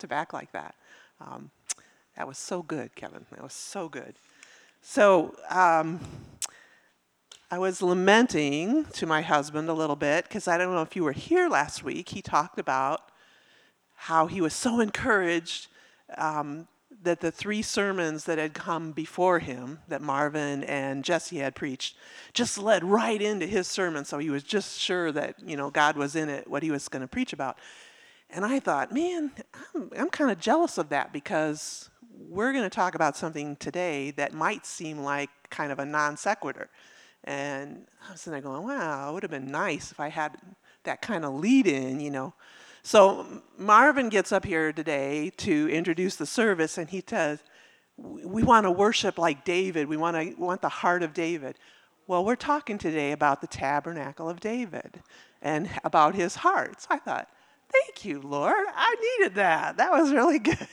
to 0.00 0.08
back 0.08 0.32
like 0.32 0.52
that. 0.52 0.74
Um, 1.20 1.50
that 2.16 2.26
was 2.26 2.38
so 2.38 2.62
good, 2.62 2.94
Kevin. 2.94 3.26
That 3.30 3.42
was 3.42 3.52
so 3.52 3.88
good. 3.88 4.14
So 4.82 5.34
um, 5.50 6.00
I 7.50 7.58
was 7.58 7.80
lamenting 7.80 8.84
to 8.92 9.06
my 9.06 9.22
husband 9.22 9.68
a 9.68 9.72
little 9.72 9.96
bit 9.96 10.24
because 10.24 10.48
I 10.48 10.58
don't 10.58 10.74
know 10.74 10.82
if 10.82 10.96
you 10.96 11.04
were 11.04 11.12
here 11.12 11.48
last 11.48 11.82
week. 11.82 12.10
He 12.10 12.22
talked 12.22 12.58
about 12.58 13.10
how 13.94 14.26
he 14.26 14.40
was 14.40 14.54
so 14.54 14.80
encouraged 14.80 15.68
um, 16.16 16.68
that 17.02 17.20
the 17.20 17.30
three 17.30 17.62
sermons 17.62 18.24
that 18.24 18.38
had 18.38 18.54
come 18.54 18.92
before 18.92 19.38
him, 19.38 19.78
that 19.88 20.02
Marvin 20.02 20.64
and 20.64 21.04
Jesse 21.04 21.38
had 21.38 21.54
preached, 21.54 21.96
just 22.32 22.58
led 22.58 22.84
right 22.84 23.20
into 23.20 23.46
his 23.46 23.66
sermon. 23.66 24.04
So 24.04 24.18
he 24.18 24.30
was 24.30 24.42
just 24.42 24.78
sure 24.78 25.12
that 25.12 25.36
you 25.44 25.56
know 25.56 25.70
God 25.70 25.96
was 25.96 26.16
in 26.16 26.28
it, 26.28 26.48
what 26.48 26.62
he 26.62 26.70
was 26.70 26.88
going 26.88 27.02
to 27.02 27.08
preach 27.08 27.32
about. 27.32 27.58
And 28.30 28.44
I 28.44 28.60
thought, 28.60 28.92
man, 28.92 29.32
I'm, 29.74 29.90
I'm 29.96 30.10
kind 30.10 30.30
of 30.30 30.38
jealous 30.38 30.78
of 30.78 30.90
that 30.90 31.12
because 31.12 31.90
we're 32.28 32.52
going 32.52 32.64
to 32.64 32.70
talk 32.70 32.94
about 32.94 33.16
something 33.16 33.56
today 33.56 34.10
that 34.12 34.34
might 34.34 34.66
seem 34.66 34.98
like 34.98 35.30
kind 35.50 35.72
of 35.72 35.78
a 35.78 35.84
non 35.84 36.16
sequitur. 36.16 36.68
And 37.24 37.86
I 38.06 38.12
was 38.12 38.20
sitting 38.20 38.40
there 38.40 38.42
going, 38.42 38.66
wow, 38.66 39.10
it 39.10 39.14
would 39.14 39.22
have 39.22 39.30
been 39.30 39.50
nice 39.50 39.92
if 39.92 40.00
I 40.00 40.08
had 40.08 40.36
that 40.84 41.02
kind 41.02 41.24
of 41.24 41.34
lead 41.34 41.66
in, 41.66 42.00
you 42.00 42.10
know. 42.10 42.34
So 42.82 43.26
Marvin 43.58 44.08
gets 44.08 44.32
up 44.32 44.44
here 44.44 44.72
today 44.72 45.30
to 45.38 45.68
introduce 45.68 46.16
the 46.16 46.26
service, 46.26 46.78
and 46.78 46.88
he 46.88 47.02
says, 47.06 47.40
we 47.96 48.42
want 48.42 48.64
to 48.64 48.70
worship 48.70 49.18
like 49.18 49.44
David. 49.44 49.88
We 49.88 49.96
want 49.96 50.16
to 50.16 50.40
want 50.40 50.62
the 50.62 50.68
heart 50.68 51.02
of 51.02 51.12
David. 51.12 51.56
Well, 52.06 52.24
we're 52.24 52.36
talking 52.36 52.78
today 52.78 53.12
about 53.12 53.40
the 53.40 53.46
tabernacle 53.46 54.30
of 54.30 54.40
David 54.40 55.02
and 55.42 55.68
about 55.84 56.14
his 56.14 56.36
heart. 56.36 56.80
So 56.82 56.88
I 56.90 56.98
thought, 56.98 57.28
thank 57.70 58.04
you, 58.04 58.20
Lord. 58.20 58.54
I 58.74 59.16
needed 59.18 59.36
that. 59.36 59.76
That 59.76 59.92
was 59.92 60.12
really 60.12 60.38
good. 60.38 60.68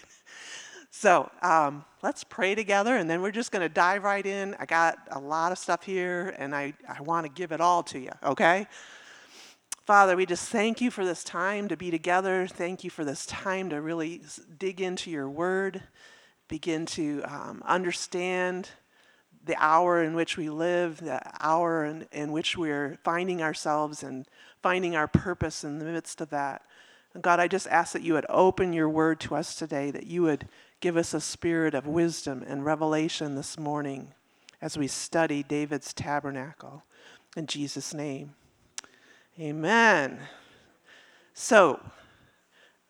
So 0.92 1.30
um, 1.42 1.84
let's 2.04 2.24
pray 2.24 2.56
together, 2.56 2.96
and 2.96 3.10
then 3.10 3.22
we're 3.22 3.32
just 3.32 3.52
going 3.52 3.62
to 3.62 3.70
dive 3.70 4.04
right 4.04 4.26
in. 4.26 4.56
I 4.60 4.66
got 4.66 4.98
a 5.12 5.20
lot 5.20 5.52
of 5.52 5.58
stuff 5.58 5.84
here, 5.84 6.34
and 6.38 6.56
I, 6.56 6.74
I 6.88 7.02
want 7.02 7.26
to 7.26 7.32
give 7.32 7.52
it 7.52 7.60
all 7.60 7.84
to 7.84 8.00
you, 8.00 8.12
okay? 8.24 8.66
Father, 9.86 10.16
we 10.16 10.26
just 10.26 10.50
thank 10.50 10.80
you 10.80 10.90
for 10.90 11.06
this 11.06 11.24
time 11.24 11.68
to 11.68 11.78
be 11.78 11.92
together. 11.92 12.48
Thank 12.48 12.84
you 12.84 12.90
for 12.90 13.04
this 13.04 13.26
time 13.26 13.70
to 13.72 13.82
really 13.82 14.22
dig 14.58 14.80
into 14.80 15.12
your 15.12 15.30
word, 15.30 15.84
begin 16.48 16.86
to 16.88 17.22
um, 17.26 17.62
understand 17.66 18.70
the 19.44 19.56
hour 19.58 20.02
in 20.02 20.16
which 20.16 20.38
we 20.38 20.50
live, 20.50 20.98
the 21.02 21.22
hour 21.40 21.86
in, 21.86 22.08
in 22.12 22.32
which 22.32 22.58
we're 22.58 22.98
finding 23.04 23.44
ourselves 23.44 24.02
and 24.02 24.26
finding 24.64 24.96
our 24.96 25.08
purpose 25.08 25.64
in 25.64 25.78
the 25.78 25.86
midst 25.86 26.20
of 26.20 26.32
that. 26.32 26.64
And 27.16 27.24
God, 27.24 27.40
I 27.40 27.48
just 27.48 27.66
ask 27.68 27.94
that 27.94 28.04
you 28.04 28.14
would 28.14 28.28
open 28.30 28.74
your 28.74 28.90
word 28.90 29.20
to 29.22 29.36
us 29.36 29.56
today, 29.56 29.90
that 29.90 30.06
you 30.06 30.22
would 30.22 30.48
Give 30.86 30.98
us 30.98 31.16
a 31.16 31.20
spirit 31.20 31.74
of 31.74 31.88
wisdom 31.88 32.44
and 32.46 32.64
revelation 32.64 33.34
this 33.34 33.58
morning 33.58 34.14
as 34.62 34.78
we 34.78 34.88
study 34.88 35.42
David's 35.42 35.94
tabernacle. 35.94 36.84
In 37.36 37.48
Jesus' 37.48 37.92
name, 37.92 38.36
amen. 39.40 40.20
So, 41.34 41.80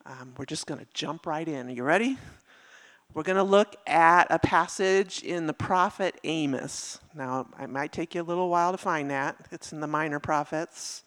um, 0.06 0.34
we're 0.38 0.44
just 0.44 0.68
going 0.68 0.82
to 0.82 0.88
jump 0.94 1.26
right 1.26 1.48
in. 1.48 1.68
Are 1.68 1.72
you 1.72 1.84
ready? 1.84 2.18
We're 3.14 3.24
going 3.24 3.38
to 3.38 3.44
look 3.44 3.78
at 3.88 4.28
a 4.30 4.38
passage 4.38 5.24
in 5.24 5.48
the 5.48 5.54
prophet 5.54 6.20
Amos. 6.26 7.00
Now, 7.14 7.48
it 7.62 7.70
might 7.70 7.94
take 7.94 8.14
you 8.14 8.22
a 8.22 8.24
little 8.24 8.50
while 8.50 8.74
to 8.74 8.78
find 8.78 9.10
that. 9.10 9.38
It's 9.52 9.72
in 9.72 9.80
the 9.80 9.88
minor 9.88 10.20
prophets 10.20 11.04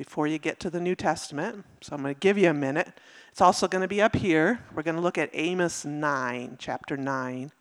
before 0.00 0.26
you 0.26 0.38
get 0.38 0.58
to 0.58 0.70
the 0.70 0.80
New 0.80 0.94
Testament. 0.94 1.62
So 1.82 1.94
I'm 1.94 2.00
going 2.00 2.14
to 2.14 2.18
give 2.18 2.38
you 2.38 2.48
a 2.48 2.54
minute. 2.54 2.88
It's 3.30 3.42
also 3.42 3.68
going 3.68 3.82
to 3.82 3.88
be 3.88 4.00
up 4.00 4.16
here. 4.16 4.60
We're 4.74 4.82
going 4.82 4.96
to 4.96 5.02
look 5.02 5.18
at 5.18 5.28
Amos 5.34 5.84
9, 5.84 6.56
chapter 6.58 6.96
9, 6.96 7.52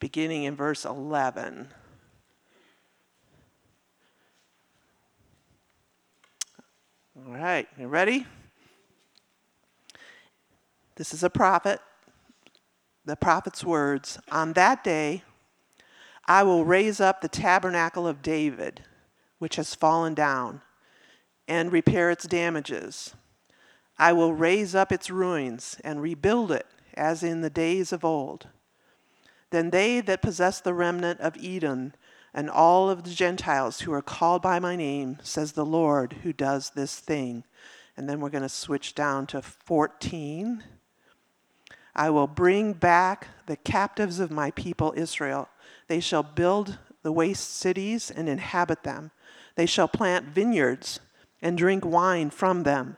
beginning 0.00 0.42
in 0.42 0.56
verse 0.56 0.84
11. 0.84 1.68
All 7.14 7.32
right, 7.32 7.68
you 7.78 7.86
ready? 7.86 8.26
This 10.96 11.14
is 11.14 11.22
a 11.22 11.30
prophet. 11.30 11.78
The 13.04 13.14
prophet's 13.14 13.62
words 13.62 14.18
On 14.32 14.54
that 14.54 14.82
day, 14.82 15.22
I 16.26 16.42
will 16.42 16.64
raise 16.64 17.00
up 17.00 17.20
the 17.20 17.28
tabernacle 17.28 18.08
of 18.08 18.20
David, 18.20 18.82
which 19.38 19.54
has 19.54 19.76
fallen 19.76 20.14
down, 20.14 20.62
and 21.50 21.70
repair 21.72 22.10
its 22.10 22.26
damages 22.26 23.14
I 23.98 24.14
will 24.14 24.32
raise 24.32 24.74
up 24.74 24.92
its 24.92 25.10
ruins 25.10 25.76
and 25.84 26.00
rebuild 26.00 26.50
it 26.50 26.66
as 26.94 27.22
in 27.22 27.42
the 27.42 27.50
days 27.50 27.92
of 27.92 28.02
old. 28.02 28.48
Then 29.50 29.68
they 29.68 30.00
that 30.00 30.22
possess 30.22 30.58
the 30.58 30.72
remnant 30.72 31.20
of 31.20 31.36
Edom 31.38 31.92
and 32.32 32.48
all 32.48 32.88
of 32.88 33.02
the 33.04 33.10
Gentiles 33.10 33.80
who 33.80 33.92
are 33.92 34.00
called 34.00 34.40
by 34.40 34.58
my 34.58 34.74
name, 34.74 35.18
says 35.22 35.52
the 35.52 35.66
Lord 35.66 36.14
who 36.22 36.32
does 36.32 36.70
this 36.70 36.98
thing. 36.98 37.44
And 37.94 38.08
then 38.08 38.20
we're 38.20 38.30
going 38.30 38.42
to 38.42 38.48
switch 38.48 38.94
down 38.94 39.26
to 39.26 39.42
14. 39.42 40.64
I 41.94 42.08
will 42.08 42.26
bring 42.26 42.72
back 42.72 43.28
the 43.44 43.56
captives 43.56 44.18
of 44.18 44.30
my 44.30 44.50
people 44.52 44.94
Israel. 44.96 45.50
They 45.88 46.00
shall 46.00 46.22
build 46.22 46.78
the 47.02 47.12
waste 47.12 47.54
cities 47.54 48.10
and 48.10 48.30
inhabit 48.30 48.82
them. 48.82 49.10
They 49.56 49.66
shall 49.66 49.88
plant 49.88 50.24
vineyards 50.24 51.00
and 51.42 51.56
drink 51.56 51.84
wine 51.84 52.30
from 52.30 52.62
them. 52.62 52.96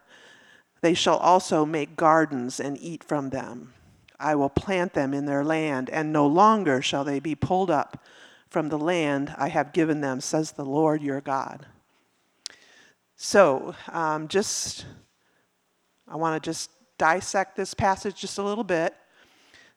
They 0.81 0.95
shall 0.95 1.17
also 1.19 1.65
make 1.65 1.97
gardens 1.97 2.59
and 2.59 2.77
eat 2.81 3.05
from 3.05 3.31
them. 3.31 3.73
I 4.19 4.35
will 4.35 4.49
plant 4.49 4.95
them 4.95 5.15
in 5.15 5.27
their 5.27 5.45
land, 5.45 5.91
and 5.91 6.13
no 6.13 6.27
longer 6.27 6.83
shall 6.83 7.05
they 7.05 7.21
be 7.21 7.35
pulled 7.35 7.71
up 7.71 8.05
from 8.49 8.69
the 8.69 8.79
land 8.79 9.35
I 9.39 9.49
have 9.49 9.73
given 9.73 10.01
them, 10.01 10.21
says 10.21 10.53
the 10.53 10.65
Lord 10.65 11.03
your 11.03 11.21
God. 11.21 11.67
So, 13.17 13.75
um, 13.89 14.29
just, 14.29 14.85
I 16.09 16.17
want 16.17 16.43
to 16.43 16.51
just 16.51 16.71
dissect 16.99 17.57
this 17.57 17.75
passage 17.75 18.17
just 18.17 18.39
a 18.39 18.43
little 18.43 18.65
bit. 18.65 18.95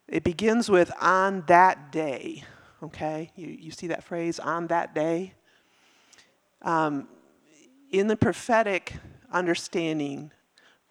It 0.08 0.24
begins 0.24 0.70
with 0.70 0.92
on 1.02 1.44
that 1.48 1.92
day, 1.92 2.44
okay? 2.84 3.32
You, 3.36 3.48
you 3.48 3.72
see 3.72 3.88
that 3.88 4.04
phrase, 4.04 4.40
on 4.40 4.68
that 4.68 4.94
day? 4.94 5.34
Um, 6.62 7.08
in 7.92 8.08
the 8.08 8.18
prophetic 8.18 8.94
understanding 9.32 10.32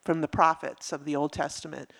from 0.04 0.20
the 0.20 0.28
prophets 0.28 0.92
of 0.92 1.04
the 1.04 1.16
Old 1.16 1.32
Testament 1.32 1.92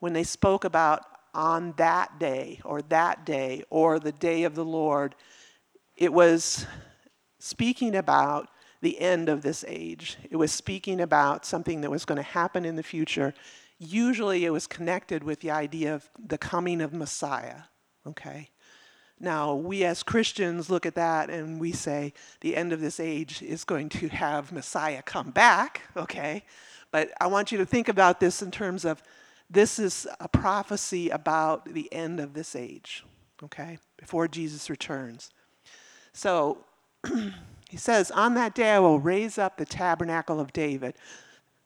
when 0.00 0.12
they 0.12 0.24
spoke 0.24 0.64
about 0.64 1.04
on 1.34 1.74
that 1.76 2.18
day 2.18 2.60
or 2.64 2.82
that 2.82 3.24
day 3.24 3.62
or 3.70 3.98
the 3.98 4.12
day 4.12 4.44
of 4.44 4.54
the 4.54 4.64
Lord, 4.64 5.14
it 5.96 6.12
was 6.12 6.66
speaking 7.38 7.94
about 7.94 8.48
the 8.80 8.98
end 9.00 9.28
of 9.28 9.42
this 9.42 9.64
age. 9.68 10.16
It 10.30 10.36
was 10.36 10.52
speaking 10.52 11.00
about 11.00 11.46
something 11.46 11.80
that 11.82 11.90
was 11.90 12.04
going 12.04 12.16
to 12.16 12.22
happen 12.22 12.64
in 12.64 12.76
the 12.76 12.82
future. 12.82 13.32
Usually 13.78 14.44
it 14.44 14.50
was 14.50 14.66
connected 14.66 15.22
with 15.22 15.40
the 15.40 15.50
idea 15.50 15.94
of 15.94 16.08
the 16.18 16.38
coming 16.38 16.80
of 16.80 16.92
Messiah, 16.92 17.62
okay? 18.06 18.50
Now, 19.22 19.54
we 19.54 19.84
as 19.84 20.02
Christians 20.02 20.68
look 20.68 20.84
at 20.84 20.96
that 20.96 21.30
and 21.30 21.60
we 21.60 21.70
say 21.70 22.12
the 22.40 22.56
end 22.56 22.72
of 22.72 22.80
this 22.80 22.98
age 22.98 23.40
is 23.40 23.62
going 23.62 23.88
to 23.90 24.08
have 24.08 24.50
Messiah 24.50 25.00
come 25.00 25.30
back, 25.30 25.82
okay? 25.96 26.42
But 26.90 27.12
I 27.20 27.28
want 27.28 27.52
you 27.52 27.58
to 27.58 27.64
think 27.64 27.88
about 27.88 28.18
this 28.18 28.42
in 28.42 28.50
terms 28.50 28.84
of 28.84 29.00
this 29.48 29.78
is 29.78 30.08
a 30.18 30.26
prophecy 30.26 31.08
about 31.08 31.72
the 31.72 31.90
end 31.92 32.18
of 32.18 32.34
this 32.34 32.56
age, 32.56 33.04
okay, 33.44 33.78
before 33.96 34.26
Jesus 34.26 34.68
returns. 34.68 35.30
So 36.12 36.64
he 37.68 37.76
says, 37.76 38.10
On 38.10 38.34
that 38.34 38.56
day 38.56 38.72
I 38.72 38.80
will 38.80 38.98
raise 38.98 39.38
up 39.38 39.56
the 39.56 39.64
tabernacle 39.64 40.40
of 40.40 40.52
David. 40.52 40.94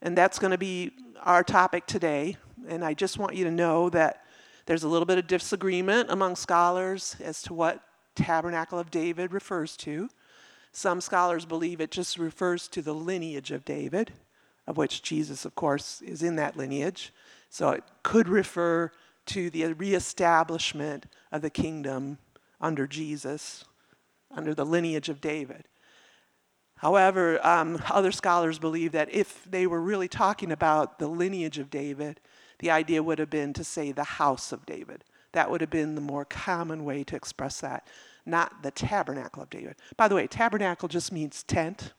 And 0.02 0.16
that's 0.16 0.38
going 0.38 0.50
to 0.50 0.58
be 0.58 0.90
our 1.22 1.42
topic 1.42 1.86
today. 1.86 2.36
And 2.68 2.84
I 2.84 2.92
just 2.92 3.18
want 3.18 3.34
you 3.34 3.44
to 3.44 3.50
know 3.50 3.88
that 3.91 4.25
there's 4.66 4.83
a 4.83 4.89
little 4.89 5.07
bit 5.07 5.18
of 5.18 5.27
disagreement 5.27 6.10
among 6.10 6.36
scholars 6.36 7.16
as 7.21 7.42
to 7.42 7.54
what 7.54 7.83
tabernacle 8.15 8.78
of 8.78 8.91
David 8.91 9.33
refers 9.33 9.77
to. 9.78 10.09
Some 10.72 11.01
scholars 11.01 11.45
believe 11.45 11.80
it 11.80 11.91
just 11.91 12.18
refers 12.18 12.68
to 12.68 12.83
the 12.83 12.95
lineage 12.95 13.51
of 13.51 13.65
David 13.65 14.13
of 14.66 14.77
which 14.77 15.03
Jesus, 15.03 15.45
of 15.45 15.54
course, 15.54 16.03
is 16.03 16.22
in 16.22 16.36
that 16.36 16.57
lineage. 16.57 17.13
So 17.48 17.71
it 17.71 17.84
could 18.03 18.28
refer 18.28 18.91
to 19.27 19.51
the 19.51 19.72
reestablishment 19.72 21.07
of 21.33 21.42
the 21.42 21.51
kingdom 21.51 22.19
under 22.60 22.86
Jesus, 22.86 23.65
under 24.30 24.54
the 24.54 24.66
lineage 24.66 25.09
of 25.09 25.21
David. 25.21 25.65
However, 26.77 27.45
um, 27.47 27.83
other 27.91 28.12
scholars 28.12 28.59
believe 28.59 28.92
that 28.92 29.12
if 29.12 29.45
they 29.45 29.66
were 29.66 29.80
really 29.80 30.09
talking 30.09 30.53
about 30.53 30.98
the 30.98 31.09
lineage 31.09 31.59
of 31.59 31.71
David, 31.71 32.21
the 32.58 32.70
idea 32.70 33.03
would 33.03 33.18
have 33.18 33.30
been 33.30 33.53
to 33.54 33.64
say 33.64 33.92
the 33.92 34.04
house 34.04 34.53
of 34.53 34.66
David. 34.66 35.04
That 35.32 35.50
would 35.50 35.60
have 35.60 35.70
been 35.70 35.94
the 35.94 36.00
more 36.00 36.24
common 36.24 36.84
way 36.84 37.04
to 37.04 37.16
express 37.16 37.60
that, 37.60 37.86
not 38.24 38.62
the 38.62 38.70
tabernacle 38.70 39.42
of 39.42 39.50
David. 39.50 39.76
By 39.97 40.08
the 40.08 40.14
way, 40.14 40.26
tabernacle 40.26 40.88
just 40.88 41.12
means 41.12 41.42
tent 41.42 41.92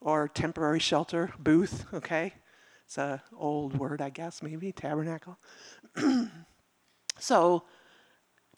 or 0.00 0.28
temporary 0.28 0.78
shelter, 0.78 1.32
booth, 1.38 1.86
okay? 1.94 2.34
It's 2.84 2.98
an 2.98 3.20
old 3.36 3.78
word, 3.78 4.00
I 4.00 4.10
guess, 4.10 4.42
maybe, 4.42 4.70
tabernacle. 4.72 5.38
so 7.18 7.64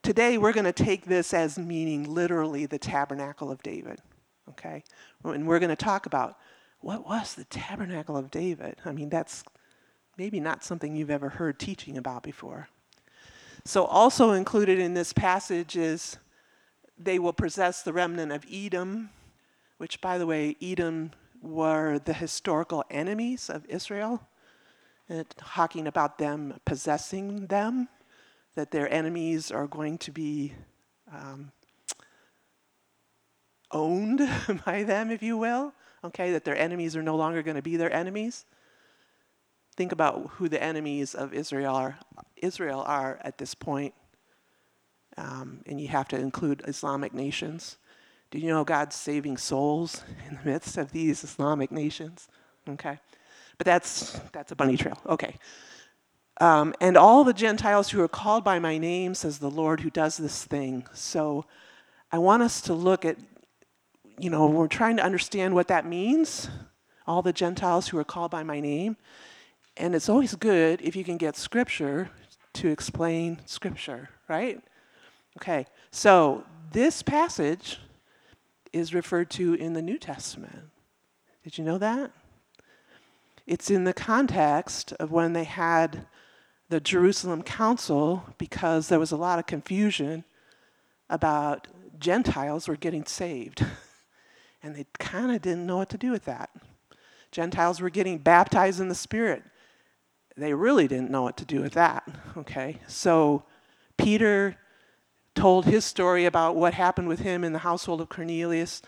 today 0.03 0.37
we're 0.37 0.53
going 0.53 0.65
to 0.65 0.73
take 0.73 1.07
this 1.07 1.33
as 1.33 1.59
meaning 1.59 2.13
literally 2.13 2.67
the 2.67 2.79
tabernacle 2.79 3.51
of 3.51 3.63
David. 3.63 4.01
Okay? 4.51 4.83
And 5.25 5.47
we're 5.47 5.59
going 5.59 5.71
to 5.71 5.77
talk 5.77 6.07
about 6.07 6.37
what 6.81 7.07
was 7.07 7.35
the 7.35 7.45
tabernacle 7.45 8.17
of 8.17 8.31
David? 8.31 8.77
I 8.85 8.93
mean, 8.93 9.09
that's 9.09 9.45
maybe 10.19 10.41
not 10.41 10.65
something 10.65 10.97
you've 10.97 11.11
ever 11.11 11.29
heard 11.29 11.59
teaching 11.61 11.97
about 11.97 12.25
before. 12.25 12.69
So, 13.65 13.85
also 13.85 14.33
included 14.33 14.79
in 14.81 14.95
this 14.95 15.13
passage 15.13 15.77
is 15.77 16.19
they 16.99 17.21
will 17.21 17.33
possess 17.33 17.83
the 17.83 17.93
remnant 17.93 18.33
of 18.33 18.45
Edom, 18.51 19.11
which, 19.79 20.01
by 20.01 20.19
the 20.19 20.27
way, 20.27 20.57
Edom 20.61 21.13
were 21.41 22.01
the 22.01 22.13
historical 22.13 22.85
enemies 22.91 23.49
of 23.49 23.65
Israel, 23.67 24.27
and 25.09 25.25
talking 25.37 25.87
about 25.87 26.19
them 26.19 26.59
possessing 26.65 27.47
them, 27.47 27.89
that 28.57 28.73
their 28.73 28.93
enemies 28.93 29.53
are 29.53 29.69
going 29.69 29.99
to 29.99 30.11
be 30.11 30.53
um, 31.13 31.53
owned 33.71 34.29
by 34.67 34.83
them, 34.83 35.13
if 35.13 35.23
you 35.23 35.37
will. 35.37 35.73
Okay, 36.03 36.33
that 36.33 36.45
their 36.45 36.57
enemies 36.57 36.97
are 36.97 37.03
no 37.03 37.17
longer 37.17 37.43
going 37.43 37.57
to 37.57 37.63
be 37.63 37.77
their 37.77 37.93
enemies. 37.93 38.45
Think 39.79 39.93
about 39.93 40.31
who 40.33 40.49
the 40.49 40.61
enemies 40.61 41.15
of 41.15 41.33
Israel 41.33 41.77
are. 41.77 42.01
Israel 42.37 42.83
are 42.85 43.21
at 43.23 43.39
this 43.39 43.55
point, 43.55 43.95
um, 45.17 45.61
and 45.67 45.81
you 45.81 45.87
have 45.87 46.09
to 46.09 46.19
include 46.19 46.65
Islamic 46.67 47.15
nations. 47.15 47.77
Do 48.33 48.41
you 48.41 48.49
know 48.49 48.65
God's 48.65 48.97
saving 48.97 49.37
souls 49.37 50.03
in 50.29 50.35
the 50.35 50.51
midst 50.51 50.79
of 50.79 50.91
these 50.91 51.23
Islamic 51.23 51.71
nations? 51.71 52.27
Okay. 52.69 52.99
But 53.57 53.67
that's, 53.67 54.19
that's 54.33 54.51
a 54.51 54.57
bunny 54.57 54.77
trail. 54.77 54.99
Okay. 55.07 55.37
Um, 56.41 56.75
and 56.81 56.97
all 56.97 57.23
the 57.23 57.33
Gentiles 57.33 57.91
who 57.91 58.03
are 58.03 58.09
called 58.09 58.43
by 58.43 58.59
my 58.59 58.79
name, 58.79 59.15
says 59.15 59.39
the 59.39 59.49
Lord 59.49 59.79
who 59.83 59.91
does 59.91 60.17
this 60.17 60.45
thing. 60.45 60.89
So 60.93 61.45
I 62.11 62.19
want 62.19 62.43
us 62.43 62.61
to 62.63 62.75
look 62.75 63.05
at, 63.05 63.17
you 64.19 64.29
know, 64.29 64.49
we're 64.49 64.67
trying 64.67 64.97
to 64.97 65.05
understand 65.05 65.55
what 65.55 65.69
that 65.69 65.87
means. 65.87 66.51
All 67.07 67.23
the 67.23 67.33
Gentiles 67.33 67.87
who 67.87 67.99
are 67.99 68.03
called 68.05 68.33
by 68.33 68.43
my 68.43 68.59
name. 68.59 68.97
And 69.79 69.95
it's 69.95 70.09
always 70.09 70.35
good 70.35 70.83
if 70.83 70.97
you 70.97 71.05
can 71.05 71.17
get 71.17 71.37
scripture 71.37 72.11
to 72.55 72.69
explain 72.69 73.41
scripture, 73.47 74.11
right? 74.29 74.61
Okay, 75.39 75.67
so 75.93 76.43
this 76.73 77.01
passage 77.01 77.79
is 78.73 78.93
referred 78.93 79.31
to 79.31 79.55
in 79.55 79.75
the 79.75 79.83
New 79.83 79.97
Testament. 79.97 80.65
Did 81.45 81.59
you 81.59 81.65
know 81.65 81.79
that? 81.79 82.11
It's 83.47 83.71
in 83.71 83.85
the 83.85 83.95
context 83.95 84.93
of 84.95 85.13
when 85.13 85.33
they 85.33 85.45
had 85.45 86.07
the 86.69 86.81
Jerusalem 86.81 87.43
Council 87.43 88.25
because 88.37 88.89
there 88.89 88.99
was 88.99 89.13
a 89.13 89.17
lot 89.17 89.39
of 89.39 89.47
confusion 89.47 90.25
about 91.09 91.69
Gentiles 92.01 92.67
were 92.67 92.77
getting 92.77 93.05
saved. 93.05 93.65
and 94.63 94.75
they 94.75 94.87
kind 94.99 95.31
of 95.31 95.41
didn't 95.41 95.67
know 95.67 95.77
what 95.77 95.89
to 95.91 95.99
do 95.99 96.11
with 96.11 96.25
that. 96.25 96.51
Gentiles 97.31 97.81
were 97.81 97.91
getting 97.91 98.19
baptized 98.19 98.81
in 98.81 98.89
the 98.89 98.95
Spirit. 98.95 99.45
They 100.39 100.55
really 100.55 100.87
didn't 100.87 101.11
know 101.11 101.23
what 101.23 101.37
to 101.39 101.45
do 101.45 101.61
with 101.61 101.73
that. 101.73 102.09
Okay? 102.37 102.79
So 102.87 103.43
Peter 103.97 104.57
told 105.35 105.67
his 105.67 105.85
story 105.85 106.27
about 106.27 106.55
what 106.55 106.75
happened 106.75 107.09
with 107.09 107.21
him 107.21 107.43
in 107.43 107.53
the 107.53 107.59
household 107.59 108.01
of 108.01 108.09
Cornelius. 108.09 108.81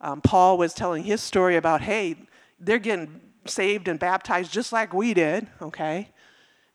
Um, 0.00 0.20
Paul 0.20 0.56
was 0.56 0.72
telling 0.72 1.02
his 1.02 1.20
story 1.20 1.56
about, 1.56 1.80
hey, 1.80 2.16
they're 2.60 2.78
getting 2.78 3.20
saved 3.46 3.88
and 3.88 3.98
baptized 3.98 4.52
just 4.52 4.72
like 4.72 4.94
we 4.94 5.14
did, 5.14 5.48
okay? 5.60 6.10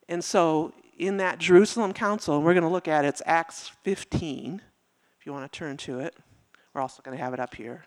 And 0.09 0.23
so 0.23 0.73
in 0.97 1.17
that 1.17 1.39
Jerusalem 1.39 1.93
council, 1.93 2.41
we're 2.41 2.53
going 2.53 2.63
to 2.63 2.69
look 2.69 2.89
at 2.89 3.05
it, 3.05 3.09
it's 3.09 3.21
Acts 3.25 3.71
15, 3.83 4.61
if 5.17 5.25
you 5.25 5.31
want 5.31 5.49
to 5.49 5.57
turn 5.57 5.77
to 5.77 5.99
it. 5.99 6.15
We're 6.73 6.81
also 6.81 7.01
going 7.01 7.17
to 7.17 7.23
have 7.23 7.33
it 7.33 7.39
up 7.39 7.55
here. 7.55 7.85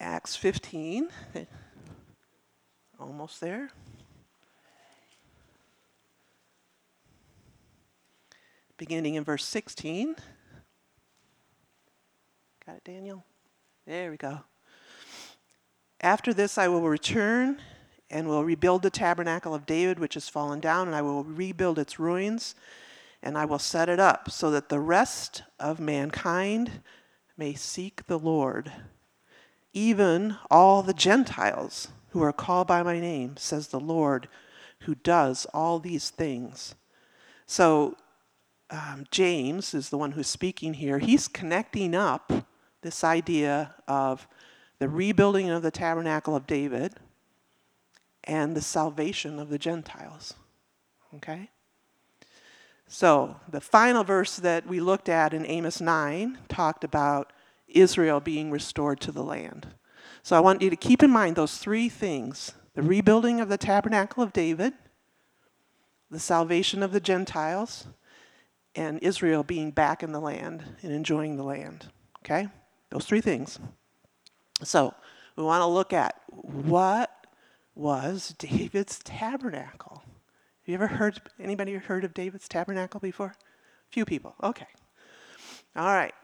Acts 0.00 0.34
15, 0.34 1.08
almost 3.02 3.40
there. 3.40 3.70
beginning 8.82 9.14
in 9.14 9.22
verse 9.22 9.44
16. 9.44 10.16
Got 12.66 12.76
it, 12.78 12.84
Daniel? 12.84 13.24
There 13.86 14.10
we 14.10 14.16
go. 14.16 14.40
After 16.00 16.34
this, 16.34 16.58
I 16.58 16.66
will 16.66 16.82
return 16.82 17.60
and 18.10 18.26
will 18.26 18.42
rebuild 18.42 18.82
the 18.82 18.90
tabernacle 18.90 19.54
of 19.54 19.66
David, 19.66 20.00
which 20.00 20.14
has 20.14 20.28
fallen 20.28 20.58
down, 20.58 20.88
and 20.88 20.96
I 20.96 21.02
will 21.02 21.22
rebuild 21.22 21.78
its 21.78 22.00
ruins, 22.00 22.56
and 23.22 23.38
I 23.38 23.44
will 23.44 23.60
set 23.60 23.88
it 23.88 24.00
up 24.00 24.32
so 24.32 24.50
that 24.50 24.68
the 24.68 24.80
rest 24.80 25.44
of 25.60 25.78
mankind 25.78 26.82
may 27.36 27.54
seek 27.54 28.06
the 28.06 28.18
Lord, 28.18 28.72
even 29.72 30.38
all 30.50 30.82
the 30.82 30.92
Gentiles 30.92 31.86
who 32.12 32.22
are 32.22 32.32
called 32.32 32.66
by 32.66 32.82
my 32.82 33.00
name, 33.00 33.36
says 33.36 33.68
the 33.68 33.80
Lord, 33.80 34.28
who 34.80 34.94
does 34.94 35.46
all 35.54 35.78
these 35.78 36.10
things. 36.10 36.74
So 37.46 37.96
um, 38.70 39.06
James 39.10 39.74
is 39.74 39.88
the 39.88 39.98
one 39.98 40.12
who's 40.12 40.28
speaking 40.28 40.74
here. 40.74 40.98
He's 40.98 41.26
connecting 41.26 41.94
up 41.94 42.30
this 42.82 43.02
idea 43.02 43.74
of 43.88 44.28
the 44.78 44.88
rebuilding 44.88 45.48
of 45.48 45.62
the 45.62 45.70
tabernacle 45.70 46.36
of 46.36 46.46
David 46.46 46.94
and 48.24 48.54
the 48.56 48.62
salvation 48.62 49.38
of 49.38 49.48
the 49.48 49.58
Gentiles. 49.58 50.34
Okay? 51.14 51.50
So, 52.88 53.36
the 53.48 53.60
final 53.60 54.04
verse 54.04 54.36
that 54.36 54.66
we 54.66 54.80
looked 54.80 55.08
at 55.08 55.32
in 55.32 55.46
Amos 55.46 55.80
9 55.80 56.38
talked 56.48 56.84
about 56.84 57.32
Israel 57.68 58.20
being 58.20 58.50
restored 58.50 59.00
to 59.00 59.12
the 59.12 59.22
land. 59.22 59.68
So, 60.22 60.36
I 60.36 60.40
want 60.40 60.62
you 60.62 60.70
to 60.70 60.76
keep 60.76 61.02
in 61.02 61.10
mind 61.10 61.36
those 61.36 61.58
three 61.58 61.88
things 61.88 62.52
the 62.74 62.82
rebuilding 62.82 63.40
of 63.40 63.48
the 63.48 63.58
tabernacle 63.58 64.22
of 64.22 64.32
David, 64.32 64.72
the 66.10 66.18
salvation 66.18 66.82
of 66.82 66.92
the 66.92 67.00
Gentiles, 67.00 67.86
and 68.74 68.98
Israel 69.02 69.42
being 69.42 69.70
back 69.70 70.02
in 70.02 70.12
the 70.12 70.20
land 70.20 70.64
and 70.82 70.92
enjoying 70.92 71.36
the 71.36 71.42
land. 71.42 71.88
Okay? 72.24 72.48
Those 72.90 73.04
three 73.04 73.20
things. 73.20 73.58
So, 74.62 74.94
we 75.36 75.42
want 75.42 75.62
to 75.62 75.66
look 75.66 75.92
at 75.92 76.20
what 76.30 77.10
was 77.74 78.34
David's 78.38 78.98
tabernacle. 79.00 80.02
Have 80.04 80.68
you 80.68 80.74
ever 80.74 80.86
heard 80.86 81.20
anybody 81.40 81.74
heard 81.74 82.04
of 82.04 82.14
David's 82.14 82.46
tabernacle 82.46 83.00
before? 83.00 83.34
Few 83.90 84.04
people. 84.04 84.34
Okay. 84.42 84.68
All 85.74 85.86
right. 85.86 86.14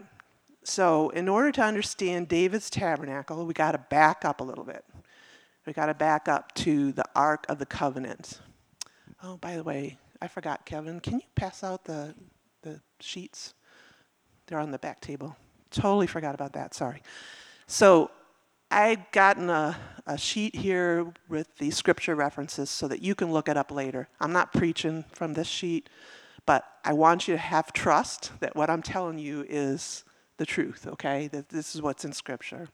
So, 0.69 1.09
in 1.11 1.29
order 1.29 1.51
to 1.53 1.63
understand 1.63 2.29
David's 2.29 2.71
tabernacle, 2.71 3.47
we 3.47 3.55
got 3.55 3.73
to 3.73 3.79
back 3.79 4.25
up 4.25 4.41
a 4.41 4.45
little 4.45 4.65
bit. 4.65 4.85
We 5.67 5.73
got 5.73 5.87
to 5.87 5.95
back 5.95 6.29
up 6.29 6.55
to 6.57 6.93
the 6.93 7.05
Ark 7.15 7.47
of 7.49 7.59
the 7.59 7.67
Covenant. 7.67 8.41
Oh, 9.23 9.37
by 9.37 9.57
the 9.57 9.65
way, 9.65 9.99
I 10.21 10.29
forgot, 10.29 10.67
Kevin. 10.67 11.01
Can 11.01 11.15
you 11.15 11.27
pass 11.35 11.65
out 11.65 11.85
the 11.85 12.15
the 12.63 12.81
sheets. 13.01 13.55
They're 14.47 14.59
on 14.59 14.71
the 14.71 14.79
back 14.79 15.01
table. 15.01 15.37
Totally 15.71 16.07
forgot 16.07 16.35
about 16.35 16.53
that, 16.55 16.75
sorry. 16.75 17.03
So 17.67 18.11
I've 18.71 19.11
gotten 19.13 19.51
a, 19.51 19.77
a 20.07 20.17
sheet 20.17 20.55
here 20.57 21.13
with 21.29 21.55
the 21.59 21.71
scripture 21.71 22.15
references 22.15 22.71
so 22.71 22.89
that 22.89 23.03
you 23.03 23.15
can 23.15 23.33
look 23.33 23.49
it 23.49 23.57
up 23.57 23.71
later. 23.71 24.09
I'm 24.21 24.33
not 24.33 24.53
preaching 24.53 25.05
from 25.13 25.35
this 25.35 25.47
sheet, 25.47 25.89
but 26.47 26.65
I 26.85 26.93
want 26.95 27.29
you 27.29 27.35
to 27.35 27.39
have 27.39 27.73
trust 27.73 28.33
that 28.41 28.57
what 28.57 28.71
I'm 28.71 28.83
telling 28.83 29.19
you 29.19 29.45
is 29.49 30.05
the 30.39 30.47
truth, 30.47 30.87
okay? 30.87 31.29
That 31.29 31.51
this 31.51 31.75
is 31.75 31.83
what's 31.83 32.05
in 32.05 32.13
scripture. 32.13 32.69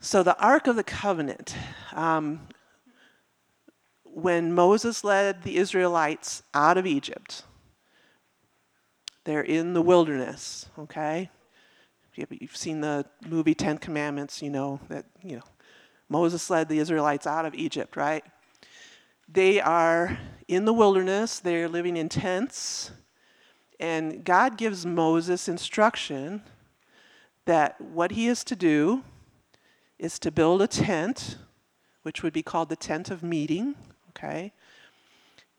So 0.00 0.22
the 0.22 0.38
Ark 0.38 0.66
of 0.66 0.76
the 0.76 0.82
Covenant. 0.82 1.54
Um, 1.92 2.48
when 4.04 4.52
Moses 4.52 5.04
led 5.04 5.42
the 5.42 5.56
Israelites 5.56 6.42
out 6.52 6.76
of 6.76 6.86
Egypt, 6.86 7.44
they're 9.24 9.42
in 9.42 9.72
the 9.72 9.80
wilderness, 9.80 10.68
okay? 10.78 11.30
You've 12.14 12.56
seen 12.56 12.80
the 12.80 13.06
movie 13.26 13.54
Ten 13.54 13.78
Commandments, 13.78 14.42
you 14.42 14.50
know 14.50 14.80
that, 14.88 15.06
you 15.22 15.36
know, 15.36 15.44
Moses 16.08 16.50
led 16.50 16.68
the 16.68 16.78
Israelites 16.78 17.26
out 17.26 17.46
of 17.46 17.54
Egypt, 17.54 17.96
right? 17.96 18.24
They 19.28 19.60
are 19.60 20.18
in 20.46 20.66
the 20.66 20.74
wilderness, 20.74 21.38
they're 21.38 21.68
living 21.68 21.96
in 21.96 22.10
tents, 22.10 22.90
and 23.82 24.24
God 24.24 24.56
gives 24.56 24.86
Moses 24.86 25.48
instruction 25.48 26.42
that 27.44 27.80
what 27.80 28.12
he 28.12 28.28
is 28.28 28.44
to 28.44 28.56
do 28.56 29.02
is 29.98 30.18
to 30.20 30.30
build 30.30 30.62
a 30.62 30.66
tent, 30.66 31.36
which 32.02 32.22
would 32.22 32.32
be 32.32 32.42
called 32.42 32.68
the 32.68 32.76
tent 32.76 33.10
of 33.10 33.22
meeting, 33.22 33.74
okay? 34.10 34.52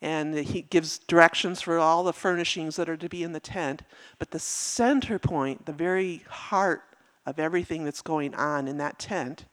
and 0.03 0.35
he 0.35 0.61
gives 0.61 0.99
directions 0.99 1.61
for 1.61 1.79
all 1.79 2.03
the 2.03 2.11
furnishings 2.11 2.75
that 2.75 2.89
are 2.89 2.97
to 2.97 3.07
be 3.07 3.23
in 3.23 3.31
the 3.31 3.39
tent. 3.39 3.83
But 4.19 4.31
the 4.31 4.39
center 4.39 5.17
point, 5.17 5.65
the 5.65 5.71
very 5.71 6.25
heart 6.27 6.81
of 7.25 7.39
everything 7.39 7.85
that's 7.85 8.01
going 8.01 8.35
on 8.35 8.67
in 8.67 8.77
that 8.79 8.99
tent, 8.99 9.45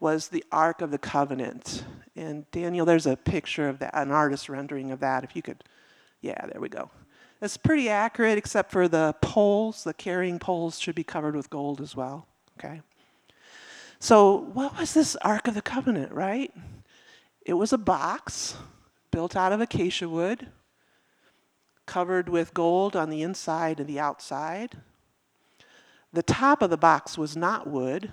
was 0.00 0.28
the 0.28 0.42
Ark 0.50 0.80
of 0.80 0.90
the 0.90 0.98
Covenant. 0.98 1.84
And 2.16 2.50
Daniel, 2.52 2.86
there's 2.86 3.06
a 3.06 3.16
picture 3.16 3.68
of 3.68 3.80
that, 3.80 3.94
an 3.94 4.10
artist 4.10 4.48
rendering 4.48 4.90
of 4.90 5.00
that. 5.00 5.24
If 5.24 5.36
you 5.36 5.42
could, 5.42 5.62
yeah, 6.22 6.46
there 6.46 6.60
we 6.60 6.70
go. 6.70 6.90
It's 7.40 7.56
pretty 7.56 7.88
accurate, 7.88 8.38
except 8.38 8.70
for 8.70 8.88
the 8.88 9.14
poles. 9.20 9.84
The 9.84 9.94
carrying 9.94 10.38
poles 10.38 10.78
should 10.78 10.94
be 10.94 11.04
covered 11.04 11.36
with 11.36 11.50
gold 11.50 11.80
as 11.80 11.94
well. 11.94 12.26
Okay. 12.58 12.80
So, 13.98 14.50
what 14.52 14.78
was 14.78 14.94
this 14.94 15.16
Ark 15.16 15.48
of 15.48 15.54
the 15.54 15.62
Covenant, 15.62 16.12
right? 16.12 16.52
It 17.44 17.54
was 17.54 17.72
a 17.72 17.78
box 17.78 18.56
built 19.10 19.36
out 19.36 19.52
of 19.52 19.60
acacia 19.60 20.08
wood, 20.08 20.48
covered 21.86 22.28
with 22.28 22.54
gold 22.54 22.96
on 22.96 23.10
the 23.10 23.22
inside 23.22 23.80
and 23.80 23.88
the 23.88 24.00
outside. 24.00 24.78
The 26.12 26.22
top 26.22 26.62
of 26.62 26.70
the 26.70 26.76
box 26.76 27.18
was 27.18 27.36
not 27.36 27.66
wood, 27.66 28.12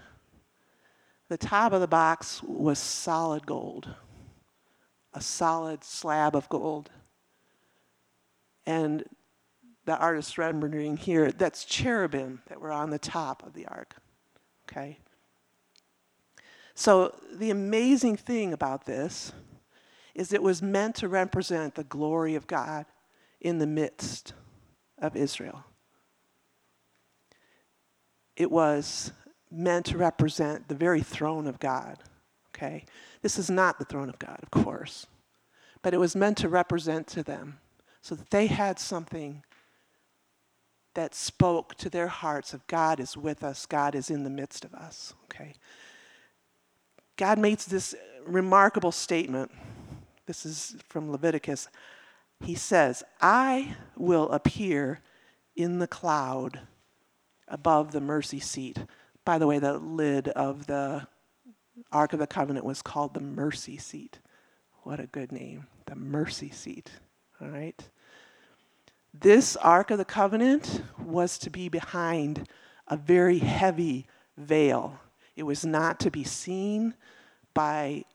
the 1.32 1.38
top 1.38 1.72
of 1.72 1.80
the 1.80 1.88
box 1.88 2.44
was 2.44 2.78
solid 2.78 3.46
gold, 3.46 3.96
a 5.14 5.22
solid 5.22 5.84
slab 5.84 6.36
of 6.36 6.50
gold. 6.50 6.90
And 8.66 9.04
the 9.86 9.98
artist's 9.98 10.38
rendering 10.38 10.98
here, 10.98 11.32
that's 11.32 11.66
cherubim 11.66 12.42
that 12.48 12.62
were 12.62 12.72
on 12.72 12.90
the 12.90 13.00
top 13.00 13.46
of 13.46 13.54
the 13.54 13.66
ark. 13.68 13.96
Okay? 14.70 15.00
So 16.76 17.16
the 17.34 17.50
amazing 17.50 18.18
thing 18.18 18.54
about 18.54 18.86
this 18.86 19.34
is 20.14 20.34
it 20.34 20.44
was 20.44 20.62
meant 20.62 20.96
to 20.96 21.08
represent 21.08 21.76
the 21.76 21.84
glory 21.84 22.36
of 22.36 22.48
God 22.48 22.86
in 23.40 23.60
the 23.60 23.68
midst 23.68 24.34
of 25.00 25.16
Israel. 25.16 25.64
It 28.36 28.52
was 28.52 29.12
meant 29.50 29.88
to 29.88 29.98
represent 29.98 30.68
the 30.68 30.76
very 30.76 31.02
throne 31.02 31.48
of 31.48 31.60
God. 31.60 31.98
Okay? 32.56 32.86
This 33.22 33.38
is 33.38 33.50
not 33.50 33.80
the 33.80 33.86
throne 33.86 34.10
of 34.10 34.20
God, 34.20 34.40
of 34.42 34.52
course, 34.52 35.08
but 35.82 35.94
it 35.94 36.00
was 36.00 36.16
meant 36.16 36.38
to 36.38 36.50
represent 36.50 37.08
to 37.08 37.24
them 37.24 37.60
so 38.02 38.16
that 38.16 38.30
they 38.30 38.48
had 38.48 38.80
something 38.80 39.44
that 40.94 41.16
spoke 41.16 41.76
to 41.76 41.90
their 41.90 42.08
hearts 42.08 42.54
of 42.54 42.66
God 42.68 43.00
is 43.00 43.16
with 43.16 43.44
us, 43.44 43.66
God 43.66 43.96
is 43.96 44.10
in 44.10 44.24
the 44.24 44.30
midst 44.30 44.66
of 44.66 44.74
us. 44.74 45.14
Okay? 45.26 45.54
God 47.16 47.40
makes 47.40 47.66
this 47.66 47.96
remarkable 48.26 48.92
statement. 48.92 49.52
This 50.26 50.46
is 50.46 50.76
from 50.90 51.12
Leviticus. 51.12 51.68
He 52.44 52.56
says, 52.56 53.04
I 53.22 53.76
will 53.96 54.30
appear 54.32 55.00
in 55.56 55.80
the 55.80 55.88
cloud 55.88 56.62
above 57.48 57.92
the 57.92 58.02
mercy 58.02 58.40
seat. 58.40 58.80
By 59.24 59.38
the 59.38 59.48
way, 59.48 59.60
the 59.60 59.78
lid 59.78 60.30
of 60.30 60.68
the 60.68 61.08
Ark 61.92 62.14
of 62.14 62.20
the 62.20 62.28
Covenant 62.28 62.66
was 62.66 62.82
called 62.82 63.14
the 63.14 63.22
mercy 63.22 63.78
seat. 63.78 64.20
What 64.84 65.00
a 65.00 65.08
good 65.08 65.32
name, 65.32 65.68
the 65.86 65.96
mercy 65.96 66.50
seat. 66.50 66.90
All 67.42 67.50
right? 67.50 67.90
This 69.14 69.56
Ark 69.58 69.92
of 69.92 69.98
the 69.98 70.06
Covenant 70.06 70.84
was 71.00 71.38
to 71.40 71.50
be 71.50 71.70
behind 71.70 72.48
a 72.88 72.96
very 72.96 73.40
heavy 73.40 74.08
veil. 74.38 75.00
It 75.36 75.44
was 75.44 75.66
not 75.66 76.00
to 76.02 76.12
be 76.12 76.24
seen 76.24 76.94
by 77.54 78.06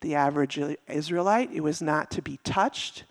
the 0.00 0.14
average 0.14 0.58
Israelite, 0.88 1.50
it 1.52 1.62
was 1.62 1.82
not 1.82 2.10
to 2.12 2.22
be 2.22 2.38
touched. 2.44 3.04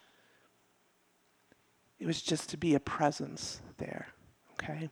It 1.99 2.05
was 2.05 2.21
just 2.21 2.49
to 2.51 2.57
be 2.57 2.75
a 2.75 2.79
presence 2.79 3.61
there. 3.77 4.07
Okay? 4.53 4.89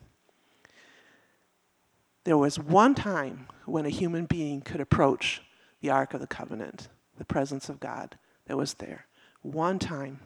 There 2.24 2.38
was 2.38 2.57
one 2.57 2.95
time 2.95 3.48
when 3.65 3.86
a 3.86 3.89
human 3.89 4.25
being 4.25 4.62
could 4.62 4.81
approach 4.81 5.41
the 5.81 5.89
Ark 5.89 6.13
of 6.13 6.22
the 6.22 6.27
Covenant, 6.27 6.88
the 7.17 7.25
presence 7.25 7.69
of 7.69 7.79
God 7.79 8.17
that 8.48 8.57
was 8.57 8.75
there. 8.75 9.05
One 9.43 9.77
time. 9.77 10.19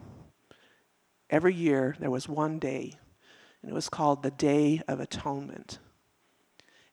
Every 1.29 1.53
year, 1.53 1.97
there 1.99 2.09
was 2.09 2.29
one 2.29 2.57
day, 2.57 2.93
and 3.61 3.69
it 3.69 3.73
was 3.73 3.89
called 3.89 4.23
the 4.23 4.31
Day 4.31 4.81
of 4.87 5.01
Atonement. 5.01 5.79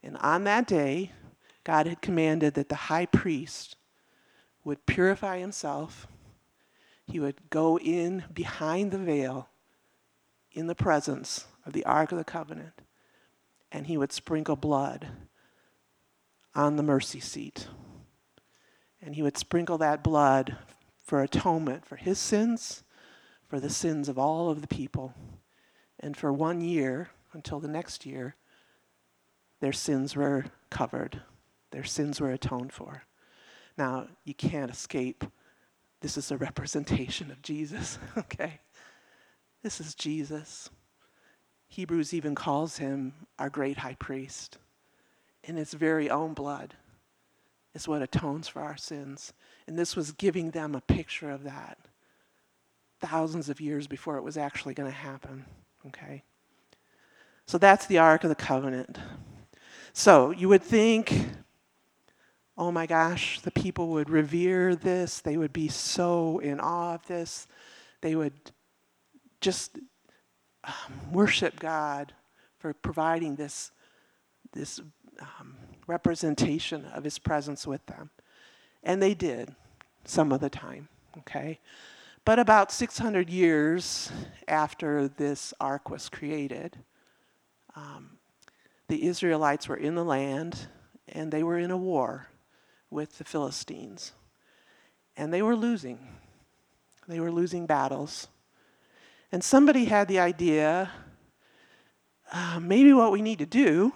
And 0.02 0.16
on 0.16 0.42
that 0.42 0.66
day, 0.66 1.12
God 1.62 1.86
had 1.86 2.02
commanded 2.02 2.54
that 2.54 2.68
the 2.68 2.74
high 2.74 3.06
priest 3.06 3.76
would 4.64 4.84
purify 4.86 5.38
himself. 5.38 6.08
He 7.06 7.20
would 7.20 7.48
go 7.48 7.78
in 7.78 8.24
behind 8.34 8.90
the 8.90 8.98
veil 8.98 9.48
in 10.50 10.66
the 10.66 10.74
presence 10.74 11.46
of 11.64 11.72
the 11.72 11.84
Ark 11.84 12.10
of 12.10 12.18
the 12.18 12.24
Covenant 12.24 12.82
and 13.74 13.88
he 13.88 13.96
would 13.98 14.12
sprinkle 14.12 14.54
blood 14.54 15.08
on 16.54 16.76
the 16.76 16.82
mercy 16.82 17.18
seat. 17.18 17.66
And 19.02 19.16
he 19.16 19.22
would 19.22 19.36
sprinkle 19.36 19.78
that 19.78 20.04
blood 20.04 20.56
for 21.04 21.22
atonement 21.22 21.84
for 21.84 21.96
his 21.96 22.18
sins, 22.18 22.82
for 23.46 23.60
the 23.60 23.70
sins 23.70 24.08
of 24.08 24.18
all 24.18 24.50
of 24.50 24.62
the 24.62 24.66
people. 24.66 25.14
And 26.00 26.16
for 26.16 26.32
one 26.32 26.60
year, 26.62 27.10
until 27.32 27.60
the 27.60 27.68
next 27.68 28.06
year, 28.06 28.36
their 29.60 29.72
sins 29.72 30.16
were 30.16 30.46
covered, 30.70 31.22
their 31.70 31.84
sins 31.84 32.20
were 32.20 32.30
atoned 32.30 32.72
for. 32.72 33.04
Now, 33.76 34.08
you 34.24 34.34
can't 34.34 34.70
escape. 34.70 35.24
This 36.00 36.16
is 36.16 36.30
a 36.30 36.36
representation 36.36 37.30
of 37.30 37.42
Jesus, 37.42 37.98
okay? 38.16 38.60
This 39.62 39.80
is 39.80 39.94
Jesus. 39.94 40.70
Hebrews 41.68 42.14
even 42.14 42.34
calls 42.34 42.78
him 42.78 43.14
our 43.38 43.50
great 43.50 43.78
high 43.78 43.96
priest. 43.98 44.58
And 45.42 45.58
his 45.58 45.74
very 45.74 46.08
own 46.08 46.34
blood 46.34 46.74
is 47.74 47.88
what 47.88 48.02
atones 48.02 48.48
for 48.48 48.62
our 48.62 48.76
sins. 48.76 49.32
And 49.66 49.78
this 49.78 49.96
was 49.96 50.12
giving 50.12 50.50
them 50.50 50.74
a 50.74 50.80
picture 50.80 51.30
of 51.30 51.44
that 51.44 51.78
thousands 53.00 53.48
of 53.48 53.60
years 53.60 53.86
before 53.86 54.16
it 54.16 54.22
was 54.22 54.36
actually 54.36 54.74
going 54.74 54.90
to 54.90 54.96
happen. 54.96 55.44
Okay? 55.86 56.22
So 57.46 57.58
that's 57.58 57.86
the 57.86 57.98
Ark 57.98 58.24
of 58.24 58.30
the 58.30 58.34
Covenant. 58.34 58.98
So 59.92 60.30
you 60.30 60.48
would 60.48 60.62
think, 60.62 61.14
oh 62.56 62.72
my 62.72 62.86
gosh, 62.86 63.40
the 63.40 63.50
people 63.50 63.88
would 63.88 64.08
revere 64.08 64.74
this. 64.74 65.20
They 65.20 65.36
would 65.36 65.52
be 65.52 65.68
so 65.68 66.38
in 66.38 66.60
awe 66.60 66.94
of 66.94 67.06
this. 67.06 67.46
They 68.00 68.16
would 68.16 68.32
just 69.40 69.78
um, 70.64 70.72
worship 71.12 71.60
God 71.60 72.12
for 72.58 72.72
providing 72.72 73.36
this, 73.36 73.70
this 74.52 74.80
um, 75.20 75.56
representation 75.86 76.86
of 76.86 77.04
His 77.04 77.18
presence 77.18 77.66
with 77.66 77.84
them. 77.86 78.10
And 78.84 79.02
they 79.02 79.14
did 79.14 79.54
some 80.04 80.30
of 80.30 80.40
the 80.40 80.50
time, 80.50 80.88
okay? 81.18 81.58
But 82.24 82.38
about 82.38 82.70
600 82.70 83.28
years 83.28 84.12
after 84.46 85.08
this 85.08 85.52
ark 85.60 85.90
was 85.90 86.08
created, 86.08 86.78
um, 87.74 88.18
the 88.88 89.06
Israelites 89.06 89.68
were 89.68 89.76
in 89.76 89.94
the 89.94 90.04
land 90.04 90.68
and 91.08 91.32
they 91.32 91.42
were 91.42 91.58
in 91.58 91.70
a 91.70 91.76
war 91.76 92.28
with 92.90 93.18
the 93.18 93.24
Philistines. 93.24 94.12
And 95.16 95.32
they 95.32 95.42
were 95.42 95.56
losing. 95.56 95.98
They 97.08 97.20
were 97.20 97.32
losing 97.32 97.66
battles. 97.66 98.28
And 99.32 99.42
somebody 99.42 99.86
had 99.86 100.08
the 100.08 100.20
idea 100.20 100.90
uh, 102.32 102.58
maybe 102.60 102.92
what 102.92 103.12
we 103.12 103.22
need 103.22 103.38
to 103.38 103.46
do 103.46 103.92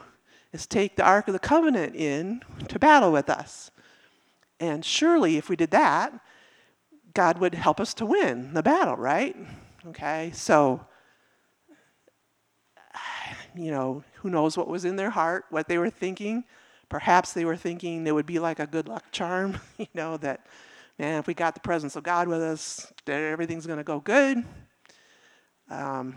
is 0.53 0.67
take 0.67 0.97
the 0.97 1.05
Ark 1.05 1.29
of 1.29 1.33
the 1.33 1.39
Covenant 1.39 1.97
in 1.97 2.43
to 2.69 2.79
battle 2.79 3.11
with 3.13 3.29
us. 3.29 3.71
And 4.61 4.85
surely, 4.85 5.37
if 5.37 5.49
we 5.49 5.57
did 5.57 5.71
that, 5.71 6.13
God 7.15 7.39
would 7.39 7.55
help 7.55 7.81
us 7.81 7.95
to 7.95 8.07
win 8.07 8.55
the 8.55 8.63
battle, 8.63 8.97
right? 8.97 9.37
Okay, 9.87 10.31
so, 10.35 10.85
you 13.55 13.71
know, 13.71 14.03
who 14.15 14.31
knows 14.31 14.57
what 14.57 14.69
was 14.69 14.85
in 14.85 14.97
their 14.97 15.11
heart, 15.11 15.45
what 15.51 15.69
they 15.69 15.79
were 15.79 15.91
thinking. 15.91 16.45
Perhaps 16.89 17.33
they 17.33 17.45
were 17.45 17.57
thinking 17.57 18.07
it 18.07 18.15
would 18.15 18.27
be 18.27 18.39
like 18.39 18.59
a 18.59 18.67
good 18.67 18.89
luck 18.89 19.05
charm, 19.13 19.61
you 19.79 19.87
know, 19.95 20.17
that, 20.19 20.47
man, 20.99 21.21
if 21.21 21.27
we 21.27 21.35
got 21.35 21.55
the 21.55 21.61
presence 21.61 21.97
of 21.97 22.03
God 22.03 22.29
with 22.29 22.43
us, 22.43 22.93
everything's 23.07 23.67
going 23.67 23.79
to 23.79 23.85
go 23.85 24.01
good. 24.01 24.45
Um, 25.71 26.17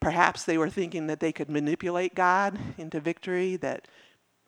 perhaps 0.00 0.44
they 0.44 0.58
were 0.58 0.70
thinking 0.70 1.06
that 1.08 1.20
they 1.20 1.32
could 1.32 1.50
manipulate 1.50 2.14
God 2.14 2.58
into 2.78 2.98
victory, 3.00 3.56
that, 3.56 3.86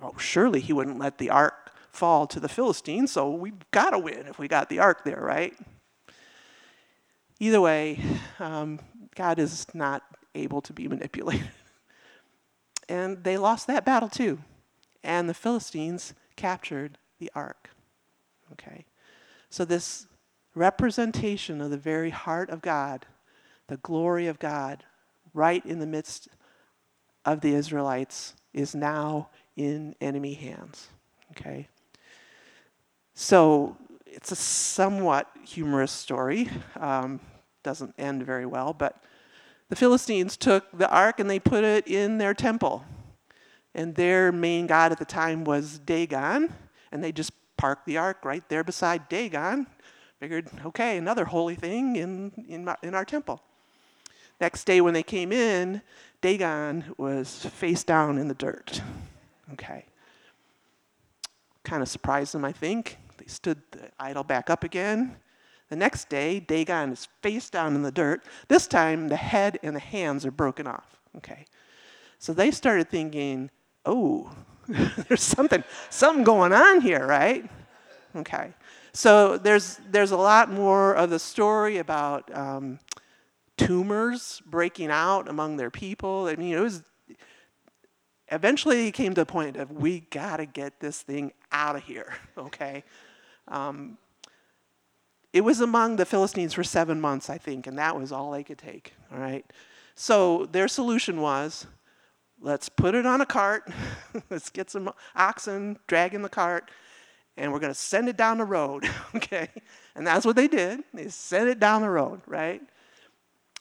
oh, 0.03 0.15
surely 0.17 0.61
he 0.61 0.73
wouldn't 0.73 0.99
let 0.99 1.19
the 1.19 1.31
ark 1.31 1.70
fall 1.91 2.27
to 2.29 2.41
the 2.41 2.49
Philistines, 2.49 3.13
so 3.13 3.31
we've 3.31 3.71
got 3.71 3.91
to 3.91 3.99
win 3.99 4.27
if 4.27 4.39
we 4.39 4.49
got 4.49 4.69
the 4.69 4.79
ark 4.79 5.05
there, 5.05 5.21
right? 5.21 5.55
Either 7.39 7.61
way, 7.61 8.01
um, 8.39 8.79
God 9.15 9.39
is 9.39 9.67
not 9.75 10.03
able 10.35 10.61
to 10.63 10.73
be 10.73 10.89
manipulated. 10.89 11.51
and 12.89 13.25
they 13.25 13.37
lost 13.39 13.67
that 13.67 13.85
battle 13.85 14.09
too. 14.09 14.39
And 15.03 15.29
the 15.29 15.35
Philistines 15.35 16.15
captured 16.37 16.99
the 17.19 17.31
ark. 17.35 17.71
Okay? 18.53 18.85
So, 19.49 19.65
this 19.65 20.07
representation 20.55 21.61
of 21.61 21.71
the 21.71 21.77
very 21.79 22.11
heart 22.11 22.51
of 22.51 22.61
God 22.61 23.07
the 23.71 23.79
glory 23.79 24.27
of 24.27 24.41
God 24.41 24.85
right 25.33 25.65
in 25.65 25.79
the 25.79 25.87
midst 25.87 26.29
of 27.25 27.41
the 27.41 27.55
Israelites 27.55 28.35
is 28.53 28.75
now 28.75 29.31
in 29.57 29.95
enemy 30.01 30.35
hands. 30.35 30.89
Okay. 31.31 31.69
So 33.21 33.77
it's 34.07 34.33
a 34.33 34.35
somewhat 34.37 35.31
humorous 35.45 35.93
story. 35.93 36.49
Um, 36.75 37.21
doesn't 37.63 37.95
end 37.99 38.25
very 38.25 38.47
well, 38.47 38.73
but 38.73 39.05
the 39.69 39.77
Philistines 39.77 40.39
took 40.39 40.65
the 40.77 40.89
ark 40.89 41.21
and 41.21 41.29
they 41.29 41.39
put 41.39 41.63
it 41.63 41.87
in 41.87 42.17
their 42.17 42.33
temple. 42.33 42.83
And 43.75 43.95
their 43.95 44.33
main 44.33 44.67
god 44.67 44.91
at 44.91 44.99
the 44.99 45.05
time 45.05 45.45
was 45.45 45.79
Dagon, 45.81 46.51
and 46.91 47.05
they 47.05 47.13
just 47.13 47.33
parked 47.59 47.85
the 47.85 47.99
ark 47.99 48.25
right 48.25 48.43
there 48.49 48.65
beside 48.65 49.07
Dagon. 49.11 49.67
Figured, 50.19 50.49
okay, 50.65 50.97
another 50.97 51.27
holy 51.27 51.57
thing 51.57 51.97
in, 51.97 52.33
in, 52.49 52.65
my, 52.65 52.77
in 52.83 52.95
our 52.95 53.05
temple. 53.05 53.43
Next 54.41 54.65
day, 54.65 54.81
when 54.81 54.95
they 54.95 55.03
came 55.03 55.31
in, 55.31 55.83
Dagon 56.23 56.95
was 56.97 57.45
face 57.45 57.85
down 57.85 58.17
in 58.17 58.29
the 58.29 58.35
dirt. 58.35 58.81
Okay. 59.53 59.85
Kind 61.65 61.83
of 61.83 61.89
surprised 61.91 62.33
them, 62.33 62.47
I 62.47 62.53
think. 62.53 62.97
They 63.21 63.27
stood 63.27 63.61
the 63.71 63.91
idol 63.99 64.25
back 64.25 64.49
up 64.49 64.65
again. 64.65 65.17
The 65.69 65.77
next 65.77 66.09
day, 66.09 66.41
Dagon 66.41 66.93
is 66.93 67.07
face 67.23 67.51
down 67.51 67.75
in 67.75 67.83
the 67.83 67.93
dirt. 67.93 68.25
This 68.49 68.67
time, 68.67 69.09
the 69.09 69.17
head 69.17 69.59
and 69.63 69.77
the 69.77 69.81
hands 69.81 70.25
are 70.25 70.31
broken 70.31 70.67
off. 70.67 70.99
Okay. 71.19 71.45
So 72.19 72.33
they 72.33 72.51
started 72.51 72.89
thinking, 72.89 73.51
oh, 73.85 74.33
there's 74.69 75.23
something, 75.23 75.63
something 75.91 76.25
going 76.25 76.53
on 76.53 76.81
here, 76.81 77.07
right? 77.07 77.49
Okay. 78.17 78.55
So 78.93 79.37
there's, 79.37 79.79
there's 79.91 80.13
a 80.13 80.17
lot 80.17 80.51
more 80.51 80.95
of 80.95 81.11
the 81.11 81.19
story 81.19 81.77
about 81.79 82.35
um, 82.37 82.79
tumors 83.59 84.43
breaking 84.47 84.91
out 84.91 85.29
among 85.29 85.59
their 85.59 85.71
people. 85.71 86.27
I 86.27 86.37
mean, 86.37 86.55
it 86.55 86.61
was 86.61 86.83
eventually 88.31 88.91
came 88.93 89.15
to 89.15 89.21
the 89.21 89.27
point 89.27 89.57
of 89.57 89.71
we 89.71 90.01
got 90.01 90.39
to 90.39 90.47
get 90.47 90.81
this 90.81 91.03
thing 91.03 91.33
out 91.53 91.77
of 91.77 91.83
here, 91.83 92.15
okay? 92.39 92.85
Um, 93.49 93.99
it 95.33 95.43
was 95.43 95.61
among 95.61 95.97
the 95.97 96.05
Philistines 96.05 96.55
for 96.55 96.65
seven 96.65 97.01
months, 97.01 97.31
I 97.31 97.39
think, 97.39 97.67
and 97.67 97.79
that 97.79 97.97
was 97.97 98.11
all 98.11 98.33
they 98.33 98.43
could 98.43 98.59
take, 98.59 98.95
all 99.13 99.19
right? 99.19 99.45
So 99.95 100.47
their 100.47 100.69
solution 100.69 101.21
was 101.21 101.67
let's 102.41 102.69
put 102.69 102.95
it 102.95 103.07
on 103.07 103.21
a 103.21 103.27
cart, 103.27 103.71
let's 104.31 104.51
get 104.51 104.71
some 104.71 104.91
oxen, 105.15 105.79
drag 105.87 106.15
in 106.15 106.23
the 106.23 106.29
cart, 106.29 106.71
and 107.37 107.53
we're 107.53 107.59
going 107.59 107.73
to 107.73 107.79
send 107.79 108.09
it 108.09 108.17
down 108.17 108.39
the 108.39 108.45
road, 108.45 108.89
okay? 109.15 109.49
And 109.95 110.07
that's 110.07 110.27
what 110.27 110.37
they 110.37 110.49
did. 110.49 110.81
They 110.93 111.09
sent 111.09 111.49
it 111.49 111.61
down 111.61 111.83
the 111.83 111.91
road, 111.91 112.23
right? 112.27 112.63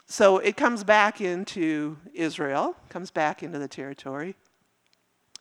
So 0.07 0.39
it 0.39 0.57
comes 0.57 0.83
back 0.83 1.21
into 1.21 1.98
Israel, 2.13 2.75
comes 2.89 3.12
back 3.12 3.43
into 3.43 3.59
the 3.59 3.67
territory, 3.67 4.36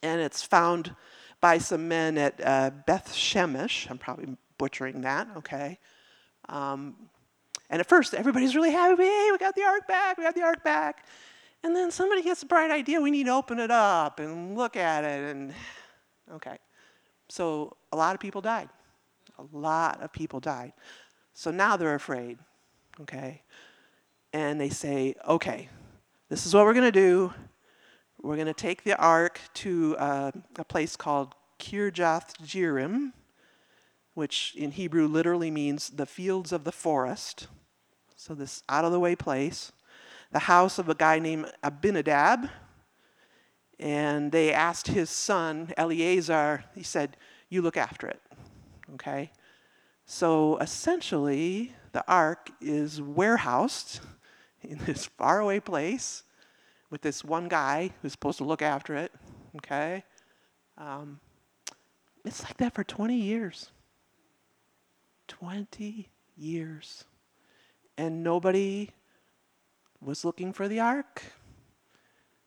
and 0.02 0.20
it's 0.20 0.42
found 0.42 0.94
by 1.40 1.58
some 1.58 1.88
men 1.88 2.18
at 2.18 2.40
uh, 2.44 2.70
Beth 2.86 3.12
Shemesh. 3.12 3.90
I'm 3.90 3.98
probably 3.98 4.36
butchering 4.58 5.02
that, 5.02 5.28
okay? 5.36 5.78
Um, 6.48 6.96
and 7.70 7.80
at 7.80 7.86
first, 7.86 8.14
everybody's 8.14 8.56
really 8.56 8.70
happy. 8.70 9.02
Hey, 9.02 9.28
we 9.30 9.38
got 9.38 9.54
the 9.54 9.62
ark 9.62 9.86
back, 9.86 10.18
we 10.18 10.24
got 10.24 10.34
the 10.34 10.42
ark 10.42 10.64
back. 10.64 11.06
And 11.62 11.74
then 11.74 11.90
somebody 11.90 12.22
gets 12.22 12.42
a 12.42 12.46
bright 12.46 12.70
idea. 12.70 13.00
We 13.00 13.10
need 13.10 13.26
to 13.26 13.32
open 13.32 13.58
it 13.58 13.70
up 13.70 14.20
and 14.20 14.56
look 14.56 14.76
at 14.76 15.04
it. 15.04 15.34
And 15.34 15.52
okay. 16.32 16.56
So 17.28 17.76
a 17.92 17.96
lot 17.96 18.14
of 18.14 18.20
people 18.20 18.40
died. 18.40 18.68
A 19.38 19.44
lot 19.56 20.00
of 20.00 20.12
people 20.12 20.38
died. 20.38 20.72
So 21.34 21.50
now 21.50 21.76
they're 21.76 21.96
afraid. 21.96 22.38
Okay 23.00 23.42
and 24.32 24.60
they 24.60 24.68
say, 24.68 25.14
okay, 25.26 25.68
this 26.28 26.46
is 26.46 26.54
what 26.54 26.64
we're 26.64 26.74
going 26.74 26.84
to 26.84 26.92
do. 26.92 27.32
We're 28.20 28.34
going 28.34 28.46
to 28.46 28.52
take 28.52 28.82
the 28.82 28.96
ark 28.96 29.40
to 29.54 29.96
uh, 29.96 30.32
a 30.56 30.64
place 30.64 30.96
called 30.96 31.36
Kirjath 31.60 32.36
Jearim, 32.42 33.12
which 34.14 34.54
in 34.56 34.72
Hebrew 34.72 35.06
literally 35.06 35.52
means 35.52 35.90
the 35.90 36.04
fields 36.04 36.52
of 36.52 36.64
the 36.64 36.72
forest. 36.72 37.46
So, 38.16 38.34
this 38.34 38.64
out 38.68 38.84
of 38.84 38.90
the 38.90 38.98
way 38.98 39.14
place. 39.14 39.70
The 40.32 40.40
house 40.40 40.80
of 40.80 40.88
a 40.88 40.96
guy 40.96 41.20
named 41.20 41.52
Abinadab. 41.62 42.50
And 43.78 44.32
they 44.32 44.52
asked 44.52 44.88
his 44.88 45.10
son, 45.10 45.72
Eleazar, 45.76 46.64
he 46.74 46.82
said, 46.82 47.16
You 47.48 47.62
look 47.62 47.76
after 47.76 48.08
it. 48.08 48.20
Okay? 48.94 49.30
So, 50.06 50.58
essentially, 50.58 51.72
the 51.92 52.04
ark 52.08 52.50
is 52.60 53.00
warehoused 53.00 54.00
in 54.62 54.78
this 54.86 55.06
faraway 55.18 55.60
place 55.60 56.24
with 56.90 57.02
this 57.02 57.24
one 57.24 57.48
guy 57.48 57.90
who's 58.00 58.12
supposed 58.12 58.38
to 58.38 58.44
look 58.44 58.62
after 58.62 58.94
it. 58.94 59.12
Okay? 59.56 60.04
Um, 60.76 61.20
it's 62.24 62.42
like 62.42 62.56
that 62.58 62.74
for 62.74 62.84
20 62.84 63.14
years. 63.14 63.70
20 65.28 66.08
years. 66.36 67.04
And 67.96 68.22
nobody 68.22 68.90
was 70.00 70.24
looking 70.24 70.52
for 70.52 70.68
the 70.68 70.80
ark. 70.80 71.22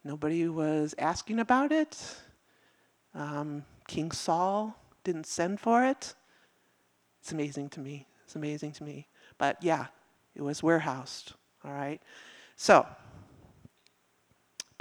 Nobody 0.04 0.48
was 0.48 0.96
asking 0.98 1.40
about 1.40 1.72
it. 1.72 1.98
Um, 3.14 3.66
King 3.88 4.12
Saul 4.12 4.76
didn't 5.04 5.28
send 5.28 5.60
for 5.60 5.84
it. 5.84 6.16
It's 7.22 7.32
amazing 7.32 7.70
to 7.70 7.80
me. 7.80 8.08
It's 8.24 8.36
amazing 8.36 8.72
to 8.74 8.84
me. 8.84 9.08
But 9.38 9.62
yeah, 9.62 9.88
it 10.36 10.42
was 10.42 10.64
warehoused. 10.64 11.34
All 11.64 11.74
right? 11.74 12.02
So, 12.56 12.88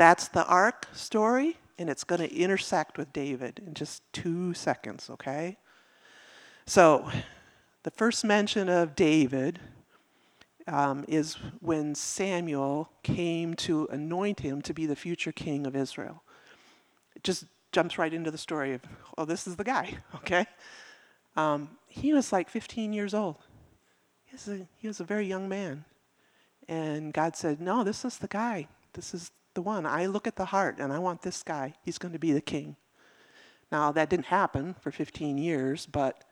that's 0.00 0.28
the 0.28 0.46
ark 0.46 0.86
story, 0.94 1.58
and 1.78 1.90
it's 1.90 2.04
going 2.04 2.22
to 2.22 2.34
intersect 2.34 2.96
with 2.96 3.12
David 3.12 3.60
in 3.66 3.74
just 3.74 4.02
two 4.14 4.54
seconds, 4.54 5.10
okay? 5.10 5.58
So, 6.64 7.10
the 7.82 7.90
first 7.90 8.24
mention 8.24 8.70
of 8.70 8.96
David 8.96 9.60
um, 10.66 11.04
is 11.06 11.34
when 11.60 11.94
Samuel 11.94 12.88
came 13.02 13.52
to 13.56 13.86
anoint 13.90 14.40
him 14.40 14.62
to 14.62 14.72
be 14.72 14.86
the 14.86 14.96
future 14.96 15.32
king 15.32 15.66
of 15.66 15.76
Israel. 15.76 16.22
It 17.14 17.22
just 17.22 17.44
jumps 17.70 17.98
right 17.98 18.14
into 18.14 18.30
the 18.30 18.38
story 18.38 18.72
of, 18.72 18.80
oh, 19.18 19.26
this 19.26 19.46
is 19.46 19.56
the 19.56 19.64
guy, 19.64 19.98
okay? 20.14 20.46
Um, 21.36 21.76
he 21.88 22.14
was 22.14 22.32
like 22.32 22.48
15 22.48 22.94
years 22.94 23.12
old. 23.12 23.36
He 24.24 24.32
was, 24.32 24.48
a, 24.48 24.66
he 24.78 24.86
was 24.86 24.98
a 25.00 25.04
very 25.04 25.26
young 25.26 25.46
man. 25.46 25.84
And 26.68 27.12
God 27.12 27.36
said, 27.36 27.60
No, 27.60 27.84
this 27.84 28.02
is 28.02 28.16
the 28.16 28.28
guy. 28.28 28.68
This 28.94 29.12
is 29.12 29.30
the 29.54 29.62
one. 29.62 29.86
I 29.86 30.06
look 30.06 30.26
at 30.26 30.36
the 30.36 30.46
heart 30.46 30.78
and 30.78 30.92
I 30.92 30.98
want 30.98 31.22
this 31.22 31.42
guy. 31.42 31.74
He's 31.82 31.98
going 31.98 32.12
to 32.12 32.18
be 32.18 32.32
the 32.32 32.40
king. 32.40 32.76
Now, 33.70 33.92
that 33.92 34.10
didn't 34.10 34.26
happen 34.26 34.74
for 34.80 34.90
15 34.90 35.38
years, 35.38 35.86
but 35.86 36.24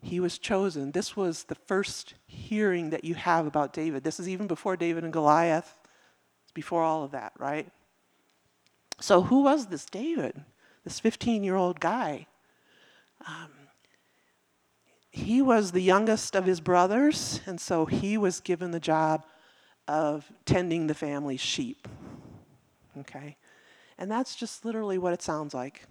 he 0.00 0.18
was 0.18 0.38
chosen. 0.38 0.90
This 0.90 1.16
was 1.16 1.44
the 1.44 1.54
first 1.54 2.14
hearing 2.26 2.90
that 2.90 3.04
you 3.04 3.14
have 3.14 3.46
about 3.46 3.72
David. 3.72 4.02
This 4.02 4.18
is 4.18 4.28
even 4.28 4.48
before 4.48 4.76
David 4.76 5.04
and 5.04 5.12
Goliath. 5.12 5.76
It's 6.42 6.52
before 6.52 6.82
all 6.82 7.04
of 7.04 7.12
that, 7.12 7.32
right? 7.38 7.68
So, 9.00 9.22
who 9.22 9.42
was 9.42 9.66
this 9.66 9.84
David? 9.84 10.44
This 10.84 10.98
15 10.98 11.44
year 11.44 11.54
old 11.54 11.78
guy? 11.78 12.26
Um, 13.26 13.50
he 15.10 15.40
was 15.40 15.70
the 15.70 15.82
youngest 15.82 16.34
of 16.34 16.46
his 16.46 16.60
brothers, 16.60 17.40
and 17.46 17.60
so 17.60 17.86
he 17.86 18.18
was 18.18 18.40
given 18.40 18.72
the 18.72 18.80
job 18.80 19.24
of 19.86 20.32
tending 20.44 20.86
the 20.86 20.94
family's 20.94 21.40
sheep. 21.40 21.86
Okay? 23.00 23.36
And 23.98 24.10
that's 24.10 24.34
just 24.34 24.64
literally 24.64 24.98
what 24.98 25.12
it 25.12 25.22
sounds 25.22 25.54
like. 25.54 25.82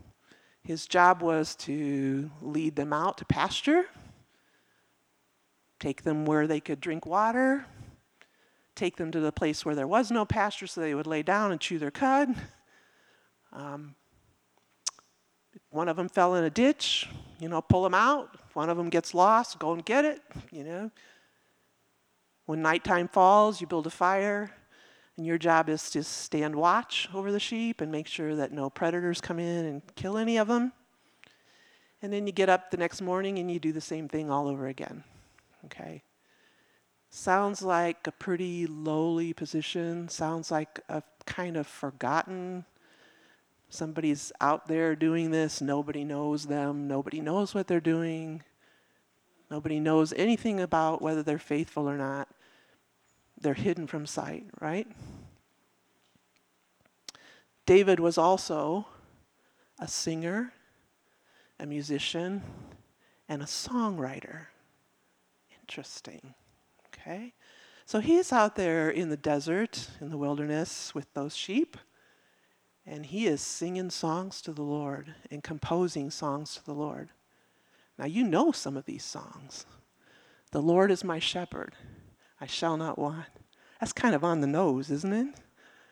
His 0.64 0.86
job 0.86 1.22
was 1.22 1.56
to 1.58 2.30
lead 2.42 2.76
them 2.76 2.94
out 2.94 3.18
to 3.18 3.26
pasture, 3.26 3.86
take 5.80 6.04
them 6.04 6.26
where 6.26 6.46
they 6.46 6.60
could 6.60 6.80
drink 6.80 7.06
water, 7.06 7.66
take 8.76 8.98
them 8.98 9.12
to 9.12 9.20
the 9.20 9.32
place 9.32 9.66
where 9.66 9.76
there 9.76 9.88
was 9.88 10.12
no 10.12 10.26
pasture 10.26 10.68
so 10.68 10.82
they 10.82 10.94
would 10.94 11.08
lay 11.08 11.24
down 11.24 11.52
and 11.52 11.60
chew 11.60 11.80
their 11.80 11.92
cud. 11.92 12.36
Um, 13.54 13.96
one 15.72 15.90
of 15.90 15.98
them 15.98 16.10
fell 16.10 16.36
in 16.36 16.44
a 16.44 16.50
ditch, 16.50 17.10
you 17.40 17.50
know, 17.50 17.62
pull 17.62 17.84
them 17.84 17.94
out. 17.94 18.38
one 18.54 18.70
of 18.70 18.78
them 18.78 18.90
gets 18.90 19.14
lost, 19.14 19.58
go 19.58 19.74
and 19.74 19.84
get 19.84 20.06
it, 20.06 20.22
you 20.52 20.64
know. 20.64 20.92
When 22.46 22.62
nighttime 22.62 23.08
falls, 23.08 23.62
you 23.62 23.68
build 23.68 23.88
a 23.88 23.90
fire, 23.90 24.52
and 25.22 25.28
your 25.28 25.38
job 25.38 25.70
is 25.70 25.92
to 25.92 26.04
stand 26.04 26.56
watch 26.56 27.08
over 27.14 27.32
the 27.32 27.40
sheep 27.40 27.80
and 27.80 27.92
make 27.92 28.08
sure 28.08 28.36
that 28.36 28.52
no 28.52 28.72
predators 28.72 29.22
come 29.22 29.38
in 29.38 29.68
and 29.68 29.84
kill 29.94 30.18
any 30.18 30.38
of 30.38 30.48
them. 30.48 30.74
And 32.02 32.12
then 32.12 32.26
you 32.26 32.34
get 32.34 32.50
up 32.50 32.72
the 32.72 32.78
next 32.78 33.04
morning 33.04 33.38
and 33.38 33.52
you 33.52 33.60
do 33.60 33.72
the 33.72 33.82
same 33.82 34.08
thing 34.08 34.32
all 34.32 34.48
over 34.48 34.66
again. 34.66 35.04
Okay? 35.66 36.02
Sounds 37.12 37.62
like 37.62 38.08
a 38.08 38.12
pretty 38.12 38.66
lowly 38.66 39.32
position, 39.32 40.10
sounds 40.10 40.50
like 40.50 40.80
a 40.90 41.04
kind 41.28 41.56
of 41.56 41.68
forgotten. 41.68 42.66
Somebody's 43.70 44.32
out 44.42 44.68
there 44.68 44.96
doing 44.96 45.30
this, 45.30 45.62
nobody 45.62 46.04
knows 46.04 46.48
them, 46.48 46.88
nobody 46.88 47.22
knows 47.22 47.54
what 47.54 47.68
they're 47.68 47.80
doing. 47.80 48.42
Nobody 49.52 49.80
knows 49.80 50.14
anything 50.14 50.60
about 50.60 51.00
whether 51.00 51.22
they're 51.22 51.38
faithful 51.38 51.88
or 51.88 51.96
not 51.96 52.28
they're 53.42 53.54
hidden 53.54 53.88
from 53.88 54.06
sight, 54.06 54.46
right? 54.60 54.88
David 57.66 58.00
was 58.00 58.18
also 58.18 58.88
a 59.80 59.88
singer, 59.88 60.54
a 61.60 61.66
musician, 61.66 62.42
and 63.28 63.42
a 63.42 63.46
songwriter. 63.46 64.48
Interesting. 65.62 66.34
Okay? 66.88 67.34
So 67.86 68.00
he's 68.00 68.32
out 68.32 68.56
there 68.56 68.90
in 68.90 69.10
the 69.10 69.18
desert, 69.18 69.90
in 70.00 70.10
the 70.10 70.18
wilderness 70.18 70.94
with 70.94 71.14
those 71.14 71.36
sheep, 71.36 71.78
and 72.86 73.06
he 73.06 73.28
is 73.28 73.42
singing 73.42 73.90
songs 73.90 74.42
to 74.42 74.54
the 74.54 74.64
Lord 74.64 75.14
and 75.30 75.44
composing 75.44 76.10
songs 76.10 76.56
to 76.56 76.66
the 76.66 76.74
Lord. 76.74 77.10
Now, 77.98 78.06
you 78.06 78.24
know 78.24 78.52
some 78.52 78.76
of 78.76 78.86
these 78.86 79.04
songs. 79.04 79.66
The 80.52 80.62
Lord 80.62 80.92
is 80.92 81.04
my 81.04 81.20
shepherd, 81.20 81.76
I 82.42 82.48
shall 82.48 82.76
not 82.76 82.98
want. 82.98 83.28
That's 83.80 83.94
kind 83.94 84.16
of 84.16 84.24
on 84.24 84.42
the 84.42 84.48
nose, 84.48 84.90
isn't 84.90 85.14
it? 85.14 85.36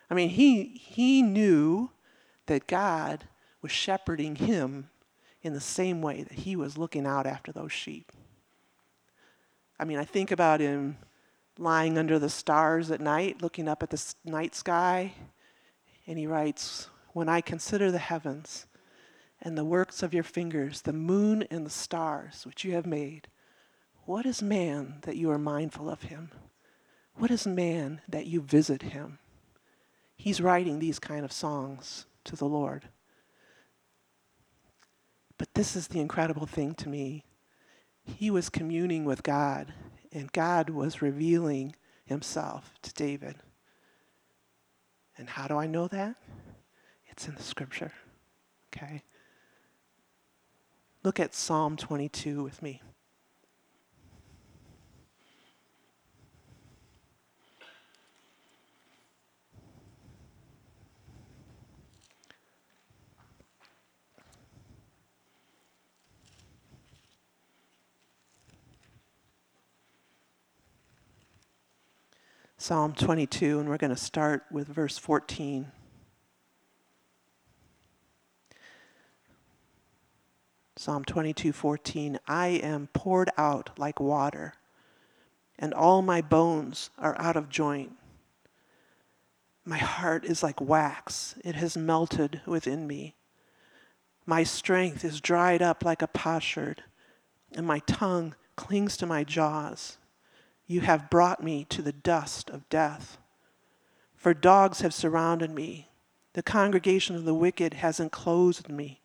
I 0.09 0.15
mean, 0.15 0.29
he, 0.29 0.63
he 0.63 1.21
knew 1.21 1.91
that 2.47 2.65
God 2.65 3.25
was 3.61 3.71
shepherding 3.71 4.35
him 4.35 4.89
in 5.43 5.53
the 5.53 5.61
same 5.61 6.01
way 6.01 6.23
that 6.23 6.39
he 6.39 6.55
was 6.55 6.77
looking 6.77 7.05
out 7.05 7.27
after 7.27 7.51
those 7.51 7.71
sheep. 7.71 8.11
I 9.79 9.85
mean, 9.85 9.99
I 9.99 10.03
think 10.03 10.31
about 10.31 10.59
him 10.59 10.97
lying 11.57 11.97
under 11.97 12.17
the 12.17 12.29
stars 12.29 12.89
at 12.89 12.99
night, 12.99 13.41
looking 13.41 13.67
up 13.67 13.83
at 13.83 13.91
the 13.91 14.15
night 14.25 14.55
sky, 14.55 15.13
and 16.07 16.17
he 16.17 16.25
writes, 16.25 16.89
When 17.13 17.29
I 17.29 17.41
consider 17.41 17.91
the 17.91 17.99
heavens 17.99 18.65
and 19.41 19.57
the 19.57 19.63
works 19.63 20.01
of 20.01 20.13
your 20.13 20.23
fingers, 20.23 20.81
the 20.81 20.93
moon 20.93 21.43
and 21.51 21.65
the 21.65 21.69
stars 21.69 22.45
which 22.45 22.65
you 22.65 22.73
have 22.73 22.85
made, 22.85 23.27
what 24.09 24.25
is 24.25 24.41
man 24.41 24.95
that 25.03 25.17
you 25.17 25.29
are 25.29 25.37
mindful 25.37 25.87
of 25.87 26.01
him? 26.01 26.31
What 27.13 27.29
is 27.29 27.45
man 27.45 28.01
that 28.09 28.25
you 28.25 28.41
visit 28.41 28.81
him? 28.81 29.19
He's 30.17 30.41
writing 30.41 30.79
these 30.79 30.97
kind 30.97 31.23
of 31.23 31.31
songs 31.31 32.07
to 32.23 32.35
the 32.35 32.47
Lord. 32.47 32.89
But 35.37 35.53
this 35.53 35.75
is 35.75 35.89
the 35.89 35.99
incredible 35.99 36.47
thing 36.47 36.73
to 36.73 36.89
me. 36.89 37.23
He 38.01 38.31
was 38.31 38.49
communing 38.49 39.05
with 39.05 39.21
God, 39.21 39.75
and 40.11 40.31
God 40.31 40.71
was 40.71 41.03
revealing 41.03 41.75
himself 42.03 42.73
to 42.81 42.91
David. 42.95 43.35
And 45.19 45.29
how 45.29 45.45
do 45.45 45.55
I 45.55 45.67
know 45.67 45.87
that? 45.87 46.15
It's 47.09 47.27
in 47.27 47.35
the 47.35 47.43
scripture. 47.43 47.91
Okay? 48.73 49.03
Look 51.03 51.19
at 51.19 51.35
Psalm 51.35 51.77
22 51.77 52.41
with 52.41 52.63
me. 52.63 52.81
Psalm 72.61 72.91
22, 72.91 73.57
and 73.61 73.69
we're 73.69 73.77
going 73.77 73.89
to 73.89 73.95
start 73.95 74.43
with 74.51 74.67
verse 74.67 74.97
14. 74.97 75.71
Psalm 80.75 81.05
22, 81.05 81.53
14. 81.53 82.19
I 82.27 82.47
am 82.47 82.89
poured 82.91 83.29
out 83.37 83.69
like 83.79 84.01
water, 84.01 84.55
and 85.57 85.73
all 85.73 86.01
my 86.01 86.19
bones 86.19 86.89
are 86.97 87.17
out 87.17 87.37
of 87.37 87.47
joint. 87.47 87.93
My 89.63 89.77
heart 89.77 90.25
is 90.25 90.43
like 90.43 90.59
wax, 90.59 91.35
it 91.45 91.55
has 91.55 91.77
melted 91.77 92.41
within 92.45 92.85
me. 92.85 93.15
My 94.25 94.43
strength 94.43 95.05
is 95.05 95.21
dried 95.21 95.61
up 95.61 95.85
like 95.85 96.01
a 96.01 96.07
potsherd, 96.07 96.83
and 97.53 97.65
my 97.65 97.79
tongue 97.79 98.35
clings 98.57 98.97
to 98.97 99.05
my 99.05 99.23
jaws. 99.23 99.98
You 100.69 100.81
have 100.81 101.09
brought 101.09 101.43
me 101.43 101.65
to 101.69 101.81
the 101.81 101.91
dust 101.91 102.51
of 102.51 102.69
death. 102.69 103.17
For 104.15 104.35
dogs 104.35 104.81
have 104.81 104.93
surrounded 104.93 105.49
me. 105.49 105.89
The 106.33 106.43
congregation 106.43 107.15
of 107.15 107.25
the 107.25 107.33
wicked 107.33 107.73
has 107.73 107.99
enclosed 107.99 108.69
me. 108.69 109.01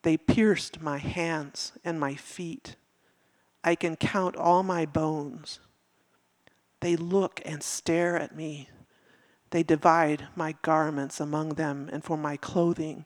They 0.00 0.16
pierced 0.16 0.80
my 0.80 0.96
hands 0.96 1.72
and 1.84 2.00
my 2.00 2.14
feet. 2.14 2.76
I 3.62 3.74
can 3.74 3.94
count 3.94 4.36
all 4.36 4.62
my 4.62 4.86
bones. 4.86 5.60
They 6.80 6.96
look 6.96 7.42
and 7.44 7.62
stare 7.62 8.16
at 8.16 8.34
me. 8.34 8.70
They 9.50 9.62
divide 9.62 10.28
my 10.34 10.54
garments 10.62 11.20
among 11.20 11.50
them, 11.50 11.90
and 11.92 12.02
for 12.02 12.16
my 12.16 12.38
clothing 12.38 13.04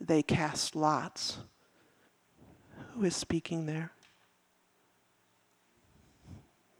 they 0.00 0.24
cast 0.24 0.74
lots. 0.74 1.38
Who 2.94 3.04
is 3.04 3.14
speaking 3.14 3.66
there? 3.66 3.92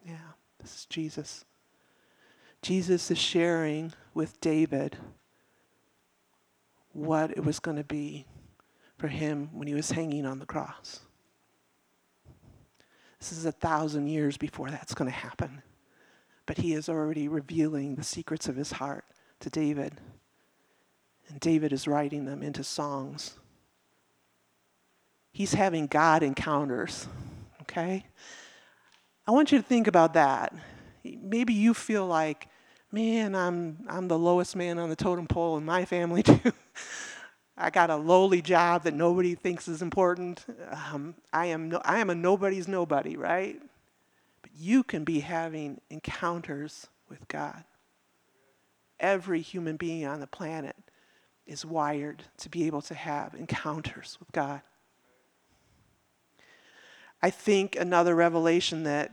Yeah, 0.04 0.32
this 0.62 0.74
is 0.74 0.86
Jesus. 0.86 1.44
Jesus 2.62 3.10
is 3.10 3.18
sharing 3.18 3.92
with 4.14 4.40
David 4.40 4.96
what 6.92 7.30
it 7.32 7.44
was 7.44 7.58
going 7.58 7.76
to 7.76 7.84
be 7.84 8.26
for 8.96 9.08
him 9.08 9.48
when 9.52 9.66
he 9.66 9.74
was 9.74 9.90
hanging 9.90 10.24
on 10.24 10.38
the 10.38 10.46
cross. 10.46 11.00
This 13.18 13.32
is 13.32 13.44
a 13.44 13.52
thousand 13.52 14.06
years 14.06 14.36
before 14.36 14.70
that's 14.70 14.94
going 14.94 15.10
to 15.10 15.16
happen. 15.16 15.62
But 16.46 16.58
he 16.58 16.74
is 16.74 16.88
already 16.88 17.28
revealing 17.28 17.94
the 17.94 18.04
secrets 18.04 18.48
of 18.48 18.56
his 18.56 18.72
heart 18.72 19.04
to 19.40 19.50
David. 19.50 19.94
And 21.28 21.40
David 21.40 21.72
is 21.72 21.88
writing 21.88 22.24
them 22.24 22.42
into 22.42 22.64
songs. 22.64 23.36
He's 25.32 25.54
having 25.54 25.86
God 25.86 26.22
encounters, 26.22 27.08
okay? 27.62 28.06
I 29.32 29.34
want 29.34 29.50
you 29.50 29.56
to 29.56 29.64
think 29.64 29.86
about 29.86 30.12
that. 30.12 30.54
Maybe 31.02 31.54
you 31.54 31.72
feel 31.72 32.06
like, 32.06 32.48
man, 32.92 33.34
I'm, 33.34 33.78
I'm 33.88 34.06
the 34.06 34.18
lowest 34.18 34.54
man 34.54 34.78
on 34.78 34.90
the 34.90 34.94
totem 34.94 35.26
pole 35.26 35.56
in 35.56 35.64
my 35.64 35.86
family, 35.86 36.22
too. 36.22 36.52
I 37.56 37.70
got 37.70 37.88
a 37.88 37.96
lowly 37.96 38.42
job 38.42 38.82
that 38.82 38.92
nobody 38.92 39.34
thinks 39.34 39.68
is 39.68 39.80
important. 39.80 40.44
Um, 40.70 41.14
I, 41.32 41.46
am 41.46 41.70
no, 41.70 41.80
I 41.82 42.00
am 42.00 42.10
a 42.10 42.14
nobody's 42.14 42.68
nobody, 42.68 43.16
right? 43.16 43.58
But 44.42 44.50
you 44.54 44.82
can 44.82 45.02
be 45.02 45.20
having 45.20 45.80
encounters 45.88 46.88
with 47.08 47.26
God. 47.28 47.64
Every 49.00 49.40
human 49.40 49.78
being 49.78 50.04
on 50.04 50.20
the 50.20 50.26
planet 50.26 50.76
is 51.46 51.64
wired 51.64 52.22
to 52.36 52.50
be 52.50 52.66
able 52.66 52.82
to 52.82 52.94
have 52.94 53.34
encounters 53.34 54.18
with 54.20 54.30
God. 54.32 54.60
I 57.22 57.30
think 57.30 57.76
another 57.76 58.14
revelation 58.16 58.82
that 58.82 59.12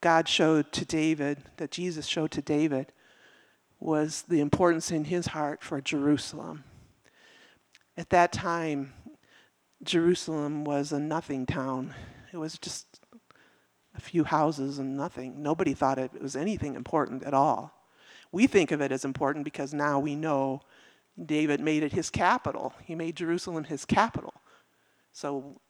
God 0.00 0.28
showed 0.28 0.72
to 0.72 0.84
David, 0.84 1.44
that 1.58 1.70
Jesus 1.70 2.06
showed 2.06 2.32
to 2.32 2.42
David, 2.42 2.92
was 3.78 4.22
the 4.22 4.40
importance 4.40 4.90
in 4.90 5.04
his 5.04 5.28
heart 5.28 5.62
for 5.62 5.80
Jerusalem. 5.80 6.64
At 7.96 8.10
that 8.10 8.32
time, 8.32 8.94
Jerusalem 9.82 10.64
was 10.64 10.92
a 10.92 10.98
nothing 10.98 11.46
town. 11.46 11.94
It 12.32 12.36
was 12.38 12.58
just 12.58 13.00
a 13.96 14.00
few 14.00 14.24
houses 14.24 14.78
and 14.78 14.96
nothing. 14.96 15.42
Nobody 15.42 15.72
thought 15.72 15.98
it 15.98 16.20
was 16.20 16.34
anything 16.34 16.74
important 16.74 17.22
at 17.22 17.34
all. 17.34 17.72
We 18.32 18.46
think 18.46 18.70
of 18.70 18.80
it 18.80 18.92
as 18.92 19.04
important 19.04 19.44
because 19.44 19.72
now 19.72 19.98
we 19.98 20.14
know 20.14 20.62
David 21.24 21.60
made 21.60 21.82
it 21.82 21.92
his 21.92 22.10
capital. 22.10 22.74
He 22.82 22.94
made 22.94 23.16
Jerusalem 23.16 23.64
his 23.64 23.84
capital. 23.84 24.34
So 25.12 25.60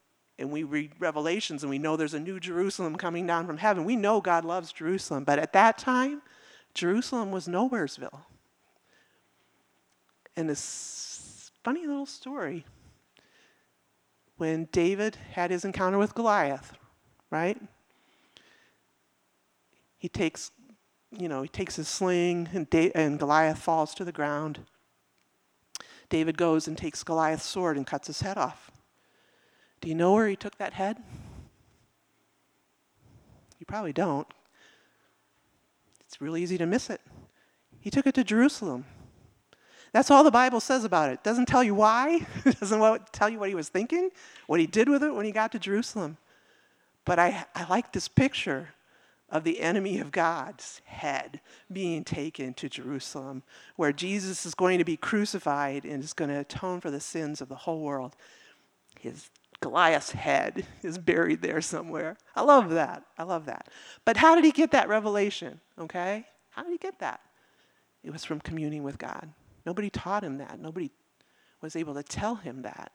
and 0.41 0.51
we 0.51 0.63
read 0.63 0.93
Revelations 0.99 1.63
and 1.63 1.71
we 1.71 1.79
know 1.79 1.97
there's 1.97 2.15
a 2.15 2.21
new 2.21 2.41
Jerusalem 2.41 2.97
coming 2.97 3.27
down 3.27 3.47
from 3.47 3.59
heaven. 3.59 3.85
We 3.85 3.97
know 3.97 4.21
God 4.21 4.45
loves 4.45 4.73
Jerusalem, 4.73 5.25
but 5.25 5.39
at 5.39 5.53
that 5.53 5.79
time, 5.79 6.23
Jerusalem 6.75 7.31
was 7.31 7.47
nowheresville. 7.47 8.23
And 10.37 10.49
this 10.49 11.51
funny 11.63 11.87
little 11.87 12.07
story 12.07 12.65
when 14.39 14.69
David 14.73 15.17
had 15.33 15.51
his 15.51 15.67
encounter 15.67 15.99
with 15.99 16.15
Goliath, 16.15 16.73
right? 17.31 17.61
He 19.99 20.09
takes, 20.09 20.51
you 21.11 21.29
know, 21.29 21.43
he 21.43 21.49
takes 21.49 21.77
his 21.77 21.89
sling 21.89 22.49
and, 22.55 22.71
da- 22.71 22.93
and 22.95 23.19
Goliath 23.19 23.59
falls 23.59 23.95
to 23.97 24.05
the 24.05 24.13
ground. 24.13 24.61
David 26.09 26.39
goes 26.39 26.67
and 26.67 26.79
takes 26.79 27.05
Goliath's 27.05 27.45
sword 27.45 27.77
and 27.77 27.87
cuts 27.87 28.07
his 28.07 28.23
head 28.23 28.39
off. 28.39 28.71
Do 29.81 29.89
you 29.89 29.95
know 29.95 30.13
where 30.13 30.29
he 30.29 30.37
took 30.37 30.59
that 30.59 30.75
head? 30.75 30.99
You 33.59 33.67
probably 33.67 33.93
don't. 33.93 34.27
It's 36.07 36.21
really 36.21 36.43
easy 36.43 36.59
to 36.59 36.67
miss 36.67 36.91
it. 36.91 37.01
He 37.81 37.91
took 37.91 38.07
it 38.07 38.15
to 38.15 38.25
Jerusalem. 38.25 38.85
That's 39.93 40.11
all 40.11 40.23
the 40.23 40.31
Bible 40.31 40.61
says 40.61 40.85
about 40.85 41.11
it. 41.11 41.23
doesn't 41.25 41.47
tell 41.47 41.65
you 41.65 41.75
why. 41.75 42.27
it 42.45 42.61
doesn't 42.61 43.13
tell 43.13 43.29
you 43.29 43.39
what 43.39 43.49
he 43.49 43.55
was 43.55 43.69
thinking, 43.69 44.11
what 44.47 44.61
he 44.61 44.67
did 44.67 44.89
with 44.89 45.03
it 45.03 45.15
when 45.15 45.25
he 45.25 45.33
got 45.33 45.53
to 45.53 45.59
Jerusalem. 45.59 46.17
But 47.05 47.19
I, 47.19 47.47
I 47.55 47.67
like 47.69 47.93
this 47.93 48.09
picture 48.09 48.71
of 49.31 49.45
the 49.45 49.61
enemy 49.61 49.99
of 49.99 50.11
God's 50.11 50.81
head 50.85 51.41
being 51.73 52.05
taken 52.05 52.53
to 52.55 52.69
Jerusalem, 52.69 53.43
where 53.77 53.93
Jesus 53.93 54.45
is 54.45 54.55
going 54.55 54.79
to 54.79 54.85
be 54.85 54.97
crucified 54.97 55.85
and 55.85 56.03
is 56.03 56.13
going 56.13 56.31
to 56.31 56.41
atone 56.41 56.81
for 56.81 56.91
the 56.91 57.01
sins 57.01 57.41
of 57.41 57.49
the 57.49 57.55
whole 57.55 57.81
world 57.81 58.17
his 59.01 59.31
Goliath's 59.61 60.13
head 60.13 60.67
is 60.83 60.97
buried 60.97 61.43
there 61.43 61.61
somewhere. 61.61 62.17
I 62.35 62.43
love 62.43 62.71
that. 62.71 63.05
I 63.19 63.25
love 63.25 63.47
that. 63.47 63.69
But 64.05 64.17
how 64.17 64.35
did 64.35 64.45
he 64.45 64.53
get 64.53 64.71
that 64.71 64.89
revelation? 64.89 65.61
Okay? 65.79 66.27
How 66.51 66.63
did 66.63 66.73
he 66.73 66.79
get 66.79 66.99
that? 67.01 67.21
It 68.03 68.11
was 68.11 68.25
from 68.25 68.41
communing 68.41 68.83
with 68.83 68.99
God. 68.99 69.31
Nobody 69.67 69.91
taught 69.91 70.25
him 70.25 70.39
that. 70.39 70.59
Nobody 70.59 70.91
was 71.61 71.77
able 71.77 71.95
to 71.95 72.03
tell 72.03 72.37
him 72.37 72.63
that 72.63 72.91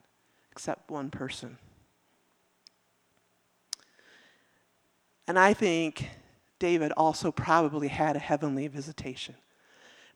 except 0.52 0.90
one 0.90 1.12
person. 1.12 1.58
And 5.28 5.38
I 5.38 5.54
think 5.54 6.10
David 6.60 6.92
also 6.96 7.32
probably 7.32 7.90
had 7.90 8.16
a 8.16 8.20
heavenly 8.20 8.68
visitation. 8.68 9.36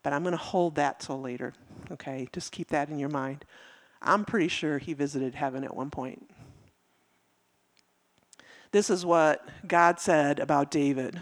But 0.02 0.14
I'm 0.14 0.24
going 0.24 0.32
to 0.32 0.38
hold 0.38 0.76
that 0.76 1.00
till 1.00 1.20
later, 1.20 1.54
okay? 1.92 2.28
Just 2.32 2.52
keep 2.52 2.70
that 2.70 2.90
in 2.90 2.98
your 2.98 3.10
mind. 3.10 3.44
I'm 4.02 4.24
pretty 4.24 4.48
sure 4.48 4.78
he 4.78 4.94
visited 4.94 5.36
heaven 5.36 5.64
at 5.64 5.76
one 5.76 5.90
point. 5.90 6.29
This 8.72 8.90
is 8.90 9.06
what 9.06 9.48
God 9.68 10.00
said 10.00 10.40
about 10.40 10.72
David 10.72 11.20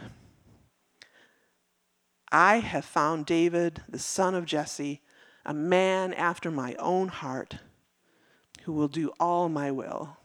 I 2.30 2.58
have 2.60 2.84
found 2.84 3.26
David, 3.26 3.84
the 3.88 4.00
son 4.00 4.36
of 4.36 4.46
Jesse, 4.46 5.02
a 5.46 5.54
man 5.54 6.14
after 6.14 6.52
my 6.52 6.76
own 6.76 7.08
heart, 7.08 7.60
who 8.64 8.74
will 8.74 8.90
do 8.90 9.14
all 9.18 9.48
my 9.48 9.72
will. 9.72 10.18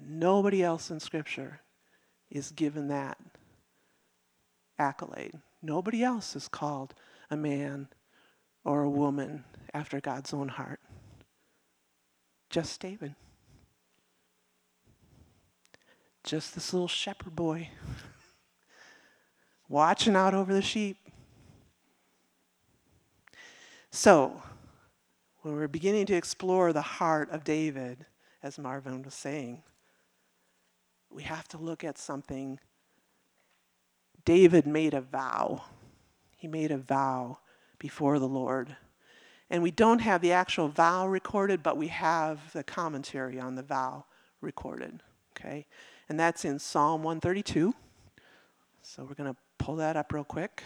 Nobody 0.00 0.62
else 0.62 0.92
in 0.92 1.00
Scripture 1.00 1.60
is 2.30 2.52
given 2.52 2.86
that 2.88 3.18
accolade. 4.78 5.34
Nobody 5.60 6.04
else 6.04 6.36
is 6.36 6.46
called 6.46 6.94
a 7.28 7.36
man 7.36 7.88
or 8.64 8.82
a 8.82 8.90
woman 8.90 9.44
after 9.74 10.00
God's 10.00 10.32
own 10.32 10.48
heart. 10.48 10.78
Just 12.48 12.80
David. 12.80 13.16
Just 16.28 16.54
this 16.54 16.74
little 16.74 16.88
shepherd 16.88 17.34
boy 17.34 17.70
watching 19.70 20.14
out 20.14 20.34
over 20.34 20.52
the 20.52 20.60
sheep. 20.60 20.98
So, 23.90 24.42
when 25.40 25.54
we're 25.54 25.68
beginning 25.68 26.04
to 26.04 26.14
explore 26.14 26.74
the 26.74 26.82
heart 26.82 27.30
of 27.30 27.44
David, 27.44 28.04
as 28.42 28.58
Marvin 28.58 29.00
was 29.00 29.14
saying, 29.14 29.62
we 31.08 31.22
have 31.22 31.48
to 31.48 31.56
look 31.56 31.82
at 31.82 31.96
something. 31.96 32.60
David 34.26 34.66
made 34.66 34.92
a 34.92 35.00
vow. 35.00 35.64
He 36.36 36.46
made 36.46 36.70
a 36.70 36.76
vow 36.76 37.38
before 37.78 38.18
the 38.18 38.28
Lord. 38.28 38.76
And 39.48 39.62
we 39.62 39.70
don't 39.70 40.02
have 40.02 40.20
the 40.20 40.32
actual 40.32 40.68
vow 40.68 41.08
recorded, 41.08 41.62
but 41.62 41.78
we 41.78 41.88
have 41.88 42.52
the 42.52 42.64
commentary 42.64 43.40
on 43.40 43.54
the 43.54 43.62
vow 43.62 44.04
recorded. 44.42 45.02
Okay? 45.32 45.66
And 46.08 46.18
that's 46.18 46.44
in 46.44 46.58
Psalm 46.58 47.02
132. 47.02 47.74
So 48.82 49.04
we're 49.04 49.14
going 49.14 49.32
to 49.32 49.38
pull 49.58 49.76
that 49.76 49.96
up 49.96 50.12
real 50.12 50.24
quick. 50.24 50.64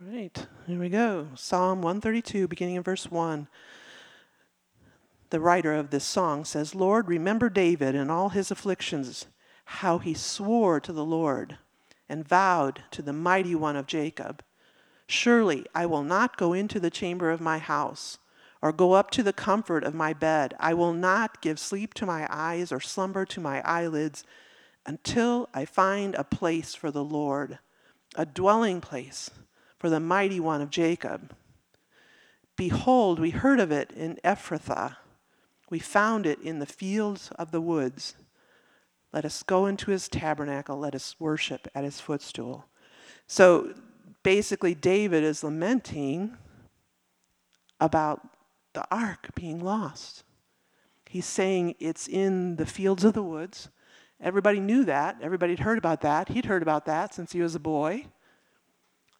All 0.00 0.08
right, 0.12 0.46
here 0.66 0.80
we 0.80 0.88
go. 0.88 1.28
Psalm 1.36 1.80
132, 1.80 2.48
beginning 2.48 2.74
in 2.74 2.82
verse 2.82 3.08
1. 3.08 3.46
The 5.32 5.40
writer 5.40 5.72
of 5.72 5.88
this 5.88 6.04
song 6.04 6.44
says, 6.44 6.74
Lord, 6.74 7.08
remember 7.08 7.48
David 7.48 7.94
and 7.94 8.10
all 8.10 8.28
his 8.28 8.50
afflictions, 8.50 9.24
how 9.64 9.96
he 9.96 10.12
swore 10.12 10.78
to 10.80 10.92
the 10.92 11.06
Lord 11.06 11.56
and 12.06 12.28
vowed 12.28 12.82
to 12.90 13.00
the 13.00 13.14
mighty 13.14 13.54
one 13.54 13.74
of 13.74 13.86
Jacob 13.86 14.44
Surely 15.06 15.64
I 15.74 15.86
will 15.86 16.02
not 16.02 16.36
go 16.36 16.52
into 16.52 16.78
the 16.78 16.90
chamber 16.90 17.30
of 17.30 17.40
my 17.40 17.56
house, 17.56 18.18
or 18.60 18.72
go 18.72 18.92
up 18.92 19.10
to 19.12 19.22
the 19.22 19.32
comfort 19.32 19.84
of 19.84 19.94
my 19.94 20.12
bed. 20.12 20.52
I 20.60 20.74
will 20.74 20.92
not 20.92 21.40
give 21.40 21.58
sleep 21.58 21.94
to 21.94 22.04
my 22.04 22.26
eyes 22.28 22.70
or 22.70 22.80
slumber 22.80 23.24
to 23.24 23.40
my 23.40 23.62
eyelids 23.62 24.24
until 24.84 25.48
I 25.54 25.64
find 25.64 26.14
a 26.14 26.24
place 26.24 26.74
for 26.74 26.90
the 26.90 27.02
Lord, 27.02 27.58
a 28.14 28.26
dwelling 28.26 28.82
place 28.82 29.30
for 29.78 29.88
the 29.88 29.98
mighty 29.98 30.40
one 30.40 30.60
of 30.60 30.68
Jacob. 30.68 31.34
Behold, 32.54 33.18
we 33.18 33.30
heard 33.30 33.60
of 33.60 33.72
it 33.72 33.90
in 33.92 34.18
Ephrathah. 34.22 34.96
We 35.72 35.78
found 35.78 36.26
it 36.26 36.38
in 36.42 36.58
the 36.58 36.66
fields 36.66 37.30
of 37.38 37.50
the 37.50 37.60
woods. 37.62 38.14
Let 39.10 39.24
us 39.24 39.42
go 39.42 39.64
into 39.64 39.90
his 39.90 40.06
tabernacle. 40.06 40.76
Let 40.76 40.94
us 40.94 41.16
worship 41.18 41.66
at 41.74 41.82
his 41.82 41.98
footstool. 41.98 42.66
So 43.26 43.72
basically, 44.22 44.74
David 44.74 45.24
is 45.24 45.42
lamenting 45.42 46.36
about 47.80 48.20
the 48.74 48.84
ark 48.90 49.30
being 49.34 49.64
lost. 49.64 50.24
He's 51.06 51.24
saying 51.24 51.76
it's 51.80 52.06
in 52.06 52.56
the 52.56 52.66
fields 52.66 53.02
of 53.02 53.14
the 53.14 53.22
woods. 53.22 53.70
Everybody 54.20 54.60
knew 54.60 54.84
that. 54.84 55.16
Everybody 55.22 55.54
had 55.54 55.60
heard 55.60 55.78
about 55.78 56.02
that. 56.02 56.28
He'd 56.28 56.44
heard 56.44 56.60
about 56.60 56.84
that 56.84 57.14
since 57.14 57.32
he 57.32 57.40
was 57.40 57.54
a 57.54 57.58
boy. 57.58 58.08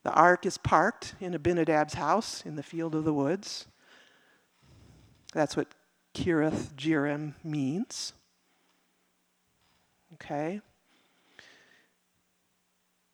The 0.02 0.12
ark 0.12 0.44
is 0.44 0.58
parked 0.58 1.14
in 1.18 1.32
Abinadab's 1.32 1.94
house 1.94 2.44
in 2.44 2.56
the 2.56 2.62
field 2.62 2.94
of 2.94 3.04
the 3.04 3.14
woods. 3.14 3.68
That's 5.32 5.56
what 5.56 5.68
Kiriath 6.14 6.74
Jearim 6.74 7.34
means. 7.42 8.12
Okay? 10.14 10.60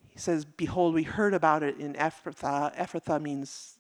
He 0.08 0.18
says, 0.18 0.44
Behold, 0.44 0.94
we 0.94 1.04
heard 1.04 1.34
about 1.34 1.62
it 1.62 1.78
in 1.78 1.94
Ephrathah. 1.94 2.76
Ephrathah 2.76 3.22
means 3.22 3.78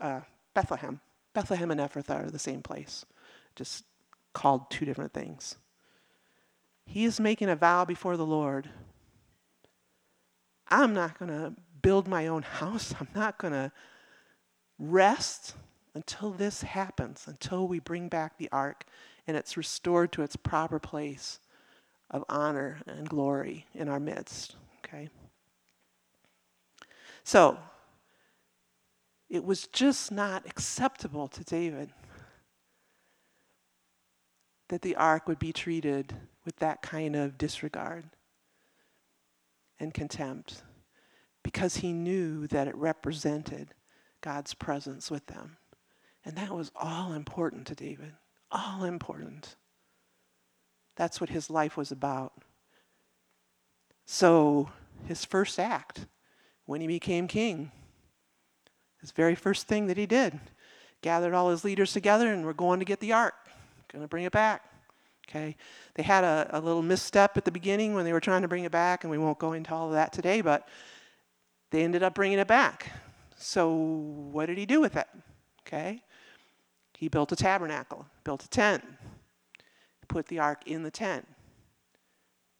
uh, 0.00 0.20
Bethlehem. 0.54 1.00
Bethlehem 1.32 1.70
and 1.70 1.80
Ephrathah 1.80 2.26
are 2.26 2.30
the 2.30 2.38
same 2.38 2.62
place, 2.62 3.06
just 3.56 3.84
called 4.32 4.70
two 4.70 4.84
different 4.84 5.12
things. 5.12 5.56
He 6.84 7.04
is 7.04 7.20
making 7.20 7.48
a 7.48 7.56
vow 7.56 7.84
before 7.84 8.16
the 8.16 8.26
Lord. 8.26 8.68
I'm 10.68 10.92
not 10.92 11.18
going 11.18 11.30
to 11.30 11.54
build 11.82 12.08
my 12.08 12.26
own 12.26 12.42
house. 12.42 12.94
I'm 13.00 13.08
not 13.14 13.38
going 13.38 13.52
to 13.52 13.72
rest 14.78 15.54
until 15.94 16.30
this 16.30 16.62
happens, 16.62 17.24
until 17.26 17.66
we 17.66 17.78
bring 17.78 18.08
back 18.08 18.38
the 18.38 18.48
ark 18.52 18.84
and 19.26 19.36
it's 19.36 19.56
restored 19.56 20.12
to 20.12 20.22
its 20.22 20.36
proper 20.36 20.78
place 20.78 21.40
of 22.10 22.24
honor 22.28 22.80
and 22.86 23.08
glory 23.08 23.66
in 23.74 23.88
our 23.88 24.00
midst. 24.00 24.56
Okay? 24.78 25.08
So, 27.22 27.58
it 29.28 29.44
was 29.44 29.68
just 29.68 30.10
not 30.10 30.46
acceptable 30.46 31.28
to 31.28 31.44
David 31.44 31.90
that 34.68 34.82
the 34.82 34.96
ark 34.96 35.28
would 35.28 35.38
be 35.38 35.52
treated 35.52 36.14
with 36.44 36.56
that 36.56 36.82
kind 36.82 37.14
of 37.14 37.38
disregard 37.38 38.04
and 39.78 39.94
contempt 39.94 40.62
because 41.42 41.76
he 41.76 41.92
knew 41.92 42.46
that 42.48 42.68
it 42.68 42.74
represented 42.76 43.74
God's 44.20 44.54
presence 44.54 45.10
with 45.10 45.26
them. 45.26 45.56
And 46.24 46.36
that 46.36 46.54
was 46.54 46.70
all 46.76 47.12
important 47.12 47.66
to 47.68 47.74
David. 47.74 48.12
All 48.50 48.84
important. 48.84 49.56
That's 50.96 51.20
what 51.20 51.30
his 51.30 51.48
life 51.48 51.76
was 51.76 51.90
about. 51.90 52.32
So, 54.04 54.70
his 55.06 55.24
first 55.24 55.58
act 55.58 56.06
when 56.66 56.80
he 56.80 56.86
became 56.86 57.26
king, 57.26 57.70
his 59.00 59.12
very 59.12 59.34
first 59.34 59.66
thing 59.66 59.86
that 59.86 59.96
he 59.96 60.06
did, 60.06 60.38
gathered 61.00 61.32
all 61.32 61.50
his 61.50 61.64
leaders 61.64 61.92
together 61.92 62.32
and 62.32 62.44
we're 62.44 62.52
going 62.52 62.80
to 62.80 62.84
get 62.84 63.00
the 63.00 63.12
ark, 63.12 63.34
going 63.90 64.02
to 64.02 64.08
bring 64.08 64.24
it 64.24 64.32
back. 64.32 64.62
Okay, 65.28 65.56
they 65.94 66.02
had 66.02 66.24
a, 66.24 66.48
a 66.50 66.60
little 66.60 66.82
misstep 66.82 67.36
at 67.36 67.44
the 67.44 67.52
beginning 67.52 67.94
when 67.94 68.04
they 68.04 68.12
were 68.12 68.20
trying 68.20 68.42
to 68.42 68.48
bring 68.48 68.64
it 68.64 68.72
back, 68.72 69.04
and 69.04 69.10
we 69.12 69.18
won't 69.18 69.38
go 69.38 69.52
into 69.52 69.72
all 69.72 69.86
of 69.86 69.92
that 69.92 70.12
today, 70.12 70.40
but 70.40 70.68
they 71.70 71.84
ended 71.84 72.02
up 72.02 72.14
bringing 72.14 72.40
it 72.40 72.48
back. 72.48 72.90
So, 73.36 73.72
what 73.72 74.46
did 74.46 74.58
he 74.58 74.66
do 74.66 74.80
with 74.80 74.96
it? 74.96 75.06
Okay. 75.66 76.02
He 77.00 77.08
built 77.08 77.32
a 77.32 77.36
tabernacle, 77.36 78.04
built 78.24 78.44
a 78.44 78.48
tent, 78.50 78.84
put 80.06 80.26
the 80.26 80.38
ark 80.38 80.66
in 80.66 80.82
the 80.82 80.90
tent. 80.90 81.26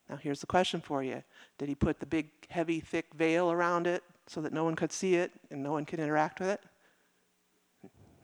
Now, 0.09 0.16
here's 0.16 0.40
the 0.40 0.46
question 0.46 0.81
for 0.81 1.03
you 1.03 1.22
Did 1.59 1.68
he 1.68 1.74
put 1.74 2.00
the 2.00 2.07
big, 2.07 2.31
heavy, 2.48 2.81
thick 2.81 3.12
veil 3.12 3.53
around 3.53 3.87
it 3.87 4.03
so 4.26 4.40
that 4.40 4.55
no 4.55 4.64
one 4.64 4.76
could 4.76 4.92
see 4.92 5.16
it 5.16 5.31
and 5.50 5.62
no 5.62 5.72
one 5.72 5.85
could 5.85 6.00
interact 6.00 6.40
with 6.40 6.48
it? 6.48 6.62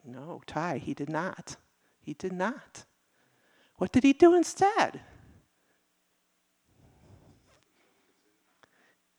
No, 0.06 0.40
Ty, 0.46 0.78
he 0.78 0.94
did 0.94 1.10
not. 1.10 1.56
He 2.00 2.14
did 2.14 2.32
not. 2.32 2.84
What 3.74 3.92
did 3.92 4.02
he 4.02 4.14
do 4.14 4.34
instead? 4.34 5.02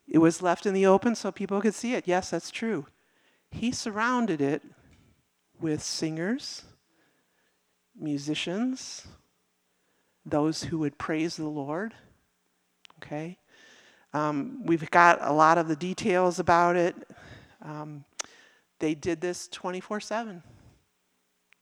It 0.07 0.17
was 0.17 0.41
left 0.41 0.65
in 0.65 0.73
the 0.73 0.87
open 0.87 1.13
so 1.13 1.31
people 1.31 1.61
could 1.61 1.75
see 1.75 1.93
it. 1.93 2.07
Yes, 2.07 2.31
that's 2.31 2.49
true. 2.49 2.87
He 3.51 3.71
surrounded 3.71 4.41
it 4.41 4.63
with 5.59 5.83
singers, 5.83 6.63
musicians, 7.99 9.07
those 10.25 10.63
who 10.63 10.79
would 10.79 10.97
praise 10.97 11.35
the 11.35 11.47
Lord. 11.47 11.93
Okay? 12.97 13.37
Um, 14.13 14.61
we've 14.65 14.89
got 14.91 15.19
a 15.21 15.31
lot 15.31 15.57
of 15.57 15.67
the 15.67 15.75
details 15.75 16.39
about 16.39 16.75
it. 16.75 16.95
Um, 17.61 18.05
they 18.79 18.93
did 18.93 19.21
this 19.21 19.47
24 19.47 19.99
7. 19.99 20.43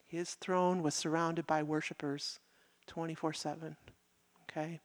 His 0.06 0.36
throne 0.36 0.82
was 0.82 0.94
surrounded 0.94 1.48
by 1.48 1.64
worshipers 1.64 2.40
24 2.88 3.34
7. 3.34 3.76
Okay? 4.44 4.80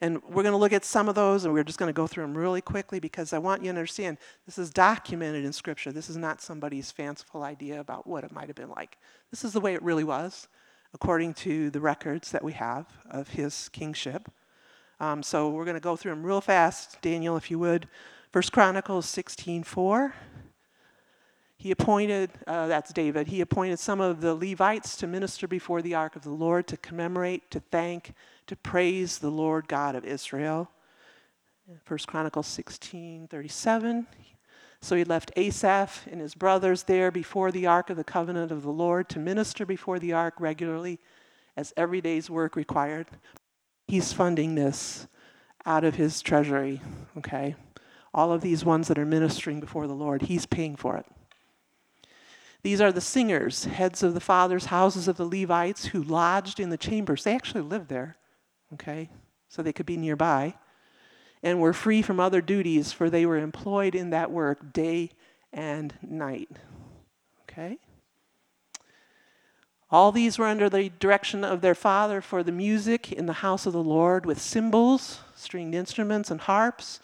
And 0.00 0.22
we're 0.24 0.42
going 0.42 0.52
to 0.52 0.58
look 0.58 0.74
at 0.74 0.84
some 0.84 1.08
of 1.08 1.14
those, 1.14 1.44
and 1.44 1.54
we're 1.54 1.64
just 1.64 1.78
going 1.78 1.88
to 1.88 1.96
go 1.96 2.06
through 2.06 2.24
them 2.24 2.36
really 2.36 2.60
quickly 2.60 3.00
because 3.00 3.32
I 3.32 3.38
want 3.38 3.62
you 3.62 3.66
to 3.66 3.70
understand 3.70 4.18
this 4.44 4.58
is 4.58 4.70
documented 4.70 5.44
in 5.44 5.52
Scripture. 5.52 5.90
This 5.90 6.10
is 6.10 6.18
not 6.18 6.42
somebody's 6.42 6.90
fanciful 6.90 7.42
idea 7.42 7.80
about 7.80 8.06
what 8.06 8.22
it 8.22 8.30
might 8.30 8.48
have 8.48 8.56
been 8.56 8.68
like. 8.68 8.98
This 9.30 9.42
is 9.42 9.52
the 9.54 9.60
way 9.60 9.74
it 9.74 9.82
really 9.82 10.04
was, 10.04 10.48
according 10.92 11.34
to 11.34 11.70
the 11.70 11.80
records 11.80 12.30
that 12.32 12.44
we 12.44 12.52
have 12.52 12.86
of 13.10 13.28
his 13.28 13.70
kingship. 13.70 14.30
Um, 15.00 15.22
so 15.22 15.48
we're 15.48 15.64
going 15.64 15.74
to 15.74 15.80
go 15.80 15.96
through 15.96 16.12
them 16.12 16.24
real 16.24 16.40
fast. 16.42 17.00
Daniel, 17.00 17.36
if 17.36 17.50
you 17.50 17.58
would. 17.58 17.88
First 18.32 18.52
Chronicles 18.52 19.06
16:4. 19.06 20.12
He 21.58 21.70
appointed, 21.70 22.30
uh, 22.46 22.66
that's 22.66 22.92
David, 22.92 23.28
he 23.28 23.40
appointed 23.40 23.78
some 23.78 23.98
of 24.00 24.20
the 24.20 24.34
Levites 24.34 24.94
to 24.98 25.06
minister 25.06 25.48
before 25.48 25.80
the 25.80 25.94
ark 25.94 26.14
of 26.14 26.22
the 26.22 26.30
Lord, 26.30 26.66
to 26.66 26.76
commemorate, 26.76 27.50
to 27.50 27.60
thank, 27.60 28.12
to 28.46 28.56
praise 28.56 29.18
the 29.18 29.30
Lord 29.30 29.68
God 29.68 29.94
of 29.94 30.04
Israel. 30.04 30.70
First 31.84 32.06
Chronicles 32.06 32.46
16 32.46 33.28
37. 33.28 34.06
So 34.80 34.94
he 34.94 35.04
left 35.04 35.32
Asaph 35.36 36.06
and 36.10 36.20
his 36.20 36.34
brothers 36.34 36.84
there 36.84 37.10
before 37.10 37.50
the 37.50 37.66
ark 37.66 37.90
of 37.90 37.96
the 37.96 38.04
covenant 38.04 38.52
of 38.52 38.62
the 38.62 38.70
Lord 38.70 39.08
to 39.08 39.18
minister 39.18 39.66
before 39.66 39.98
the 39.98 40.12
ark 40.12 40.34
regularly 40.38 41.00
as 41.56 41.72
every 41.76 42.00
day's 42.00 42.30
work 42.30 42.54
required. 42.54 43.08
He's 43.88 44.12
funding 44.12 44.54
this 44.54 45.08
out 45.64 45.82
of 45.82 45.96
his 45.96 46.22
treasury, 46.22 46.80
okay? 47.18 47.56
All 48.14 48.32
of 48.32 48.42
these 48.42 48.64
ones 48.64 48.86
that 48.88 48.98
are 48.98 49.06
ministering 49.06 49.58
before 49.58 49.86
the 49.86 49.94
Lord, 49.94 50.22
he's 50.22 50.46
paying 50.46 50.76
for 50.76 50.96
it. 50.96 51.06
These 52.62 52.80
are 52.80 52.92
the 52.92 53.00
singers, 53.00 53.64
heads 53.64 54.02
of 54.02 54.14
the 54.14 54.20
fathers' 54.20 54.66
houses 54.66 55.08
of 55.08 55.16
the 55.16 55.26
Levites 55.26 55.86
who 55.86 56.02
lodged 56.02 56.60
in 56.60 56.70
the 56.70 56.76
chambers. 56.76 57.24
They 57.24 57.34
actually 57.34 57.62
lived 57.62 57.88
there 57.88 58.16
okay? 58.74 59.10
So 59.48 59.62
they 59.62 59.72
could 59.72 59.86
be 59.86 59.96
nearby. 59.96 60.54
And 61.42 61.60
were 61.60 61.72
free 61.72 62.02
from 62.02 62.18
other 62.18 62.40
duties, 62.40 62.92
for 62.92 63.08
they 63.08 63.26
were 63.26 63.36
employed 63.36 63.94
in 63.94 64.10
that 64.10 64.30
work 64.30 64.72
day 64.72 65.10
and 65.52 65.94
night. 66.02 66.50
Okay? 67.42 67.78
All 69.90 70.10
these 70.10 70.38
were 70.38 70.46
under 70.46 70.68
the 70.68 70.90
direction 70.98 71.44
of 71.44 71.60
their 71.60 71.74
father 71.74 72.20
for 72.20 72.42
the 72.42 72.52
music 72.52 73.12
in 73.12 73.26
the 73.26 73.34
house 73.34 73.66
of 73.66 73.72
the 73.72 73.82
Lord 73.82 74.26
with 74.26 74.40
cymbals, 74.40 75.20
stringed 75.36 75.74
instruments, 75.74 76.30
and 76.30 76.40
harps 76.40 76.98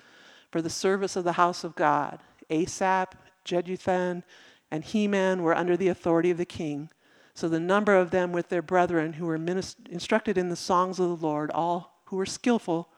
for 0.51 0.61
the 0.61 0.71
service 0.71 1.15
of 1.15 1.25
the 1.25 1.33
house 1.33 1.63
of 1.63 1.77
God. 1.77 2.19
Asaph, 2.51 3.15
Jeduthun, 3.45 4.25
and 4.71 4.85
Heman 4.85 5.43
were 5.43 5.57
under 5.57 5.77
the 5.77 5.89
authority 5.89 6.31
of 6.31 6.39
the 6.39 6.45
king. 6.45 6.91
So 7.35 7.49
the 7.49 7.61
number 7.61 7.95
of 7.97 8.11
them 8.11 8.33
with 8.33 8.49
their 8.49 8.63
brethren 8.63 9.15
who 9.15 9.27
were 9.27 9.37
instructed 9.37 10.37
in 10.37 10.49
the 10.49 10.57
songs 10.57 10.99
of 10.99 11.09
the 11.09 11.27
Lord, 11.27 11.51
all 11.51 12.03
who 12.07 12.17
were 12.17 12.27
skillful, 12.27 12.89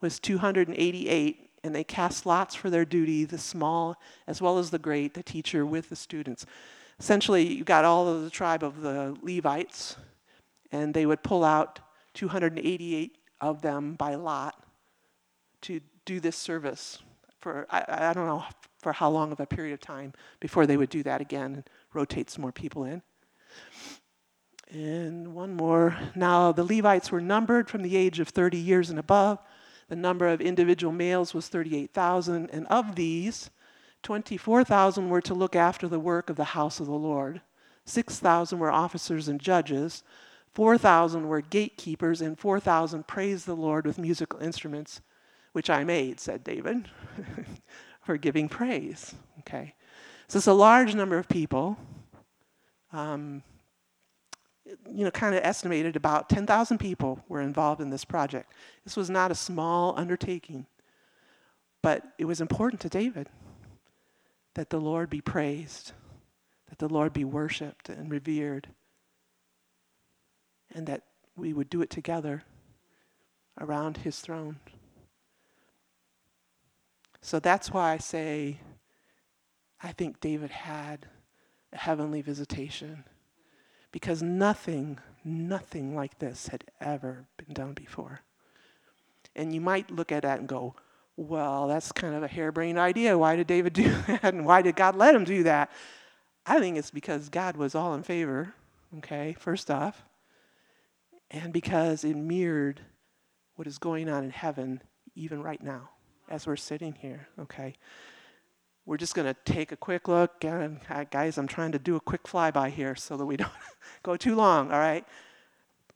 was 0.00 0.18
288, 0.20 1.50
and 1.62 1.74
they 1.74 1.84
cast 1.84 2.24
lots 2.24 2.54
for 2.54 2.70
their 2.70 2.84
duty, 2.84 3.24
the 3.24 3.38
small 3.38 3.96
as 4.26 4.40
well 4.40 4.58
as 4.58 4.70
the 4.70 4.78
great, 4.78 5.14
the 5.14 5.22
teacher 5.22 5.66
with 5.66 5.88
the 5.88 5.96
students. 5.96 6.46
Essentially, 6.98 7.46
you 7.46 7.64
got 7.64 7.84
all 7.84 8.08
of 8.08 8.22
the 8.22 8.30
tribe 8.30 8.62
of 8.62 8.80
the 8.80 9.16
Levites, 9.22 9.96
and 10.72 10.94
they 10.94 11.06
would 11.06 11.22
pull 11.22 11.44
out 11.44 11.80
288 12.14 13.18
of 13.40 13.62
them 13.62 13.94
by 13.94 14.14
lot 14.14 14.64
to 15.62 15.80
do 16.04 16.20
this 16.20 16.36
service 16.36 17.02
for, 17.40 17.66
I, 17.70 17.84
I 17.88 18.12
don't 18.12 18.26
know 18.26 18.44
for 18.78 18.92
how 18.92 19.10
long 19.10 19.32
of 19.32 19.40
a 19.40 19.46
period 19.46 19.74
of 19.74 19.80
time 19.80 20.12
before 20.40 20.66
they 20.66 20.76
would 20.76 20.90
do 20.90 21.02
that 21.02 21.20
again 21.20 21.54
and 21.54 21.70
rotate 21.92 22.30
some 22.30 22.42
more 22.42 22.52
people 22.52 22.84
in. 22.84 23.02
And 24.70 25.34
one 25.34 25.54
more. 25.54 25.96
Now, 26.14 26.52
the 26.52 26.64
Levites 26.64 27.10
were 27.10 27.20
numbered 27.20 27.68
from 27.68 27.82
the 27.82 27.96
age 27.96 28.20
of 28.20 28.28
30 28.28 28.56
years 28.56 28.90
and 28.90 28.98
above. 28.98 29.38
The 29.88 29.96
number 29.96 30.28
of 30.28 30.40
individual 30.40 30.92
males 30.92 31.34
was 31.34 31.48
38,000, 31.48 32.50
and 32.50 32.66
of 32.68 32.94
these, 32.94 33.50
24,000 34.04 35.08
were 35.08 35.20
to 35.20 35.34
look 35.34 35.56
after 35.56 35.88
the 35.88 35.98
work 35.98 36.30
of 36.30 36.36
the 36.36 36.44
house 36.44 36.78
of 36.78 36.86
the 36.86 36.92
Lord. 36.92 37.40
6,000 37.86 38.58
were 38.58 38.70
officers 38.70 39.26
and 39.26 39.40
judges. 39.40 40.04
4,000 40.54 41.26
were 41.26 41.40
gatekeepers, 41.40 42.20
and 42.20 42.38
4,000 42.38 43.08
praised 43.08 43.46
the 43.46 43.56
Lord 43.56 43.84
with 43.84 43.98
musical 43.98 44.40
instruments, 44.40 45.00
which 45.52 45.68
I 45.68 45.82
made, 45.82 46.20
said 46.20 46.44
David, 46.44 46.88
for 48.02 48.16
giving 48.16 48.48
praise. 48.48 49.14
Okay. 49.40 49.74
So 50.28 50.36
it's 50.36 50.46
a 50.46 50.52
large 50.52 50.94
number 50.94 51.18
of 51.18 51.28
people. 51.28 51.76
Um, 52.92 53.42
you 54.88 55.04
know, 55.04 55.10
kind 55.10 55.34
of 55.34 55.42
estimated 55.44 55.96
about 55.96 56.28
10,000 56.28 56.78
people 56.78 57.24
were 57.28 57.40
involved 57.40 57.80
in 57.80 57.90
this 57.90 58.04
project. 58.04 58.52
This 58.84 58.96
was 58.96 59.10
not 59.10 59.30
a 59.30 59.34
small 59.34 59.94
undertaking, 59.96 60.66
but 61.82 62.02
it 62.18 62.24
was 62.24 62.40
important 62.40 62.80
to 62.82 62.88
David 62.88 63.28
that 64.54 64.70
the 64.70 64.80
Lord 64.80 65.10
be 65.10 65.20
praised, 65.20 65.92
that 66.68 66.78
the 66.78 66.88
Lord 66.88 67.12
be 67.12 67.24
worshiped 67.24 67.88
and 67.88 68.10
revered, 68.10 68.68
and 70.74 70.86
that 70.86 71.02
we 71.36 71.52
would 71.52 71.70
do 71.70 71.82
it 71.82 71.90
together 71.90 72.44
around 73.58 73.98
his 73.98 74.20
throne. 74.20 74.58
So 77.22 77.38
that's 77.38 77.70
why 77.70 77.92
I 77.92 77.98
say 77.98 78.58
I 79.82 79.92
think 79.92 80.20
David 80.20 80.50
had 80.50 81.06
heavenly 81.72 82.22
visitation 82.22 83.04
because 83.92 84.22
nothing, 84.22 84.98
nothing 85.24 85.94
like 85.94 86.18
this 86.18 86.48
had 86.48 86.64
ever 86.80 87.26
been 87.36 87.54
done 87.54 87.72
before. 87.72 88.20
And 89.34 89.54
you 89.54 89.60
might 89.60 89.90
look 89.90 90.12
at 90.12 90.22
that 90.22 90.38
and 90.40 90.48
go, 90.48 90.74
well, 91.16 91.68
that's 91.68 91.92
kind 91.92 92.14
of 92.14 92.22
a 92.22 92.28
harebrained 92.28 92.78
idea. 92.78 93.18
Why 93.18 93.36
did 93.36 93.46
David 93.46 93.72
do 93.72 93.90
that? 94.06 94.20
And 94.22 94.46
why 94.46 94.62
did 94.62 94.76
God 94.76 94.96
let 94.96 95.14
him 95.14 95.24
do 95.24 95.42
that? 95.44 95.70
I 96.46 96.58
think 96.58 96.76
it's 96.76 96.90
because 96.90 97.28
God 97.28 97.56
was 97.56 97.74
all 97.74 97.94
in 97.94 98.02
favor, 98.02 98.54
okay, 98.98 99.36
first 99.38 99.70
off, 99.70 100.02
and 101.30 101.52
because 101.52 102.02
it 102.02 102.16
mirrored 102.16 102.80
what 103.56 103.68
is 103.68 103.78
going 103.78 104.08
on 104.08 104.24
in 104.24 104.30
heaven 104.30 104.82
even 105.14 105.42
right 105.42 105.62
now 105.62 105.90
as 106.28 106.46
we're 106.46 106.56
sitting 106.56 106.94
here, 106.94 107.28
okay? 107.38 107.74
We're 108.90 108.96
just 108.96 109.14
going 109.14 109.32
to 109.32 109.52
take 109.52 109.70
a 109.70 109.76
quick 109.76 110.08
look. 110.08 110.42
And 110.42 110.80
uh, 110.90 111.04
guys, 111.04 111.38
I'm 111.38 111.46
trying 111.46 111.70
to 111.70 111.78
do 111.78 111.94
a 111.94 112.00
quick 112.00 112.24
flyby 112.24 112.70
here 112.70 112.96
so 112.96 113.16
that 113.16 113.24
we 113.24 113.36
don't 113.36 113.52
go 114.02 114.16
too 114.16 114.34
long, 114.34 114.72
all 114.72 114.80
right? 114.80 115.06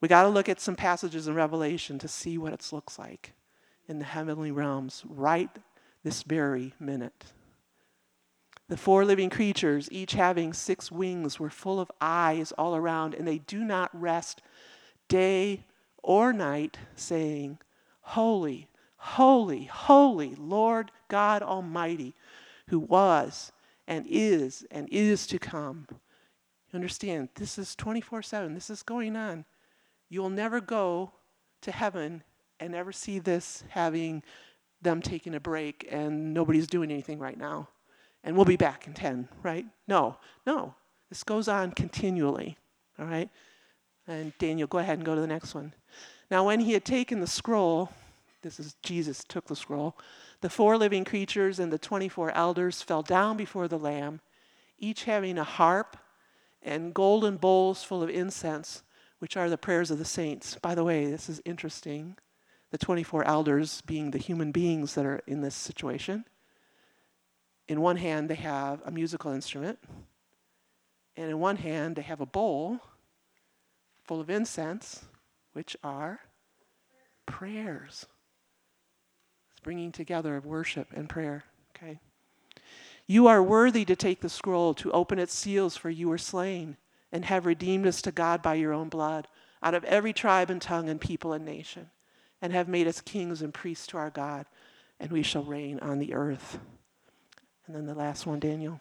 We 0.00 0.06
got 0.06 0.22
to 0.22 0.28
look 0.28 0.48
at 0.48 0.60
some 0.60 0.76
passages 0.76 1.26
in 1.26 1.34
Revelation 1.34 1.98
to 1.98 2.06
see 2.06 2.38
what 2.38 2.52
it 2.52 2.64
looks 2.70 2.96
like 2.96 3.32
in 3.88 3.98
the 3.98 4.04
heavenly 4.04 4.52
realms 4.52 5.02
right 5.08 5.50
this 6.04 6.22
very 6.22 6.72
minute. 6.78 7.32
The 8.68 8.76
four 8.76 9.04
living 9.04 9.28
creatures, 9.28 9.88
each 9.90 10.12
having 10.12 10.52
six 10.52 10.92
wings, 10.92 11.40
were 11.40 11.50
full 11.50 11.80
of 11.80 11.90
eyes 12.00 12.52
all 12.52 12.76
around, 12.76 13.14
and 13.14 13.26
they 13.26 13.38
do 13.38 13.64
not 13.64 13.90
rest 13.92 14.40
day 15.08 15.64
or 16.00 16.32
night, 16.32 16.78
saying, 16.94 17.58
Holy, 18.02 18.68
holy, 18.98 19.64
holy, 19.64 20.36
Lord 20.36 20.92
God 21.08 21.42
Almighty 21.42 22.14
who 22.68 22.78
was 22.78 23.52
and 23.86 24.06
is 24.08 24.66
and 24.70 24.88
is 24.90 25.26
to 25.28 25.38
come. 25.38 25.86
You 25.90 26.76
understand, 26.76 27.28
this 27.34 27.58
is 27.58 27.74
24 27.76 28.22
7. 28.22 28.54
This 28.54 28.70
is 28.70 28.82
going 28.82 29.16
on. 29.16 29.44
You'll 30.08 30.30
never 30.30 30.60
go 30.60 31.12
to 31.62 31.72
heaven 31.72 32.22
and 32.60 32.74
ever 32.74 32.92
see 32.92 33.18
this 33.18 33.64
having 33.68 34.22
them 34.82 35.02
taking 35.02 35.34
a 35.34 35.40
break 35.40 35.88
and 35.90 36.34
nobody's 36.34 36.66
doing 36.66 36.90
anything 36.90 37.18
right 37.18 37.38
now. 37.38 37.68
And 38.22 38.36
we'll 38.36 38.44
be 38.44 38.56
back 38.56 38.86
in 38.86 38.94
10, 38.94 39.28
right? 39.42 39.66
No, 39.86 40.16
no. 40.46 40.74
This 41.10 41.22
goes 41.22 41.48
on 41.48 41.72
continually, 41.72 42.56
all 42.98 43.06
right? 43.06 43.28
And 44.06 44.32
Daniel, 44.38 44.66
go 44.66 44.78
ahead 44.78 44.98
and 44.98 45.04
go 45.04 45.14
to 45.14 45.20
the 45.20 45.26
next 45.26 45.54
one. 45.54 45.74
Now, 46.30 46.46
when 46.46 46.60
he 46.60 46.72
had 46.72 46.84
taken 46.84 47.20
the 47.20 47.26
scroll, 47.26 47.90
this 48.44 48.60
is 48.60 48.76
Jesus 48.82 49.24
took 49.24 49.46
the 49.46 49.56
scroll, 49.56 49.98
the 50.40 50.50
four 50.50 50.78
living 50.78 51.04
creatures 51.04 51.58
and 51.58 51.72
the 51.72 51.78
24 51.78 52.30
elders 52.30 52.82
fell 52.82 53.02
down 53.02 53.36
before 53.36 53.66
the 53.66 53.78
Lamb, 53.78 54.20
each 54.78 55.04
having 55.04 55.38
a 55.38 55.44
harp 55.44 55.96
and 56.62 56.94
golden 56.94 57.36
bowls 57.36 57.82
full 57.82 58.02
of 58.02 58.10
incense, 58.10 58.82
which 59.18 59.36
are 59.36 59.50
the 59.50 59.58
prayers 59.58 59.90
of 59.90 59.98
the 59.98 60.04
saints. 60.04 60.56
By 60.62 60.74
the 60.74 60.84
way, 60.84 61.10
this 61.10 61.28
is 61.28 61.42
interesting. 61.44 62.16
The 62.70 62.78
24 62.78 63.24
elders 63.24 63.80
being 63.80 64.10
the 64.10 64.18
human 64.18 64.52
beings 64.52 64.94
that 64.94 65.06
are 65.06 65.22
in 65.26 65.40
this 65.40 65.54
situation. 65.54 66.24
In 67.66 67.80
one 67.80 67.96
hand, 67.96 68.28
they 68.28 68.34
have 68.34 68.82
a 68.84 68.90
musical 68.90 69.32
instrument, 69.32 69.78
and 71.16 71.30
in 71.30 71.38
one 71.38 71.56
hand, 71.56 71.96
they 71.96 72.02
have 72.02 72.20
a 72.20 72.26
bowl 72.26 72.80
full 74.02 74.20
of 74.20 74.28
incense, 74.28 75.04
which 75.54 75.76
are 75.82 76.20
prayers. 77.26 78.06
Bringing 79.64 79.90
together 79.90 80.36
of 80.36 80.46
worship 80.46 80.88
and 80.94 81.08
prayer, 81.08 81.42
okay? 81.74 81.98
You 83.06 83.26
are 83.26 83.42
worthy 83.42 83.84
to 83.86 83.96
take 83.96 84.20
the 84.20 84.28
scroll, 84.28 84.74
to 84.74 84.92
open 84.92 85.18
its 85.18 85.34
seals, 85.34 85.76
for 85.76 85.90
you 85.90 86.08
were 86.08 86.18
slain 86.18 86.76
and 87.10 87.24
have 87.24 87.46
redeemed 87.46 87.86
us 87.86 88.02
to 88.02 88.12
God 88.12 88.42
by 88.42 88.54
your 88.54 88.72
own 88.72 88.88
blood, 88.88 89.26
out 89.62 89.74
of 89.74 89.84
every 89.84 90.12
tribe 90.12 90.50
and 90.50 90.60
tongue 90.60 90.88
and 90.88 91.00
people 91.00 91.32
and 91.32 91.44
nation, 91.44 91.88
and 92.42 92.52
have 92.52 92.68
made 92.68 92.86
us 92.86 93.00
kings 93.00 93.40
and 93.40 93.54
priests 93.54 93.86
to 93.86 93.96
our 93.96 94.10
God, 94.10 94.46
and 95.00 95.10
we 95.10 95.22
shall 95.22 95.44
reign 95.44 95.78
on 95.80 95.98
the 95.98 96.12
earth. 96.12 96.58
And 97.66 97.74
then 97.74 97.86
the 97.86 97.94
last 97.94 98.26
one, 98.26 98.40
Daniel. 98.40 98.80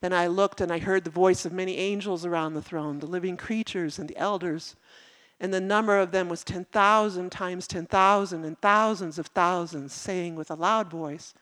Then 0.00 0.12
I 0.12 0.26
looked 0.26 0.60
and 0.60 0.72
I 0.72 0.78
heard 0.78 1.04
the 1.04 1.10
voice 1.10 1.44
of 1.44 1.52
many 1.52 1.76
angels 1.76 2.24
around 2.26 2.54
the 2.54 2.62
throne, 2.62 2.98
the 2.98 3.06
living 3.06 3.36
creatures 3.36 3.98
and 3.98 4.08
the 4.08 4.16
elders. 4.16 4.74
And 5.38 5.52
the 5.52 5.60
number 5.60 5.98
of 5.98 6.12
them 6.12 6.28
was 6.28 6.42
10,000 6.44 7.30
times 7.30 7.66
10,000 7.66 8.44
and 8.44 8.58
thousands 8.60 9.18
of 9.18 9.26
thousands, 9.28 9.92
saying 9.92 10.34
with 10.34 10.50
a 10.50 10.54
loud 10.54 10.90
voice, 10.90 11.34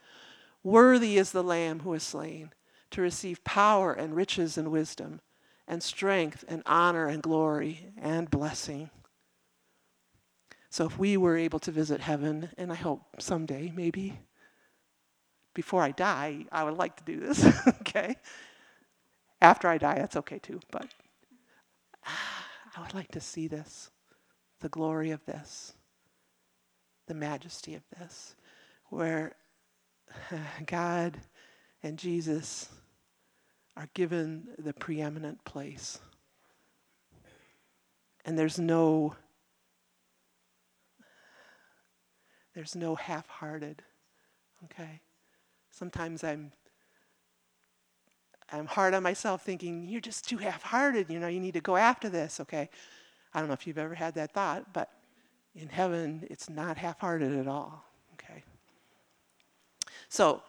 Worthy 0.63 1.19
is 1.19 1.31
the 1.31 1.45
Lamb 1.45 1.81
who 1.81 1.93
is 1.95 2.03
slain 2.03 2.51
to 2.91 3.03
receive 3.03 3.45
power 3.45 3.93
and 3.93 4.17
riches 4.17 4.59
and 4.59 4.71
wisdom 4.71 5.21
and 5.69 5.83
strength 5.83 6.45
and 6.49 6.63
honor 6.67 7.07
and 7.07 7.23
glory 7.23 7.93
and 8.01 8.31
blessing. 8.31 8.91
So 10.71 10.87
if 10.87 10.99
we 10.99 11.17
were 11.17 11.37
able 11.37 11.61
to 11.61 11.71
visit 11.71 12.01
heaven, 12.01 12.51
and 12.59 12.73
I 12.73 12.75
hope 12.75 13.03
someday, 13.21 13.73
maybe, 13.75 14.19
before 15.55 15.83
I 15.83 15.93
die, 15.93 16.47
I 16.51 16.65
would 16.65 16.77
like 16.77 16.97
to 16.97 17.05
do 17.05 17.21
this, 17.21 17.47
okay? 17.81 18.17
After 19.41 19.69
I 19.69 19.79
die, 19.79 19.97
that's 19.97 20.17
okay 20.17 20.41
too, 20.41 20.61
but 20.71 20.89
I 22.77 22.81
would 22.81 22.95
like 22.95 23.11
to 23.13 23.21
see 23.21 23.47
this, 23.47 23.91
the 24.61 24.69
glory 24.69 25.11
of 25.11 25.25
this, 25.27 25.75
the 27.07 27.15
majesty 27.15 27.75
of 27.75 27.83
this, 27.99 28.35
where 28.89 29.37
God 30.67 31.19
and 31.83 31.99
Jesus 31.99 32.69
are 33.77 33.89
given 33.95 34.49
the 34.59 34.73
preeminent 34.73 35.45
place. 35.45 35.99
And 38.25 38.39
there's 38.39 38.59
no 38.59 39.15
there's 42.55 42.77
no 42.77 42.95
half-hearted. 42.95 43.83
Okay? 44.65 45.01
Sometimes 45.71 46.23
I'm 46.23 46.53
I'm 48.53 48.67
hard 48.67 48.95
on 48.95 49.03
myself 49.03 49.43
thinking 49.43 49.89
you're 49.89 50.01
just 50.01 50.29
too 50.29 50.39
half-hearted, 50.39 51.11
you 51.11 51.19
know, 51.19 51.29
you 51.29 51.41
need 51.41 51.55
to 51.55 51.61
go 51.61 51.77
after 51.77 52.09
this, 52.09 52.41
okay? 52.41 52.69
I 53.33 53.41
don't 53.41 53.49
know 53.49 53.55
if 53.55 53.67
you've 53.67 53.79
ever 53.79 53.95
had 53.95 54.15
that 54.15 54.33
thought, 54.33 54.73
but 54.73 54.91
in 55.55 55.69
heaven 55.69 56.27
it's 56.31 56.49
not 56.49 56.77
half-hearted 56.77 57.33
at 57.33 57.49
all, 57.49 57.85
okay? 58.15 58.43
So, 60.09 60.43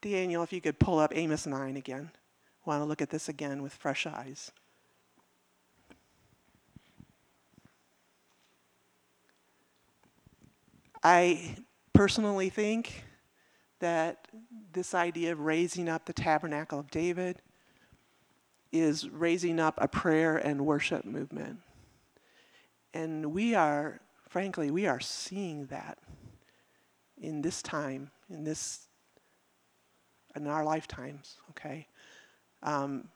Daniel, 0.00 0.42
if 0.42 0.52
you 0.52 0.60
could 0.60 0.78
pull 0.78 0.98
up 0.98 1.12
Amos 1.14 1.46
9 1.46 1.76
again 1.76 2.10
want 2.64 2.82
to 2.82 2.84
look 2.84 3.02
at 3.02 3.10
this 3.10 3.28
again 3.28 3.62
with 3.62 3.72
fresh 3.72 4.06
eyes. 4.06 4.52
I 11.02 11.56
personally 11.92 12.50
think 12.50 13.04
that 13.80 14.28
this 14.72 14.94
idea 14.94 15.32
of 15.32 15.40
raising 15.40 15.88
up 15.88 16.06
the 16.06 16.12
tabernacle 16.12 16.78
of 16.78 16.90
David 16.90 17.42
is 18.72 19.08
raising 19.08 19.58
up 19.58 19.74
a 19.78 19.88
prayer 19.88 20.36
and 20.36 20.64
worship 20.64 21.04
movement. 21.04 21.58
And 22.94 23.32
we 23.32 23.54
are, 23.54 24.00
frankly, 24.28 24.70
we 24.70 24.86
are 24.86 25.00
seeing 25.00 25.66
that 25.66 25.98
in 27.20 27.42
this 27.42 27.62
time, 27.62 28.10
in 28.28 28.44
this, 28.44 28.86
in 30.36 30.46
our 30.46 30.64
lifetimes, 30.64 31.36
okay? 31.50 31.86
Um, 32.62 33.08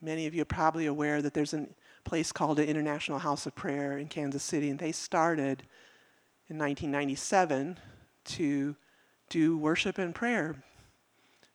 many 0.00 0.26
of 0.26 0.34
you 0.34 0.42
are 0.42 0.46
probably 0.46 0.86
aware 0.86 1.22
that 1.22 1.34
there's 1.34 1.54
a 1.54 1.66
place 2.04 2.32
called 2.32 2.58
the 2.58 2.68
International 2.68 3.18
House 3.18 3.46
of 3.46 3.54
Prayer 3.54 3.98
in 3.98 4.08
Kansas 4.08 4.42
City, 4.42 4.70
and 4.70 4.78
they 4.78 4.92
started 4.92 5.62
in 6.48 6.58
1997 6.58 7.78
to 8.24 8.76
do 9.32 9.56
worship 9.56 9.96
and 9.96 10.14
prayer 10.14 10.54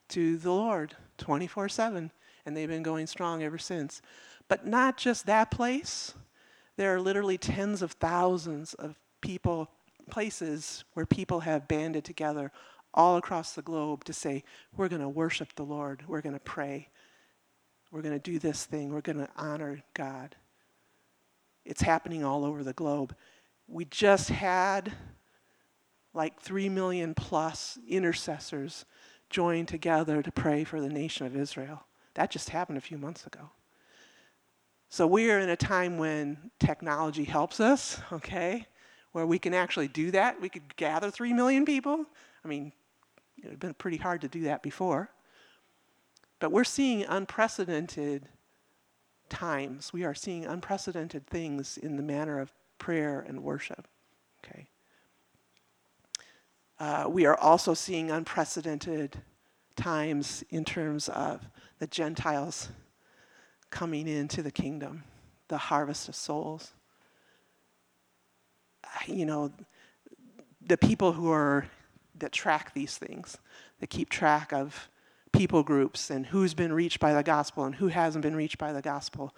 to 0.10 0.38
the 0.38 0.52
Lord 0.52 0.96
24 1.20 1.70
7, 1.70 2.12
and 2.44 2.58
they've 2.58 2.68
been 2.68 2.82
going 2.82 3.06
strong 3.06 3.44
ever 3.44 3.60
since. 3.60 4.02
But 4.48 4.66
not 4.66 4.98
just 4.98 5.28
that 5.28 5.52
place, 5.52 6.16
there 6.76 6.96
are 6.96 7.00
literally 7.00 7.38
tens 7.38 7.84
of 7.84 7.92
thousands 7.92 8.74
of 8.74 8.98
people, 9.22 9.70
places 10.10 10.86
where 10.94 11.06
people 11.06 11.42
have 11.42 11.68
banded 11.68 12.04
together 12.04 12.52
all 12.96 13.16
across 13.16 13.54
the 13.54 13.62
globe 13.62 14.04
to 14.06 14.14
say, 14.14 14.44
We're 14.76 14.90
going 14.90 15.04
to 15.04 15.10
worship 15.10 15.54
the 15.56 15.64
Lord, 15.64 16.04
we're 16.08 16.22
going 16.22 16.34
to 16.34 16.40
pray. 16.40 16.90
We're 17.92 18.02
going 18.02 18.20
to 18.20 18.32
do 18.32 18.38
this 18.38 18.66
thing. 18.66 18.92
We're 18.92 19.00
going 19.00 19.20
to 19.20 19.30
honor 19.38 19.82
God. 19.94 20.36
It's 21.64 21.82
happening 21.82 22.22
all 22.22 22.44
over 22.44 22.62
the 22.62 22.74
globe. 22.74 23.16
We 23.66 23.86
just 23.86 24.28
had 24.28 24.92
like 26.18 26.42
3 26.42 26.68
million 26.68 27.14
plus 27.14 27.78
intercessors 27.88 28.86
joined 29.30 29.68
together 29.68 30.24
to 30.24 30.32
pray 30.32 30.64
for 30.64 30.82
the 30.82 30.90
nation 30.90 31.28
of 31.28 31.36
Israel. 31.36 31.86
That 32.16 32.32
just 32.32 32.50
happened 32.50 32.80
a 32.80 32.82
few 32.82 32.98
months 32.98 33.28
ago. 33.28 33.52
So 34.90 35.06
we 35.06 35.30
are 35.30 35.40
in 35.40 35.50
a 35.50 35.56
time 35.56 36.00
when 36.00 36.50
technology 36.60 37.24
helps 37.24 37.60
us, 37.60 38.02
okay, 38.12 38.66
where 39.12 39.28
we 39.28 39.38
can 39.38 39.54
actually 39.54 39.90
do 39.90 40.10
that. 40.12 40.42
We 40.42 40.50
could 40.50 40.76
gather 40.76 41.12
3 41.12 41.34
million 41.34 41.66
people. 41.66 42.06
I 42.44 42.48
mean, 42.48 42.74
it 43.38 43.50
had 43.52 43.60
been 43.60 43.76
pretty 43.76 43.98
hard 43.98 44.22
to 44.22 44.28
do 44.28 44.42
that 44.44 44.64
before. 44.64 45.12
But 46.40 46.52
we're 46.52 46.64
seeing 46.64 47.04
unprecedented 47.04 48.28
times. 49.30 49.94
We 49.94 50.04
are 50.04 50.16
seeing 50.16 50.46
unprecedented 50.46 51.28
things 51.28 51.78
in 51.78 51.96
the 51.96 52.04
manner 52.04 52.40
of 52.40 52.52
prayer 52.80 53.24
and 53.28 53.44
worship. 53.44 53.88
Okay. 54.44 54.68
Uh, 56.80 57.06
we 57.10 57.26
are 57.26 57.38
also 57.38 57.74
seeing 57.74 58.12
unprecedented 58.12 59.22
times 59.76 60.44
in 60.50 60.64
terms 60.64 61.10
of 61.10 61.42
the 61.80 61.88
Gentiles 61.88 62.70
coming 63.70 64.08
into 64.08 64.44
the 64.44 64.52
kingdom, 64.52 65.04
the 65.48 65.58
harvest 65.58 66.08
of 66.08 66.16
souls. 66.16 66.74
You 69.06 69.26
know, 69.26 69.52
the 70.66 70.78
people 70.78 71.14
who 71.14 71.32
are 71.32 71.68
that 72.16 72.32
track 72.32 72.74
these 72.74 72.98
things, 72.98 73.38
that 73.80 73.90
keep 73.90 74.10
track 74.10 74.52
of 74.52 74.90
people 75.32 75.64
groups 75.64 76.10
and 76.10 76.26
who's 76.26 76.54
been 76.54 76.74
reached 76.74 77.00
by 77.00 77.14
the 77.14 77.24
gospel 77.24 77.66
and 77.66 77.76
who 77.76 77.88
hasn't 77.88 78.24
been 78.24 78.36
reached 78.36 78.58
by 78.58 78.74
the 78.74 78.82
gospel 78.82 79.36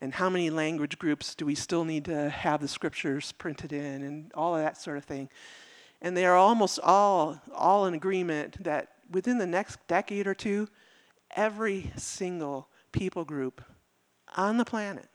and 0.00 0.14
how 0.14 0.28
many 0.28 0.50
language 0.50 0.98
groups 0.98 1.34
do 1.34 1.46
we 1.46 1.54
still 1.54 1.84
need 1.84 2.04
to 2.04 2.28
have 2.28 2.60
the 2.60 2.68
scriptures 2.68 3.32
printed 3.32 3.72
in 3.72 4.02
and 4.02 4.32
all 4.34 4.54
of 4.54 4.62
that 4.62 4.76
sort 4.76 4.98
of 4.98 5.04
thing 5.04 5.28
and 6.00 6.16
they 6.16 6.24
are 6.24 6.36
almost 6.36 6.78
all 6.82 7.40
all 7.54 7.86
in 7.86 7.94
agreement 7.94 8.62
that 8.62 8.88
within 9.10 9.38
the 9.38 9.46
next 9.46 9.78
decade 9.86 10.26
or 10.26 10.34
two 10.34 10.68
every 11.36 11.90
single 11.96 12.68
people 12.92 13.24
group 13.24 13.62
on 14.36 14.56
the 14.56 14.64
planet 14.64 15.08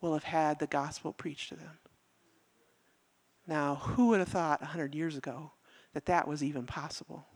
will 0.00 0.14
have 0.14 0.24
had 0.24 0.58
the 0.58 0.66
gospel 0.66 1.12
preached 1.12 1.48
to 1.48 1.56
them 1.56 1.78
now 3.46 3.74
who 3.76 4.08
would 4.08 4.20
have 4.20 4.28
thought 4.28 4.60
100 4.60 4.94
years 4.94 5.16
ago 5.16 5.52
that 5.92 6.06
that 6.06 6.26
was 6.26 6.42
even 6.42 6.66
possible 6.66 7.26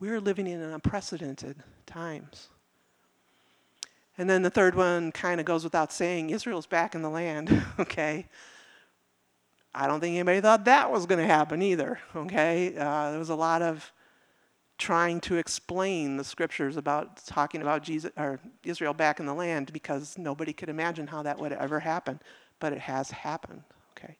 we're 0.00 0.18
living 0.18 0.46
in 0.46 0.62
unprecedented 0.62 1.62
times. 1.86 2.48
And 4.16 4.28
then 4.28 4.42
the 4.42 4.50
third 4.50 4.74
one 4.74 5.12
kind 5.12 5.38
of 5.38 5.46
goes 5.46 5.62
without 5.62 5.92
saying 5.92 6.30
Israel's 6.30 6.66
back 6.66 6.94
in 6.94 7.02
the 7.02 7.10
land, 7.10 7.62
okay? 7.78 8.26
I 9.74 9.86
don't 9.86 10.00
think 10.00 10.14
anybody 10.14 10.40
thought 10.40 10.64
that 10.64 10.90
was 10.90 11.06
going 11.06 11.20
to 11.20 11.26
happen 11.26 11.62
either, 11.62 12.00
okay? 12.16 12.76
Uh, 12.76 13.10
there 13.10 13.18
was 13.18 13.30
a 13.30 13.34
lot 13.36 13.62
of 13.62 13.92
trying 14.78 15.20
to 15.20 15.36
explain 15.36 16.16
the 16.16 16.24
scriptures 16.24 16.76
about 16.76 17.24
talking 17.26 17.60
about 17.62 17.82
Jesus 17.82 18.10
or 18.16 18.40
Israel 18.64 18.94
back 18.94 19.20
in 19.20 19.26
the 19.26 19.34
land 19.34 19.72
because 19.72 20.16
nobody 20.18 20.52
could 20.52 20.68
imagine 20.68 21.06
how 21.06 21.22
that 21.22 21.38
would 21.38 21.52
ever 21.52 21.78
happen, 21.78 22.18
but 22.58 22.72
it 22.72 22.80
has 22.80 23.10
happened, 23.10 23.62
okay? 23.96 24.16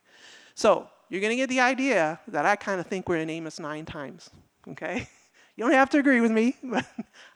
So, 0.54 0.88
you're 1.08 1.20
going 1.20 1.32
to 1.32 1.36
get 1.36 1.48
the 1.48 1.60
idea 1.60 2.20
that 2.28 2.46
I 2.46 2.54
kind 2.54 2.78
of 2.78 2.86
think 2.86 3.08
we're 3.08 3.16
in 3.16 3.30
Amos 3.30 3.58
nine 3.58 3.84
times, 3.84 4.30
okay? 4.68 5.08
You 5.56 5.66
don't 5.66 5.74
have 5.74 5.90
to 5.90 5.98
agree 5.98 6.22
with 6.22 6.30
me, 6.30 6.56
but 6.62 6.86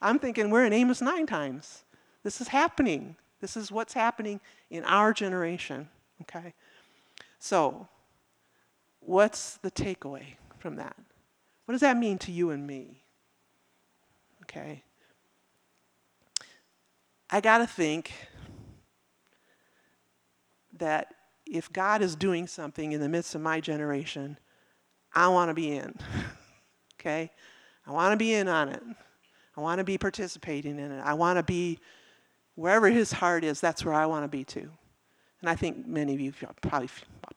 I'm 0.00 0.18
thinking 0.18 0.48
we're 0.48 0.64
in 0.64 0.72
Amos 0.72 1.02
nine 1.02 1.26
times. 1.26 1.82
This 2.22 2.40
is 2.40 2.48
happening. 2.48 3.16
This 3.42 3.54
is 3.54 3.70
what's 3.70 3.92
happening 3.92 4.40
in 4.70 4.82
our 4.84 5.12
generation. 5.12 5.90
Okay? 6.22 6.54
So, 7.38 7.86
what's 9.06 9.56
the 9.58 9.70
takeaway 9.70 10.24
from 10.58 10.76
that? 10.76 10.96
What 11.64 11.72
does 11.72 11.80
that 11.80 11.96
mean 11.96 12.18
to 12.18 12.32
you 12.32 12.50
and 12.50 12.66
me? 12.66 13.02
Okay? 14.42 14.82
I 17.30 17.40
got 17.40 17.58
to 17.58 17.66
think 17.66 18.12
that 20.78 21.14
if 21.46 21.72
God 21.72 22.02
is 22.02 22.16
doing 22.16 22.46
something 22.46 22.92
in 22.92 23.00
the 23.00 23.08
midst 23.08 23.34
of 23.34 23.40
my 23.40 23.60
generation, 23.60 24.38
I 25.14 25.28
want 25.28 25.50
to 25.50 25.54
be 25.54 25.76
in. 25.76 25.94
okay? 27.00 27.30
I 27.86 27.92
want 27.92 28.12
to 28.12 28.16
be 28.16 28.34
in 28.34 28.48
on 28.48 28.68
it. 28.68 28.82
I 29.56 29.60
want 29.60 29.78
to 29.78 29.84
be 29.84 29.98
participating 29.98 30.78
in 30.78 30.90
it. 30.90 31.00
I 31.00 31.14
want 31.14 31.38
to 31.38 31.42
be 31.42 31.78
wherever 32.54 32.88
his 32.88 33.12
heart 33.12 33.44
is, 33.44 33.60
that's 33.60 33.84
where 33.84 33.94
I 33.94 34.06
want 34.06 34.24
to 34.24 34.28
be 34.28 34.44
too. 34.44 34.70
And 35.40 35.50
I 35.50 35.54
think 35.54 35.86
many 35.86 36.14
of 36.14 36.20
you 36.20 36.32
probably 36.62 36.88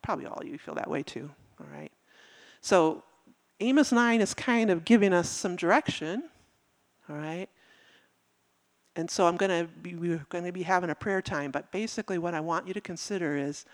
probably 0.01 0.26
all 0.26 0.39
of 0.39 0.47
you 0.47 0.57
feel 0.57 0.76
that 0.76 0.89
way 0.89 1.03
too, 1.03 1.30
all 1.60 1.68
right? 1.72 1.91
So 2.62 3.03
Amos 3.60 3.91
9 3.91 4.22
is 4.22 4.34
kind 4.34 4.70
of 4.70 4.86
giving 4.86 5.14
us 5.14 5.30
some 5.30 5.55
direction, 5.55 6.24
all 7.10 7.16
right? 7.16 7.47
And 8.95 9.10
so 9.10 9.28
I'm 9.28 9.38
going 9.38 9.66
to 9.66 9.72
be 9.82 9.95
we're 9.95 10.26
going 10.30 10.43
to 10.43 10.51
be 10.51 10.64
having 10.64 10.89
a 10.89 10.95
prayer 10.95 11.22
time, 11.22 11.51
but 11.51 11.72
basically 11.72 12.18
what 12.18 12.34
I 12.34 12.39
want 12.39 12.68
you 12.68 12.74
to 12.74 12.82
consider 12.82 13.38
is 13.38 13.66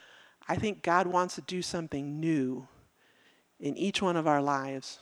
I 0.48 0.56
think 0.56 0.84
God 0.84 1.08
wants 1.08 1.36
to 1.36 1.42
do 1.42 1.62
something 1.62 2.20
new 2.20 2.68
in 3.60 3.78
each 3.78 4.02
one 4.02 4.18
of 4.18 4.28
our 4.28 4.42
lives. 4.42 5.00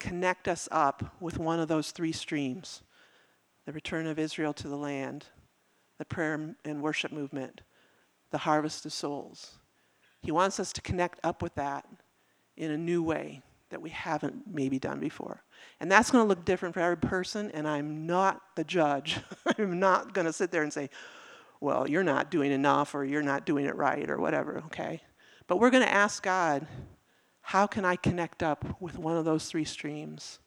Connect 0.00 0.48
us 0.48 0.68
up 0.72 1.14
with 1.20 1.38
one 1.38 1.60
of 1.60 1.68
those 1.68 1.92
three 1.92 2.12
streams 2.12 2.82
the 3.64 3.72
return 3.72 4.08
of 4.08 4.18
Israel 4.18 4.52
to 4.52 4.66
the 4.66 4.76
land, 4.76 5.26
the 5.98 6.04
prayer 6.04 6.56
and 6.64 6.82
worship 6.82 7.12
movement, 7.12 7.60
the 8.32 8.38
harvest 8.38 8.84
of 8.84 8.92
souls. 8.92 9.58
He 10.20 10.32
wants 10.32 10.58
us 10.58 10.72
to 10.72 10.82
connect 10.82 11.20
up 11.22 11.42
with 11.42 11.54
that 11.54 11.86
in 12.56 12.70
a 12.70 12.76
new 12.76 13.02
way 13.02 13.42
that 13.70 13.82
we 13.82 13.90
haven't 13.90 14.42
maybe 14.46 14.78
done 14.78 15.00
before. 15.00 15.42
And 15.80 15.90
that's 15.90 16.10
going 16.10 16.24
to 16.24 16.28
look 16.28 16.44
different 16.44 16.74
for 16.74 16.80
every 16.80 16.98
person, 16.98 17.50
and 17.52 17.66
I'm 17.66 18.06
not 18.06 18.40
the 18.54 18.64
judge. 18.64 19.18
I'm 19.58 19.78
not 19.78 20.12
going 20.12 20.26
to 20.26 20.32
sit 20.32 20.50
there 20.50 20.62
and 20.62 20.72
say, 20.72 20.90
well, 21.60 21.88
you're 21.88 22.02
not 22.02 22.30
doing 22.30 22.52
enough 22.52 22.94
or 22.94 23.04
you're 23.04 23.22
not 23.22 23.46
doing 23.46 23.66
it 23.66 23.76
right 23.76 24.10
or 24.10 24.18
whatever, 24.18 24.62
okay? 24.66 25.00
But 25.46 25.58
we're 25.58 25.70
going 25.70 25.84
to 25.84 25.92
ask 25.92 26.22
God, 26.22 26.66
how 27.40 27.66
can 27.66 27.84
I 27.84 27.96
connect 27.96 28.42
up 28.42 28.80
with 28.80 28.98
one 28.98 29.16
of 29.16 29.24
those 29.24 29.46
three 29.46 29.64
streams? 29.64 30.38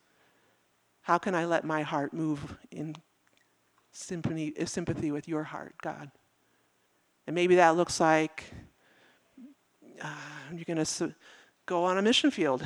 How 1.02 1.18
can 1.18 1.34
I 1.34 1.46
let 1.46 1.64
my 1.64 1.84
heart 1.84 2.14
move 2.14 2.58
in 2.72 2.96
sympathy, 3.92 4.54
sympathy 4.66 5.12
with 5.12 5.28
your 5.28 5.44
heart, 5.44 5.76
God? 5.82 6.12
And 7.28 7.34
maybe 7.34 7.56
that 7.56 7.76
looks 7.76 8.00
like 8.00 8.44
uh, 10.02 10.16
you're 10.54 10.66
going 10.66 10.84
to 10.84 11.16
go 11.66 11.84
on 11.84 11.98
a 11.98 12.02
mission 12.02 12.32
field, 12.32 12.64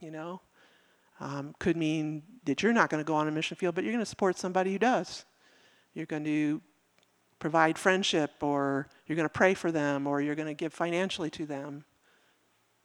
you 0.00 0.10
know? 0.10 0.40
Um, 1.20 1.54
could 1.58 1.76
mean 1.76 2.22
that 2.44 2.62
you're 2.62 2.72
not 2.72 2.88
going 2.88 3.02
to 3.02 3.06
go 3.06 3.14
on 3.14 3.28
a 3.28 3.30
mission 3.30 3.56
field, 3.56 3.74
but 3.74 3.84
you're 3.84 3.92
going 3.92 4.02
to 4.02 4.08
support 4.08 4.38
somebody 4.38 4.72
who 4.72 4.78
does. 4.78 5.24
You're 5.92 6.06
going 6.06 6.24
to 6.24 6.62
provide 7.38 7.78
friendship, 7.78 8.30
or 8.42 8.88
you're 9.06 9.16
going 9.16 9.28
to 9.28 9.32
pray 9.32 9.54
for 9.54 9.70
them, 9.70 10.06
or 10.06 10.20
you're 10.20 10.34
going 10.34 10.48
to 10.48 10.54
give 10.54 10.72
financially 10.72 11.30
to 11.30 11.46
them. 11.46 11.84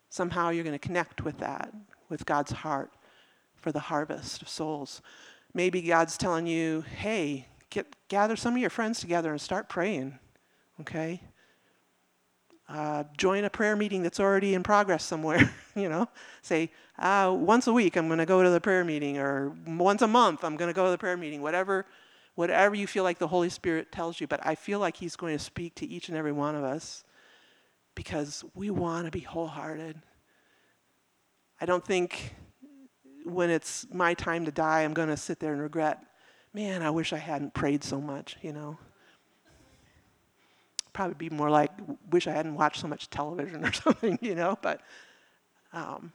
Somehow 0.10 0.50
you're 0.50 0.64
going 0.64 0.78
to 0.78 0.88
connect 0.88 1.24
with 1.24 1.38
that, 1.40 1.74
with 2.10 2.26
God's 2.26 2.52
heart 2.52 2.92
for 3.56 3.72
the 3.72 3.80
harvest 3.80 4.42
of 4.42 4.50
souls. 4.50 5.02
Maybe 5.54 5.82
God's 5.82 6.18
telling 6.18 6.48
you, 6.48 6.82
hey, 6.82 7.48
get, 7.70 7.96
gather 8.08 8.36
some 8.36 8.54
of 8.54 8.60
your 8.60 8.70
friends 8.70 9.00
together 9.00 9.32
and 9.32 9.42
start 9.42 9.70
praying, 9.70 10.20
okay? 10.82 11.22
Uh, 12.68 13.04
join 13.18 13.44
a 13.44 13.50
prayer 13.50 13.76
meeting 13.76 14.02
that's 14.02 14.20
already 14.20 14.56
in 14.56 14.64
progress 14.64 15.04
somewhere, 15.04 15.54
you 15.76 15.88
know? 15.88 16.08
Say, 16.42 16.72
uh, 16.98 17.36
once 17.38 17.68
a 17.68 17.74
week 17.74 17.96
I'm 17.96 18.08
going 18.08 18.20
to 18.20 18.26
go 18.26 18.42
to 18.42 18.50
the 18.50 18.62
prayer 18.62 18.84
meeting, 18.84 19.18
or 19.18 19.56
once 19.68 20.02
a 20.02 20.08
month 20.08 20.44
I'm 20.44 20.58
going 20.58 20.70
to 20.70 20.74
go 20.74 20.86
to 20.86 20.92
the 20.92 20.98
prayer 20.98 21.18
meeting, 21.18 21.42
whatever 21.42 21.86
whatever 22.36 22.76
you 22.76 22.86
feel 22.86 23.04
like 23.04 23.18
the 23.18 23.28
Holy 23.28 23.50
Spirit 23.50 23.92
tells 23.92 24.20
you, 24.20 24.28
but 24.28 24.46
I 24.46 24.56
feel 24.56 24.80
like 24.80 24.98
He's 24.98 25.16
going 25.16 25.36
to 25.36 25.44
speak 25.44 25.76
to 25.76 25.88
each 25.88 26.10
and 26.10 26.18
every 26.18 26.32
one 26.32 26.56
of 26.56 26.64
us 26.64 27.04
because 27.96 28.44
we 28.54 28.70
want 28.70 29.06
to 29.06 29.12
be 29.12 29.22
wholehearted. 29.22 30.02
I 31.60 31.66
don't 31.66 31.84
think 31.84 32.36
when 33.24 33.50
it's 33.50 33.88
my 33.92 34.14
time 34.14 34.46
to 34.46 34.52
die, 34.52 34.82
I'm 34.82 34.94
going 34.94 35.08
to 35.08 35.18
sit 35.18 35.40
there 35.40 35.54
and 35.54 35.62
regret, 35.62 36.04
man, 36.54 36.84
I 36.84 36.90
wish 36.90 37.14
I 37.14 37.18
hadn't 37.18 37.54
prayed 37.54 37.84
so 37.84 38.00
much, 38.00 38.38
you 38.42 38.52
know. 38.52 38.78
Probably 40.96 41.16
be 41.16 41.36
more 41.36 41.50
like, 41.50 41.72
wish 42.10 42.26
I 42.26 42.32
hadn't 42.32 42.56
watched 42.56 42.80
so 42.80 42.88
much 42.88 43.10
television 43.10 43.66
or 43.66 43.74
something, 43.84 44.18
you 44.22 44.34
know, 44.34 44.58
but 44.62 44.80
um, 45.74 46.14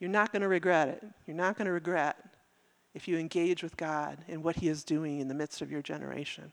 you're 0.00 0.08
not 0.08 0.32
going 0.32 0.40
to 0.40 0.48
regret 0.48 0.88
it. 0.88 1.04
You're 1.26 1.36
not 1.36 1.58
going 1.58 1.66
to 1.66 1.72
regret 1.72 2.16
if 2.94 3.06
you 3.06 3.18
engage 3.18 3.62
with 3.62 3.76
God 3.76 4.16
and 4.28 4.42
what 4.42 4.56
He 4.56 4.68
is 4.68 4.82
doing 4.82 5.20
in 5.20 5.28
the 5.28 5.34
midst 5.34 5.60
of 5.60 5.70
your 5.70 5.82
generation. 5.82 6.52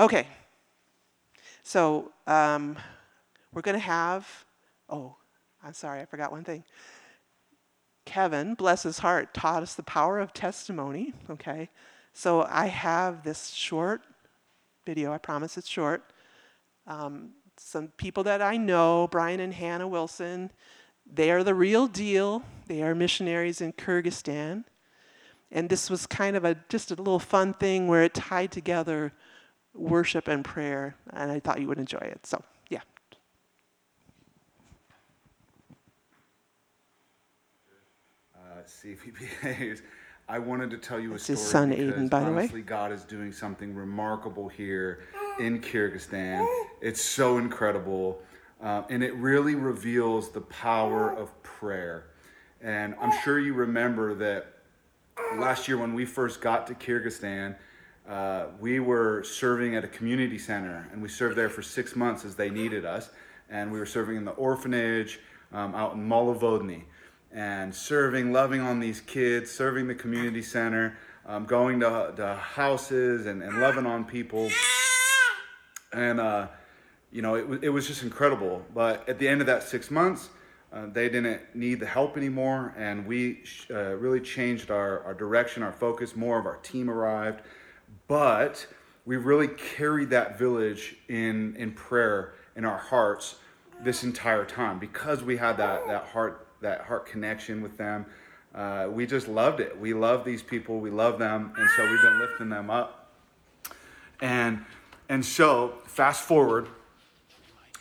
Okay, 0.00 0.26
so 1.62 2.10
um, 2.26 2.76
we're 3.52 3.62
going 3.62 3.76
to 3.76 3.78
have, 3.78 4.26
oh, 4.88 5.14
I'm 5.62 5.74
sorry, 5.74 6.00
I 6.00 6.06
forgot 6.06 6.32
one 6.32 6.42
thing. 6.42 6.64
Kevin, 8.04 8.54
bless 8.54 8.82
his 8.82 8.98
heart, 8.98 9.32
taught 9.32 9.62
us 9.62 9.74
the 9.74 9.84
power 9.84 10.18
of 10.18 10.32
testimony, 10.32 11.14
okay? 11.30 11.68
So 12.12 12.44
I 12.50 12.66
have 12.66 13.22
this 13.22 13.50
short 13.50 14.02
video, 14.84 15.12
I 15.12 15.18
promise 15.18 15.56
it's 15.56 15.68
short. 15.68 16.12
Um, 16.86 17.30
some 17.56 17.88
people 17.88 18.24
that 18.24 18.40
I 18.40 18.56
know, 18.56 19.08
Brian 19.10 19.40
and 19.40 19.52
Hannah 19.52 19.88
Wilson, 19.88 20.50
they 21.12 21.30
are 21.30 21.44
the 21.44 21.54
real 21.54 21.86
deal. 21.86 22.42
They 22.66 22.82
are 22.82 22.94
missionaries 22.94 23.60
in 23.60 23.72
Kyrgyzstan. 23.72 24.64
And 25.52 25.68
this 25.68 25.90
was 25.90 26.06
kind 26.06 26.36
of 26.36 26.44
a 26.44 26.56
just 26.68 26.90
a 26.90 26.94
little 26.94 27.18
fun 27.18 27.54
thing 27.54 27.88
where 27.88 28.02
it 28.04 28.14
tied 28.14 28.52
together 28.52 29.12
worship 29.74 30.28
and 30.28 30.44
prayer, 30.44 30.96
and 31.12 31.30
I 31.30 31.40
thought 31.40 31.60
you 31.60 31.66
would 31.68 31.78
enjoy 31.78 31.98
it. 31.98 32.26
So, 32.26 32.42
yeah. 32.68 32.80
Uh. 38.34 38.62
I 40.30 40.38
wanted 40.38 40.70
to 40.70 40.78
tell 40.78 41.00
you 41.00 41.12
It's 41.14 41.28
a 41.28 41.32
his 41.32 41.44
son, 41.44 41.70
because 41.70 41.92
Aiden, 41.92 42.08
by 42.08 42.20
the 42.20 42.26
way. 42.26 42.42
honestly, 42.42 42.62
God 42.62 42.92
is 42.92 43.02
doing 43.02 43.32
something 43.32 43.74
remarkable 43.74 44.48
here 44.48 45.00
in 45.40 45.60
Kyrgyzstan. 45.60 46.46
It's 46.80 47.02
so 47.02 47.38
incredible, 47.38 48.22
uh, 48.62 48.84
and 48.88 49.02
it 49.02 49.12
really 49.16 49.56
reveals 49.56 50.30
the 50.30 50.42
power 50.42 51.12
of 51.12 51.42
prayer. 51.42 52.10
And 52.60 52.94
I'm 53.00 53.10
sure 53.24 53.40
you 53.40 53.54
remember 53.54 54.14
that 54.14 54.52
last 55.36 55.66
year 55.66 55.78
when 55.78 55.94
we 55.94 56.04
first 56.04 56.40
got 56.40 56.68
to 56.68 56.74
Kyrgyzstan, 56.74 57.56
uh, 58.08 58.46
we 58.60 58.78
were 58.78 59.24
serving 59.24 59.74
at 59.74 59.82
a 59.82 59.88
community 59.88 60.38
center, 60.38 60.88
and 60.92 61.02
we 61.02 61.08
served 61.08 61.36
there 61.36 61.50
for 61.50 61.62
six 61.62 61.96
months 61.96 62.24
as 62.24 62.36
they 62.36 62.50
needed 62.50 62.84
us. 62.84 63.10
And 63.48 63.72
we 63.72 63.80
were 63.80 63.86
serving 63.86 64.16
in 64.16 64.24
the 64.24 64.30
orphanage 64.32 65.18
um, 65.52 65.74
out 65.74 65.94
in 65.94 66.08
Molovodny, 66.08 66.84
and 67.32 67.74
serving, 67.74 68.32
loving 68.32 68.60
on 68.60 68.80
these 68.80 69.00
kids, 69.00 69.50
serving 69.50 69.86
the 69.86 69.94
community 69.94 70.42
center, 70.42 70.96
um, 71.26 71.44
going 71.44 71.80
to, 71.80 72.12
to 72.16 72.34
houses 72.34 73.26
and, 73.26 73.42
and 73.42 73.60
loving 73.60 73.86
on 73.86 74.04
people. 74.04 74.50
And, 75.92 76.20
uh, 76.20 76.48
you 77.12 77.22
know, 77.22 77.34
it, 77.34 77.64
it 77.64 77.68
was 77.68 77.86
just 77.86 78.02
incredible. 78.02 78.64
But 78.74 79.08
at 79.08 79.18
the 79.18 79.28
end 79.28 79.40
of 79.40 79.46
that 79.46 79.62
six 79.62 79.90
months, 79.90 80.30
uh, 80.72 80.86
they 80.92 81.08
didn't 81.08 81.40
need 81.54 81.80
the 81.80 81.86
help 81.86 82.16
anymore, 82.16 82.72
and 82.76 83.04
we 83.04 83.42
uh, 83.70 83.96
really 83.96 84.20
changed 84.20 84.70
our, 84.70 85.02
our 85.02 85.14
direction, 85.14 85.64
our 85.64 85.72
focus. 85.72 86.14
More 86.14 86.38
of 86.38 86.46
our 86.46 86.58
team 86.58 86.88
arrived, 86.88 87.42
but 88.06 88.66
we 89.04 89.16
really 89.16 89.48
carried 89.48 90.10
that 90.10 90.38
village 90.38 90.96
in, 91.08 91.56
in 91.56 91.72
prayer 91.72 92.34
in 92.54 92.64
our 92.64 92.78
hearts 92.78 93.36
this 93.82 94.04
entire 94.04 94.44
time 94.44 94.78
because 94.78 95.24
we 95.24 95.36
had 95.36 95.56
that, 95.56 95.86
that 95.88 96.04
heart 96.04 96.46
that 96.60 96.82
heart 96.82 97.06
connection 97.06 97.62
with 97.62 97.76
them. 97.76 98.06
Uh, 98.54 98.88
we 98.90 99.06
just 99.06 99.28
loved 99.28 99.60
it. 99.60 99.78
We 99.78 99.94
love 99.94 100.24
these 100.24 100.42
people. 100.42 100.80
We 100.80 100.90
love 100.90 101.18
them, 101.18 101.52
and 101.56 101.68
so 101.76 101.88
we've 101.88 102.02
been 102.02 102.18
lifting 102.18 102.48
them 102.48 102.70
up. 102.70 103.12
And 104.20 104.64
and 105.08 105.24
so 105.24 105.74
fast 105.86 106.22
forward, 106.22 106.68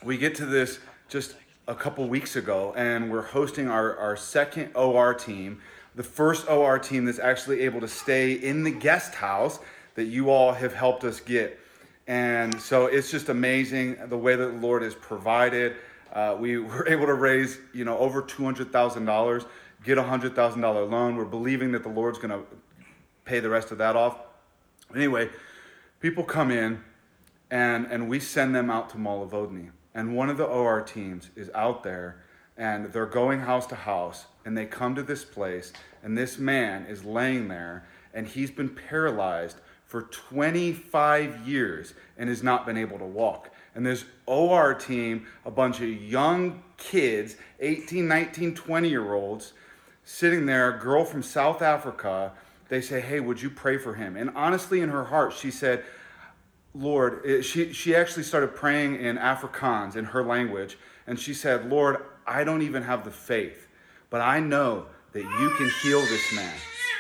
we 0.04 0.18
get 0.18 0.36
to 0.36 0.46
this 0.46 0.80
just 1.10 1.36
a 1.68 1.76
couple 1.76 2.08
weeks 2.08 2.36
ago, 2.36 2.74
and 2.76 3.12
we're 3.12 3.22
hosting 3.22 3.68
our, 3.68 3.96
our 3.98 4.18
second 4.18 4.72
OR 4.76 5.14
team, 5.14 5.62
the 5.94 6.02
first 6.02 6.50
OR 6.50 6.80
team 6.80 7.06
that's 7.06 7.20
actually 7.20 7.62
able 7.62 7.80
to 7.82 7.88
stay 7.88 8.34
in 8.34 8.64
the 8.64 8.72
guest 8.72 9.14
house 9.14 9.60
that 9.94 10.06
you 10.06 10.32
all 10.32 10.52
have 10.54 10.74
helped 10.74 11.04
us 11.04 11.20
get. 11.20 11.60
And 12.08 12.60
so 12.60 12.88
it's 12.88 13.12
just 13.12 13.30
amazing 13.30 13.98
the 14.08 14.18
way 14.18 14.36
that 14.36 14.46
the 14.46 14.58
Lord 14.60 14.82
has 14.82 14.96
provided. 14.96 15.76
Uh, 16.14 16.36
we 16.40 16.58
were 16.60 16.88
able 16.88 17.06
to 17.06 17.14
raise, 17.14 17.58
you 17.74 17.86
know, 17.86 17.98
over 17.98 18.22
two 18.22 18.44
hundred 18.44 18.72
thousand 18.72 19.06
dollars, 19.06 19.44
get 19.84 19.98
a 19.98 20.04
hundred 20.04 20.36
thousand 20.36 20.62
dollar 20.62 20.86
loan. 20.86 21.16
We're 21.16 21.26
believing 21.26 21.72
that 21.74 21.84
the 21.84 21.90
Lord's 21.90 22.18
going 22.18 22.32
to 22.32 22.42
pay 23.26 23.40
the 23.40 23.50
rest 23.50 23.72
of 23.72 23.78
that 23.78 23.96
off. 23.96 24.18
Anyway, 24.96 25.30
people 26.00 26.24
come 26.24 26.52
in, 26.52 26.84
and 27.52 27.88
and 27.92 28.10
we 28.10 28.20
send 28.20 28.56
them 28.56 28.70
out 28.70 28.90
to 28.92 28.98
Molovodny 28.98 29.72
and 29.94 30.16
one 30.16 30.30
of 30.30 30.38
the 30.38 30.46
OR 30.46 30.82
teams 30.82 31.30
is 31.36 31.50
out 31.56 31.84
there 31.84 32.24
and 32.58 32.86
they're 32.88 33.06
going 33.06 33.42
house 33.42 33.66
to 33.68 33.76
house 33.76 34.26
and 34.46 34.58
they 34.58 34.66
come 34.66 34.96
to 34.96 35.04
this 35.04 35.26
place 35.26 35.74
and 36.04 36.18
this 36.18 36.38
man 36.38 36.86
is 36.86 37.04
laying 37.04 37.48
there 37.48 37.86
and 38.14 38.28
he's 38.28 38.52
been 38.52 38.70
paralyzed 38.70 39.58
for 39.86 40.04
25 40.04 41.48
years 41.48 41.94
and 42.18 42.30
has 42.30 42.44
not 42.44 42.66
been 42.66 42.78
able 42.78 43.00
to 43.00 43.06
walk. 43.06 43.52
And 43.76 43.86
this 43.86 44.06
OR 44.26 44.74
team, 44.74 45.28
a 45.46 45.52
bunch 45.52 45.82
of 45.82 45.90
young 45.90 46.64
kids, 46.78 47.36
18, 47.60 48.08
19, 48.08 48.56
20 48.56 48.90
year 48.90 49.14
olds, 49.14 49.54
sitting 50.04 50.46
there, 50.46 50.76
a 50.76 50.80
girl 50.80 51.06
from 51.06 51.22
South 51.22 51.62
Africa, 51.62 52.32
they 52.70 52.82
say, 52.82 53.00
Hey, 53.00 53.20
would 53.20 53.42
you 53.42 53.50
pray 53.50 53.78
for 53.78 53.94
him? 53.94 54.16
And 54.16 54.32
honestly, 54.36 54.82
in 54.82 54.90
her 54.90 55.06
heart, 55.06 55.34
she 55.34 55.52
said, 55.52 55.84
Lord, 56.74 57.26
eh, 57.26 57.42
she, 57.42 57.74
she 57.74 57.96
actually 57.96 58.24
started 58.24 58.56
praying 58.56 58.96
in 58.96 59.18
Afrikaans, 59.18 59.96
in 59.96 60.06
her 60.06 60.24
language, 60.24 60.78
and 61.08 61.20
she 61.20 61.34
said, 61.34 61.70
Lord, 61.70 62.06
I 62.28 62.44
don't 62.44 62.62
even 62.62 62.84
have 62.84 63.04
the 63.04 63.12
faith, 63.12 63.68
but 64.10 64.22
I 64.22 64.40
know 64.40 64.86
that 65.14 65.24
you 65.24 65.50
can 65.58 65.70
heal 65.82 66.02
this 66.02 66.34
man. 66.34 66.54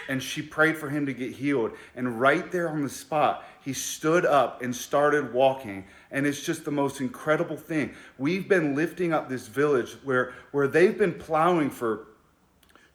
And 0.08 0.24
she 0.24 0.42
prayed 0.42 0.76
for 0.76 0.90
him 0.90 1.06
to 1.06 1.14
get 1.14 1.34
healed. 1.34 1.74
And 1.96 2.20
right 2.20 2.52
there 2.52 2.68
on 2.70 2.82
the 2.82 2.90
spot, 2.90 3.46
he 3.64 3.74
stood 3.74 4.26
up 4.26 4.62
and 4.62 4.76
started 4.76 5.34
walking. 5.34 5.86
And 6.12 6.26
it's 6.26 6.42
just 6.42 6.66
the 6.66 6.72
most 6.72 7.02
incredible 7.02 7.58
thing. 7.58 7.94
We've 8.18 8.48
been 8.48 8.76
lifting 8.76 9.14
up 9.14 9.30
this 9.30 9.48
village 9.48 9.94
where, 10.04 10.34
where 10.52 10.68
they've 10.68 10.98
been 10.98 11.14
plowing 11.14 11.70
for 11.70 12.08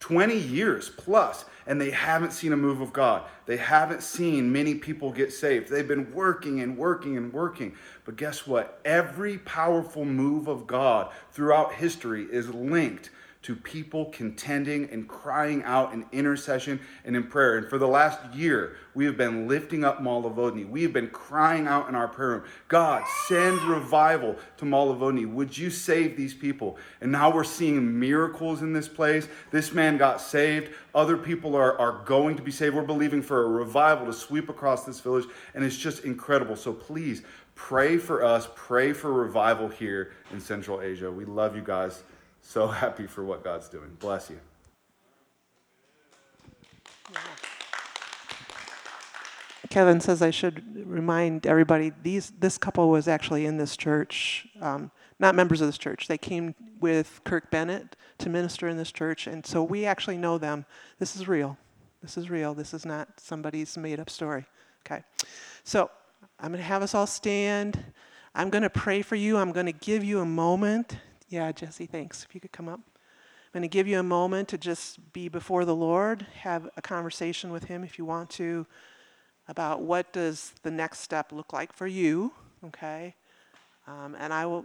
20 0.00 0.36
years 0.36 0.90
plus, 0.90 1.46
and 1.66 1.80
they 1.80 1.90
haven't 1.90 2.32
seen 2.32 2.52
a 2.52 2.56
move 2.56 2.82
of 2.82 2.92
God. 2.92 3.22
They 3.46 3.56
haven't 3.56 4.02
seen 4.02 4.52
many 4.52 4.74
people 4.74 5.10
get 5.10 5.32
saved. 5.32 5.70
They've 5.70 5.88
been 5.88 6.12
working 6.12 6.60
and 6.60 6.76
working 6.76 7.16
and 7.16 7.32
working. 7.32 7.74
But 8.04 8.16
guess 8.16 8.46
what? 8.46 8.80
Every 8.84 9.38
powerful 9.38 10.04
move 10.04 10.46
of 10.46 10.66
God 10.66 11.10
throughout 11.32 11.74
history 11.74 12.26
is 12.30 12.50
linked 12.50 13.10
to 13.44 13.54
people 13.54 14.06
contending 14.06 14.88
and 14.90 15.06
crying 15.06 15.62
out 15.64 15.92
in 15.92 16.06
intercession 16.12 16.80
and 17.04 17.14
in 17.14 17.24
prayer. 17.24 17.58
And 17.58 17.68
for 17.68 17.76
the 17.76 17.86
last 17.86 18.18
year, 18.34 18.78
we 18.94 19.04
have 19.04 19.18
been 19.18 19.46
lifting 19.46 19.84
up 19.84 20.00
Malavodny. 20.00 20.66
We 20.66 20.82
have 20.82 20.94
been 20.94 21.10
crying 21.10 21.66
out 21.66 21.86
in 21.86 21.94
our 21.94 22.08
prayer 22.08 22.30
room 22.30 22.44
God, 22.68 23.04
send 23.28 23.60
revival 23.62 24.36
to 24.56 24.64
Malavodny. 24.64 25.30
Would 25.30 25.58
you 25.58 25.68
save 25.68 26.16
these 26.16 26.32
people? 26.32 26.78
And 27.02 27.12
now 27.12 27.30
we're 27.30 27.44
seeing 27.44 27.98
miracles 28.00 28.62
in 28.62 28.72
this 28.72 28.88
place. 28.88 29.28
This 29.50 29.72
man 29.72 29.98
got 29.98 30.22
saved. 30.22 30.70
Other 30.94 31.18
people 31.18 31.54
are, 31.54 31.78
are 31.78 32.02
going 32.06 32.36
to 32.36 32.42
be 32.42 32.50
saved. 32.50 32.74
We're 32.74 32.82
believing 32.82 33.20
for 33.20 33.44
a 33.44 33.48
revival 33.48 34.06
to 34.06 34.14
sweep 34.14 34.48
across 34.48 34.84
this 34.84 35.00
village. 35.00 35.26
And 35.54 35.62
it's 35.62 35.76
just 35.76 36.04
incredible. 36.04 36.56
So 36.56 36.72
please 36.72 37.22
pray 37.54 37.98
for 37.98 38.24
us. 38.24 38.48
Pray 38.54 38.94
for 38.94 39.12
revival 39.12 39.68
here 39.68 40.12
in 40.32 40.40
Central 40.40 40.80
Asia. 40.80 41.10
We 41.10 41.26
love 41.26 41.54
you 41.54 41.62
guys 41.62 42.04
so 42.44 42.66
happy 42.68 43.06
for 43.06 43.24
what 43.24 43.42
God's 43.42 43.68
doing. 43.68 43.96
Bless 43.98 44.30
you. 44.30 44.38
Kevin 49.70 50.00
says 50.00 50.22
I 50.22 50.30
should 50.30 50.88
remind 50.88 51.48
everybody 51.48 51.92
these 52.02 52.32
this 52.38 52.58
couple 52.58 52.90
was 52.90 53.08
actually 53.08 53.44
in 53.44 53.56
this 53.56 53.76
church, 53.76 54.46
um, 54.60 54.92
not 55.18 55.34
members 55.34 55.60
of 55.60 55.66
this 55.66 55.78
church. 55.78 56.06
They 56.06 56.18
came 56.18 56.54
with 56.80 57.20
Kirk 57.24 57.50
Bennett 57.50 57.96
to 58.18 58.30
minister 58.30 58.68
in 58.68 58.76
this 58.76 58.92
church, 58.92 59.26
and 59.26 59.44
so 59.44 59.64
we 59.64 59.84
actually 59.84 60.16
know 60.16 60.38
them. 60.38 60.64
This 61.00 61.16
is 61.16 61.26
real. 61.26 61.56
This 62.02 62.16
is 62.16 62.30
real. 62.30 62.54
This 62.54 62.72
is 62.72 62.86
not 62.86 63.08
somebody's 63.18 63.76
made 63.76 63.98
up 63.98 64.10
story. 64.10 64.44
Okay, 64.86 65.02
so 65.64 65.90
I'm 66.38 66.52
going 66.52 66.58
to 66.58 66.64
have 66.64 66.82
us 66.82 66.94
all 66.94 67.08
stand. 67.08 67.82
I'm 68.34 68.50
going 68.50 68.62
to 68.62 68.70
pray 68.70 69.02
for 69.02 69.16
you. 69.16 69.38
I'm 69.38 69.50
going 69.50 69.66
to 69.66 69.72
give 69.72 70.04
you 70.04 70.20
a 70.20 70.26
moment 70.26 70.98
yeah, 71.34 71.50
Jesse, 71.50 71.86
thanks. 71.86 72.22
If 72.22 72.32
you 72.32 72.40
could 72.40 72.52
come 72.52 72.68
up. 72.68 72.78
I'm 72.78 73.60
going 73.60 73.62
to 73.62 73.68
give 73.68 73.88
you 73.88 73.98
a 73.98 74.04
moment 74.04 74.48
to 74.50 74.58
just 74.58 75.12
be 75.12 75.28
before 75.28 75.64
the 75.64 75.74
Lord, 75.74 76.24
have 76.42 76.70
a 76.76 76.82
conversation 76.82 77.50
with 77.50 77.64
Him 77.64 77.82
if 77.82 77.98
you 77.98 78.04
want 78.04 78.30
to 78.30 78.66
about 79.48 79.82
what 79.82 80.12
does 80.12 80.54
the 80.62 80.70
next 80.70 81.00
step 81.00 81.32
look 81.32 81.52
like 81.52 81.72
for 81.72 81.88
you, 81.88 82.32
okay? 82.64 83.16
Um, 83.88 84.16
and 84.18 84.32
I 84.32 84.46
will, 84.46 84.64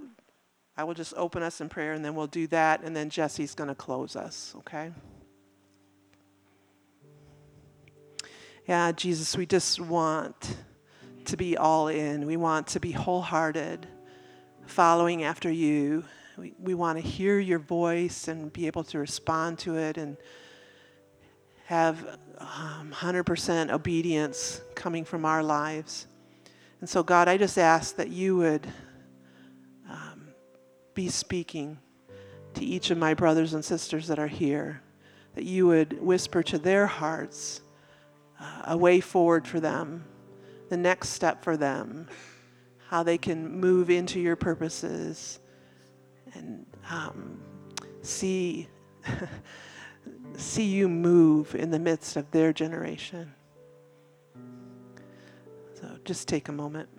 I 0.77 0.83
will 0.83 0.93
just 0.93 1.15
open 1.17 1.41
us 1.41 1.59
in 1.59 1.69
prayer, 1.69 1.93
and 1.93 2.05
then 2.05 2.13
we'll 2.13 2.27
do 2.27 2.45
that, 2.47 2.83
and 2.83 2.95
then 2.95 3.09
Jesse's 3.09 3.55
going 3.55 3.67
to 3.67 3.75
close 3.75 4.15
us, 4.15 4.53
okay? 4.59 4.91
Yeah, 8.67 8.91
Jesus, 8.91 9.35
we 9.35 9.47
just 9.47 9.79
want 9.79 10.55
to 11.25 11.35
be 11.35 11.57
all 11.57 11.87
in. 11.87 12.27
We 12.27 12.37
want 12.37 12.67
to 12.67 12.79
be 12.79 12.91
wholehearted, 12.91 13.87
following 14.67 15.23
after 15.23 15.51
you. 15.51 16.05
We, 16.39 16.73
want 16.73 16.97
to 16.97 17.05
hear 17.05 17.37
your 17.37 17.59
voice 17.59 18.29
and 18.29 18.53
be 18.53 18.67
able 18.67 18.85
to 18.85 18.99
respond 18.99 19.59
to 19.59 19.75
it 19.75 19.97
and 19.97 20.15
have 21.65 22.17
um, 22.37 22.93
100% 22.95 23.69
obedience 23.71 24.61
coming 24.73 25.03
from 25.03 25.25
our 25.25 25.43
lives. 25.43 26.07
And 26.79 26.89
so, 26.89 27.03
God, 27.03 27.27
I 27.27 27.35
just 27.35 27.57
ask 27.57 27.97
that 27.97 28.07
you 28.07 28.37
would 28.37 28.65
um, 29.89 30.29
be 30.93 31.09
speaking 31.09 31.77
to 32.53 32.63
each 32.63 32.89
of 32.89 32.97
my 32.97 33.13
brothers 33.13 33.53
and 33.53 33.65
sisters 33.65 34.07
that 34.07 34.17
are 34.17 34.27
here, 34.27 34.81
that 35.35 35.43
you 35.43 35.67
would 35.67 36.01
whisper 36.01 36.41
to 36.43 36.57
their 36.57 36.87
hearts 36.87 37.59
uh, 38.39 38.61
a 38.67 38.77
way 38.77 39.01
forward 39.01 39.45
for 39.45 39.59
them, 39.59 40.05
the 40.69 40.77
next 40.77 41.09
step 41.09 41.43
for 41.43 41.57
them, 41.57 42.07
how 42.87 43.03
they 43.03 43.17
can 43.17 43.59
move 43.59 43.89
into 43.89 44.21
your 44.21 44.37
purposes 44.37 45.39
and 46.33 46.65
um, 46.89 47.39
see 48.01 48.67
see 50.37 50.65
you 50.65 50.87
move 50.87 51.55
in 51.55 51.71
the 51.71 51.79
midst 51.79 52.15
of 52.15 52.29
their 52.31 52.53
generation. 52.53 53.33
So 55.73 55.97
just 56.03 56.27
take 56.27 56.49
a 56.49 56.51
moment. 56.51 56.89